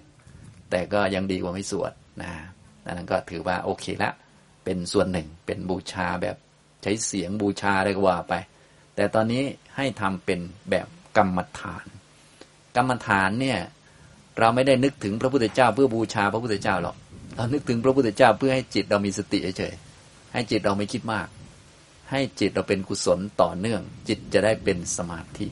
[0.69, 1.91] แต่ก็ยังดีกว่าไม่สวด
[2.21, 2.31] นะ
[2.85, 4.11] นั้นก็ถือว่าโอเคละ
[4.63, 6.35] เป็นส่วนหนึ่งเป็นบูชาแบบ
[6.83, 8.33] ใช้เสียงบูชาอะไรก็ว่าไป
[8.95, 9.43] แต่ตอนนี้
[9.75, 10.39] ให้ทำเป็น
[10.69, 11.85] แบบกรรมฐาน
[12.75, 13.59] กรรมฐานเนี่ย
[14.39, 16.95] เราไม่ได้นึกถึงพระพุทธเจ้าเพื่อบูชาพระพุทธเจ้าหรอก
[17.35, 21.27] เรานึกถึงพระพุทธเจ้าเพื่อให้จิตเรามีสติเฉยๆให้จิตเราไม่คิดมาก
[22.09, 25.47] ให้จิตเราเป็นกุศลต่อเนื่อง จิตจะได้เป็นสมาธิ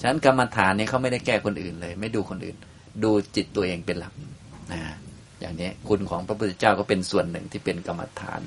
[0.00, 2.56] ฉะนั้นกรรมฐานเนี่ยเขาไม่ได้แก้คนอื่นเลย ไม่ดูคนอื่น
[3.04, 4.12] ดูจิตตัวเองเป็นหลัก
[4.72, 4.80] นะ
[5.40, 8.40] อย่างนี้คุณของพระพุทธเจ้าก็เป็นส่วนหนึ่งที่เป็นกรรมฐาน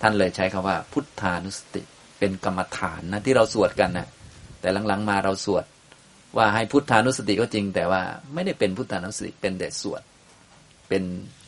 [0.00, 1.82] ท่านเลยใช้คำว่า พุทธานุสติ
[2.18, 4.08] เป็นกรรมฐานนะที่เราสวดกันนะ
[4.60, 5.64] แต่หลังๆมาเราสวด
[6.36, 8.02] ว่าให้พุทธานุสติก็จริง แต่ว่า
[8.34, 10.02] ไม่ได้เป็นพุทธานุสติเป็นแต่สวด
[10.88, 11.02] เป็น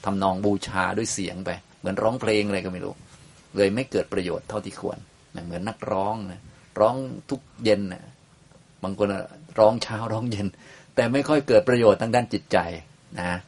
[0.04, 2.94] ทำนองบูชาด้วยเสียงไป เหมือนร้องเพลงอะไรก็ไม่รู้
[3.56, 4.98] เลยไม่เกิดประโยชน์เท่าที่ควร
[5.38, 6.40] นะเหมือนนักร้องนะ
[6.80, 6.94] ร้อง
[7.30, 8.04] ทุกเย็นนะ
[8.82, 9.08] บางคน
[9.58, 10.46] ร้องเช้าร้องเย็น
[10.94, 12.58] แต่ไม่ค่อยเกิดประโยชน์ทางด้านจิตใจ
[13.20, 13.38] นะ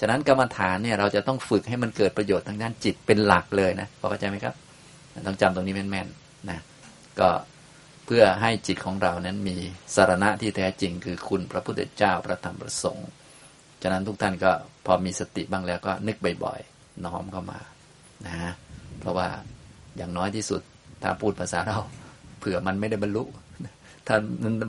[0.00, 4.54] ฉะนั้นกรรมฐานเนี่ยเราจะต้องฝึกให้มันเกิดประโยชน์ทางด้านจิตเป็นหลักเลยนะพอเข้าใจไหมครับ
[5.26, 6.58] ต้องจำตรงนี้แม่นๆนะ
[7.20, 7.28] ก็
[8.06, 9.56] เพื่อให้จิตของเรานั้นมี
[9.94, 13.08] สารณะที่แท้จริง คือคุณพระพุทธเจ้าพระธรรมพระสงฆ์
[13.82, 14.50] ฉะนั้นทุกท่านก็
[14.86, 17.60] พอมีสติบ้างแล้วก็นึกบ่อยๆน้อมเข้ามา
[18.26, 18.52] นะ
[19.00, 19.28] เพราะว่า
[19.96, 20.62] อย่างน้อยที่สุด
[21.02, 21.78] ถ้าพูดภาษาเรา
[22.40, 23.22] เผื่อมันไม่ได้บรรลุ
[24.06, 24.16] ถ้า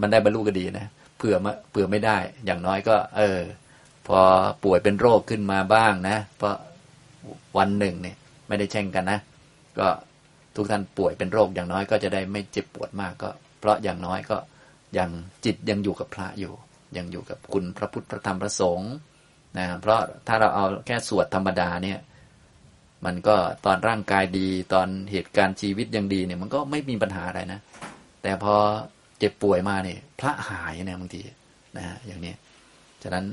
[0.02, 3.40] มันได้บรรลุก็ดีนะเผื่อมาเผื่อไม่ได้ อย่างน้อยก็ เออ
[4.08, 4.20] พอ
[4.64, 6.56] ป่วยเป็นโรคขึ้นมาบ้างนะ เพราะ
[7.58, 8.16] วันหนึ่งเนี่ย
[8.48, 9.20] ไม่ได้แช่งกันนะ
[9.80, 9.88] ก็
[10.56, 14.38] ทุกท่านป่วยเป็นโรคอย่างน้อยก็จะได้ไม่เจ็บปวดมากก็ เพราะอย่างน้อยก็
[14.98, 15.10] ยัง
[15.46, 16.54] จิตยังอยู่กับพระอยู่
[16.98, 18.94] ยังอยู่กับคุณพระพุทธพระธรรมพระสงฆ์
[19.58, 22.00] นะเพราะถ้าเราเอาแค่สวดธรรมดาเนี่ย
[23.06, 23.36] มันก็
[23.66, 27.60] ตอนร่างกายดีตอนเหตุการณ์ชีวิตยังดีเนี่ยมันก็ไม่มีปัญหาอะไรนะ
[28.22, 28.56] แต่พอ
[29.20, 31.22] เจ็บป่วยมาเนี่ย พระหายเนี่ยบางที
[31.78, 32.34] นะฮะอย่างนี้
[33.04, 33.26] ฉะนั้น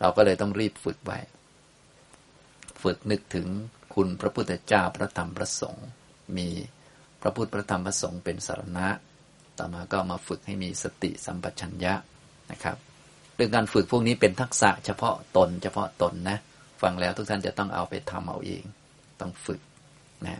[0.00, 1.18] เราก็เลยต้องรีบฝึกไว้
[2.82, 3.46] ฝึกนึกถึง
[3.94, 5.86] คุณพระพุทธเจ้าพระธรรมพระสงฆ์
[6.36, 6.48] มี
[7.22, 8.88] พระพุทธพระธรรมพระสงฆ์เป็นสารณะ
[9.58, 11.94] ต่อมาก็มาฝึกให้มีสติสัมปชัญญะ
[12.50, 12.76] นะครับ
[13.34, 16.38] เรื่องการฝึกพวกนี้เป็นทักษะเฉพาะตน เฉพาะตนนะ
[16.82, 18.64] ฟังแล้วทุกท่านจะต้องเอาไปทำเอาเอง
[19.22, 19.60] ต้องฝึก
[20.26, 20.36] นะ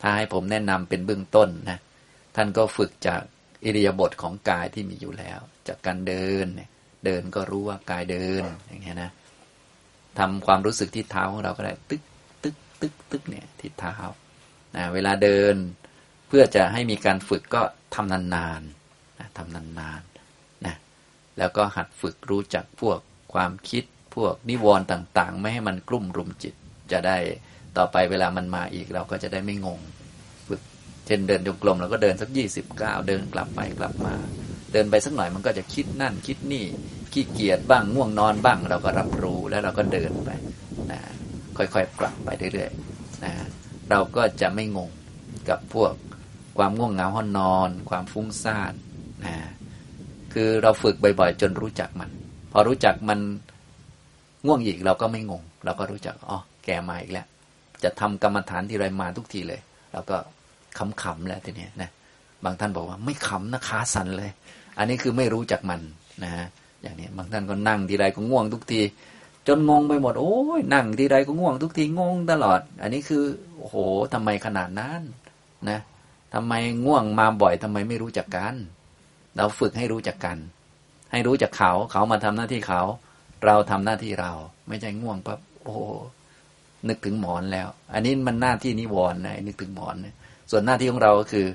[0.00, 1.78] ถ้าให้ผมแนะนำเป็นเบื้องต้นนะ
[2.36, 3.22] ท่านก็ฝึกจาก
[3.64, 6.68] อิริยาบถของกายที่มีอยู่แล้ว จากการเดินเนี่ย
[7.04, 9.10] เดินก็รู้ว่ากายเดินอย่างเงี้ยนะ
[10.18, 12.02] ทำความรู้สึกที่เท้าของเราก็ได้ตึก
[12.42, 13.96] ตึกตึกตึกเนี่ยที่เท้า
[14.76, 15.54] นะเวลาเดิน
[16.28, 17.62] เพื่อจะให้มีการฝึกก็
[17.94, 20.74] ทำนานๆนะทำนานๆนะ
[21.38, 22.98] แล้วก็หัดฝึกรู้จักพวก
[23.34, 26.54] ความคิดพวกนิวรณ์ต่าง ๆ ไม่ให้มันกลุ่มรุมจิต
[26.92, 27.18] จะได้
[27.78, 29.80] ต่อไปเวลามันมาอีกเราก็จะได้ไม่งง
[30.48, 30.60] ฝึก
[31.06, 34.14] เช่นเดินจงกรมเราก็เดินสักยี่สิบเก้าเดินกลับไปกลับมา
[34.72, 36.64] เดินไปสักหน่อยมันก็จะคิดนั่นคิดนี่
[37.12, 40.30] ขี้เกียจบ้างง่วงนอนบ้าง เราก็รับรู้แล้วเราก็เดินไป
[40.90, 41.00] นะ
[41.56, 43.32] ค่อยๆปรับไปเรื่อยๆนะ
[43.90, 44.90] เราก็จะไม่งง
[45.48, 45.92] กับพวก
[46.58, 48.72] ความง่วงเหงาห้อนนอน ความฟุ้งซ่าน
[49.24, 49.36] นะ
[50.32, 52.10] คือเราฝึกบ่อยๆ จนรู้จักมัน
[52.52, 53.20] พอรู้จักมัน
[54.46, 57.26] ง่วงอีกเราก็ไม่งง เราก็รู้จักอ๋อแกมาอีกแล้ว
[57.84, 59.60] จะทำกรรมฐานที่ไรมาทุกทีเลย
[59.92, 60.16] เราก็
[61.02, 61.90] ขำๆแล้วทีนี้นะ
[62.44, 64.30] บางท่านบอกว่าไม่ขำนะขาสั่นเลย
[64.78, 65.80] อันนี้คือไม่รู้จักมัน
[66.24, 66.46] นะฮะ
[66.82, 68.80] อย่างนี้บางท่านก็นั่งทีไรก็ง่วงทุกที
[69.48, 73.24] จนงงไปหมด โอ้ยนั่งทีไรก็ง่วงทุกทีงงตลอด อันนี้คือ
[73.58, 73.76] โอ้โห
[74.12, 75.00] ทำไมขนาดนั้น
[75.68, 75.80] นะ
[76.34, 76.52] ทำไม
[76.84, 78.54] ง่วงมาบ่อยทำไมไม่รู้จักกัน
[79.36, 80.38] เราฝึกให้รู้จักกัน
[81.12, 82.82] ให้รู้จักเขาเขามาทำหน้าที่เขา
[83.44, 84.32] เราทำหน้าที่เรา
[84.68, 85.76] ไม่ใช่ง่วงปั๊บโอ้
[86.88, 90.14] นึกถึงหมอนแล้ว อันนี้มันหน้าที่นิวรณ์นะนึกถึงหมอนนะ
[90.50, 91.46] ส่วนหน้าที่ของเราก็คือ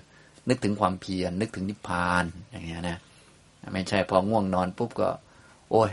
[0.50, 2.98] นึกถึงความเพียรนึกถึงนิพพานอย่างเงี้ยนะ
[3.74, 5.10] ไม่ใช่พอง่วงนอนปุ๊บก็
[5.72, 5.92] โอ้ย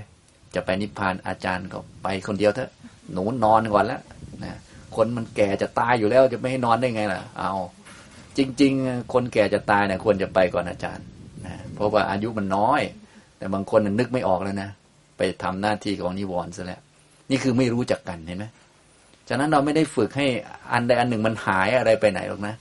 [0.54, 2.70] จะไปนิพพานอาจารย์ก็ไปคนเดียวเถอะ
[3.12, 4.00] หนูนอนก่อนแล้ว
[4.44, 4.54] นะ
[4.96, 7.52] คนมันแก่จะตายอยู่แล้วจะไม่ให้นอนได้ไงล่ะ เอา
[8.36, 11.04] จริง ๆ คนแก่จะตายเนี่ยควรจะไปก่อนอาจารย์
[11.46, 12.82] นะเพราะว่าอายุมันน้อย
[13.38, 14.70] แต่บางคนนึกไม่ออกแล้วนะ
[15.16, 16.80] ไปทำหน้าที่ของนิวรณ์ซะแล้ว
[17.30, 18.44] นี่คือไม่รู้จักกันเห็นไหม
[19.28, 20.26] ฉะนั้นเราไม่ได้ฝึกให้
[20.72, 22.54] อันใดอันหนึ่งมันหายอะไรไปไหนหรอกนะ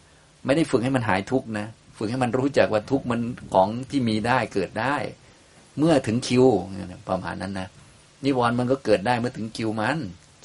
[0.45, 1.67] ไม่ได้ฝึกให้มันหายทุกนะ
[1.97, 3.19] ฝึกให้มันรู้จักว่าทุกมัน
[3.53, 4.95] ของที่มีได้เกิดได้
[5.77, 6.45] เมื่อถึงคิว
[7.09, 7.67] ประมาณนั้นนะ
[8.23, 9.97] นิวรณ์มันก็เกิดได้เมื่อถึงคิวมัน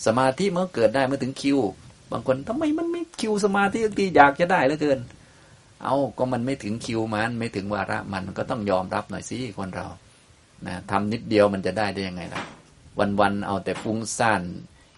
[0.07, 1.59] สมาธิมันก็เกิดได้เมื่อถึงคิว
[2.13, 4.99] บางคนทำไมมันไม่คิวสมาธิทีอยากจะได้เหลือเกิน
[5.83, 9.87] เอาก็มันไม่ถึงคิวมัน ไม่ถึงวาระมันก็ต้องยอมรับหน่อยสิคนเรา
[10.67, 12.43] นะทำนิดเดียวมันจะได้ได้ยังไงล่ะ
[13.21, 14.43] วันๆเอาแต่ฟุ้งซ่าน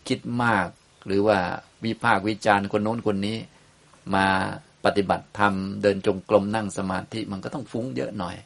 [0.09, 0.67] คิดมาก
[1.07, 1.39] หรือว่า
[1.85, 3.37] วิพากวิจารณ์คนโน้นคนนี้
[4.15, 4.27] มา
[4.85, 8.37] ปฏิบัติธรรมเดินจงกรมนั่งสมาธิมันก็ต้องฟุ้งเยอะหน่อย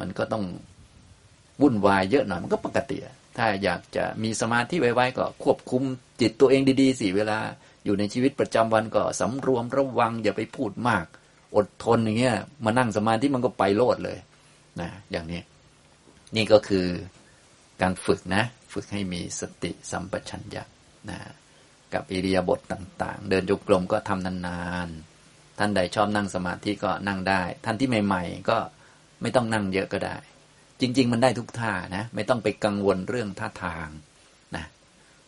[0.00, 0.44] มันก็ต้อง
[1.60, 2.98] วุ่นวายเยอะหน่อยมันก็ปกติ
[3.36, 5.82] ถ้าอยากจะมีสมาธิไว้ๆก็ควบคุม
[6.20, 7.38] จิตตัวเองดีๆสิเวลา
[7.84, 11.06] อยู่ในชีวิตประจำวันก็สำรวมระวังอย่าไปพูดมาก
[11.56, 14.18] อดทนอย่างเงี้ยมานั่งสมาธิมันก็ไปโลดเลย
[14.80, 15.40] นะอย่างนี้
[16.36, 16.86] นี่ก็คือ
[17.82, 20.62] การฝึกนะ ฝึกให้มีสติสัมปชัญญะ
[21.10, 21.18] นะ
[21.94, 28.58] กับอิริยาบถต่าง ๆ เดินจงกรมก็ทำนานๆ ท่านใดชอบนั่งสมาธิก็นั่งได้ ท่านที่ใหม่ ๆ ก็
[29.22, 30.16] ไม่ต้องนั่งเยอะก็ได้
[30.80, 33.88] จริง ๆ มันได้ทุกท่านะ ไม่ต้องไปกังวลเรื่องท่าทาง
[34.56, 34.64] นะ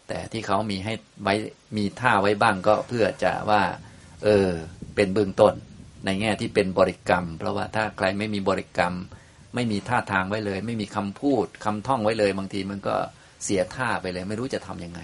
[0.08, 1.34] แต่ที่เขามีให้ไว้
[1.76, 3.62] มีท่าไว้บ้างก็เพื่อจะว่า
[4.24, 4.48] เออ
[4.94, 5.54] เป็นเบื้องต้น
[6.04, 8.94] ในแง่ที่เป็นบริกรรม เพราะว่าถ้าใครไม่มีบริกรรม
[9.54, 12.94] ไม่มีท่าทางไว้เลย ไม่มีคำพูดคำท่องไว้เลย บางทีมันก็
[13.44, 15.00] เสียท่าไปเลย ไม่รู้จะทํำยังไง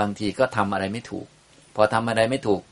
[0.00, 1.26] บางทีก็ทำอะไรไม่ถูก
[1.74, 2.62] พอทำอะไรไม่ถูก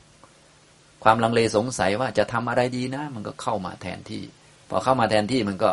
[1.03, 4.23] ความลังเลสงสัยว่าจะทำอะไรดีนะ มันก็เข้ามาแทนที่
[4.69, 5.71] พอเข้ามาแทนที่มันก็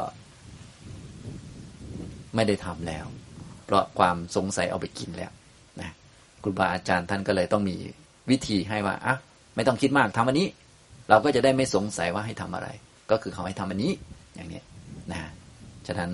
[2.35, 3.05] ไม่ได้ทำแล้ว
[3.65, 5.31] เพราะความสงสัยเอาไปกินแล้ว
[5.81, 5.91] นะ
[6.43, 7.77] ครูบาอาจารย์ท่านก็เลยต้องมี
[8.31, 9.15] วิธีให้ว่าอะ
[9.57, 10.49] ไม่ต้องคิดมากทำอันนี้
[11.09, 12.69] เราก็จะได้ไม่สงสัยว่าให้ทำอะไร
[13.11, 13.93] ก็คือเขาให้ทำอันนี้
[14.35, 14.63] อย่างนี้
[15.13, 15.21] นะ
[15.87, 16.11] ฉะนั้น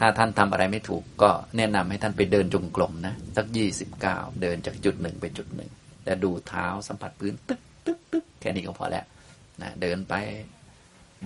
[0.00, 5.70] ถ้าท่านทำอะไรไม่ถูกก็แนะนำให้ท่านไปเดินจงกรมนะสักยี่สิบเก้าเดินจากจุดหนึ่งไปจุดหนึ่ง
[6.04, 9.04] แล้วดูเท้าสัมผัสพื้นตึ๊กตึ๊กตึ๊กแค่นี้ก็พอแล้ว
[9.62, 10.14] นะเดินไป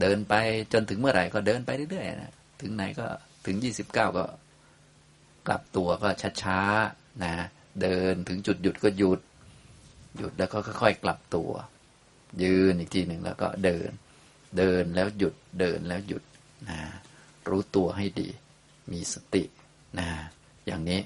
[0.01, 0.35] เดินไป
[0.73, 3.07] จนถึงเมื่อไหร่ก็เดินไปเรื่อยๆนะถึงไหนก็
[3.47, 4.25] ถึงยี่สิบเก้าก็
[5.47, 6.09] กลับตัวก็
[6.43, 7.35] ช้าๆนะ
[7.83, 9.21] เดินถึงจุดหยุดก็หยุด
[10.19, 11.51] หยุดแล้วก็ค่อยๆกลับตัว
[12.43, 13.91] ยืนอีกทีหนึ่งแล้วก็เดิน
[14.59, 16.23] เดินแล้วหยุดเดินแล้วหยุด
[16.69, 16.79] นะ
[17.49, 18.29] รู้ตัวให้ดี
[18.93, 19.44] มีสติ
[19.98, 20.09] นะ
[20.66, 21.01] อย่างนี้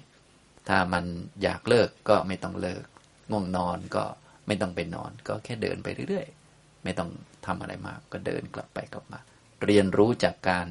[0.68, 1.04] ถ้ามัน
[1.42, 2.84] อยากเลิกก็ไม่ต้องเลิก
[3.30, 4.04] ง่วงนอนก็
[4.46, 7.10] ไม่ต้องไปนอน ก็แค่เดินไปเรื่อยๆ ไม่ต้อง
[7.46, 9.20] ทำอะไรมาก ก็เดินกลับไปกลับมา
[9.64, 10.66] เรียนรู้จากการ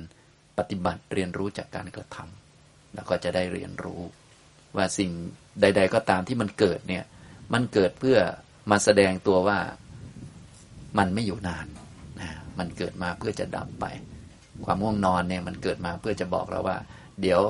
[0.57, 4.01] ปฏิบัติเรียนรู้จากการกระทำแล้วก็จะได้เรียนรู้
[4.75, 5.11] ว่าสิ่ง
[5.61, 7.05] ใด ๆ ก็ตามที่มันเกิดเนี่ย
[7.53, 8.17] มันเกิดเพื่อ
[8.71, 9.59] มาแสดงตัวว่า
[10.97, 11.67] มันไม่อยู่นาน
[12.21, 12.29] นะ
[12.59, 13.85] มันเกิดมาเพื่อจะดับไป
[14.65, 16.77] ความง่วงนอนเนี่ยมันเกิดมาเพื่อจะบอกเราว่า
[17.21, 17.41] เดี๋ยว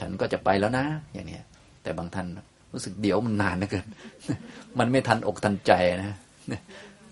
[0.00, 0.84] ฉันก็จะไปแล้วนะ
[1.14, 1.40] อย่างนี้
[1.82, 2.26] แต่บางท่าน
[2.72, 3.86] รู้สึกเดี๋ยวมันนานนะเกิน
[4.78, 5.72] มันไม่ทันอกทันใจ
[6.02, 6.16] นะ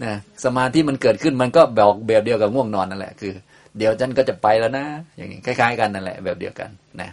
[0.04, 0.12] นะ
[0.44, 3.32] สมาธิมันเกิดขึ้นมันก็บอกแบบเดียวกับง่วงนอนนั่นแหละคือ
[3.78, 4.84] เดี๋ยวฉันก็จะไปแล้วนะ
[5.16, 6.70] อย่างนี้คล้ายๆกันนั่นแหละแบบเดียวกัน
[7.00, 7.10] นะ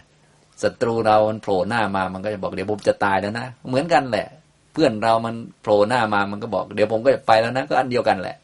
[0.62, 4.26] ศัตรูเรามันโผล่หน้ามามันก็จะบอกเดี๋ยวผมจะตายแล้วนะ เหมือนกันแหละ
[4.72, 8.36] เพื่อนเรามันโผล่หน้ามามันก็บอกเดี๋ยวผมก็จะไปแล้วนะ ก็อันเดียวกันแหละ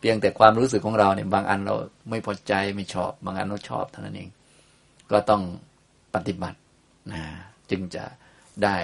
[0.00, 1.74] เพียงแต่ความรู้สึกของเราเนี่ยบางอันเรา
[2.10, 4.28] ไม่พอใจไม่ชอบ บางอันเราชอบเท่านั้นเอง
[5.10, 5.42] ก็ต้อง
[6.14, 6.58] ปฏิบัติ
[7.12, 7.22] นะ
[7.70, 8.04] จึงจะ
[8.64, 8.76] ได้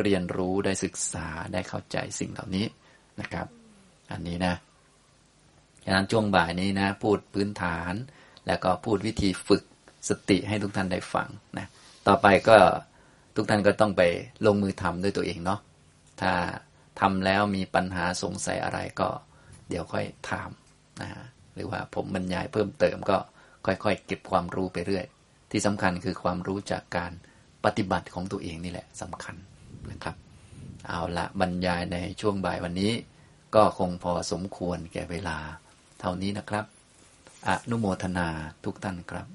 [0.00, 2.66] เรียนรู้ได้ศึกษาได้เข้าใจสิ่งเหล่านี้
[3.20, 3.46] นะครับ
[4.12, 4.54] อันนี้นะ
[5.84, 7.94] ฉะนั้นช่วงบ่ายนี้นะ พูดพื้นฐาน
[8.46, 9.62] แล้วก็พูดวิธีฝึก
[10.08, 11.28] สติให้ทุกท่านได้ฟัง
[11.58, 11.66] นะ
[12.08, 12.58] ต่อไปก็
[13.36, 14.02] ทุกท่านก็ต้องไป
[14.46, 15.60] ลงมือทำด้วยตัวเองเนาะ
[16.20, 16.32] ถ้า
[17.00, 19.08] ทำแล้วมีปัญหาสงสัยอะไรก็
[19.68, 20.50] เดี๋ยวค่อยถาม
[21.00, 21.08] นะ
[21.54, 23.18] หรือว่าผมบรรยายเพิ่มเติมก็
[23.66, 25.04] ค่อยๆ เก็บความรู้ไปเรื่อย
[25.52, 27.12] ที่สำคัญคือความรู้จากการ
[27.64, 29.36] ปฏิบัติของตัวเองนี่แหละสำคัญ
[29.90, 30.16] นะครับ
[30.88, 32.92] เอาละบรรยายในช่วงบ่ายวันนี้
[33.54, 35.36] ก็คงพอสมควรแก่เวลา
[36.00, 36.64] เท่านี้นะครับ
[37.48, 38.28] อนุโมทนา
[38.64, 39.26] ทุกท่านครับ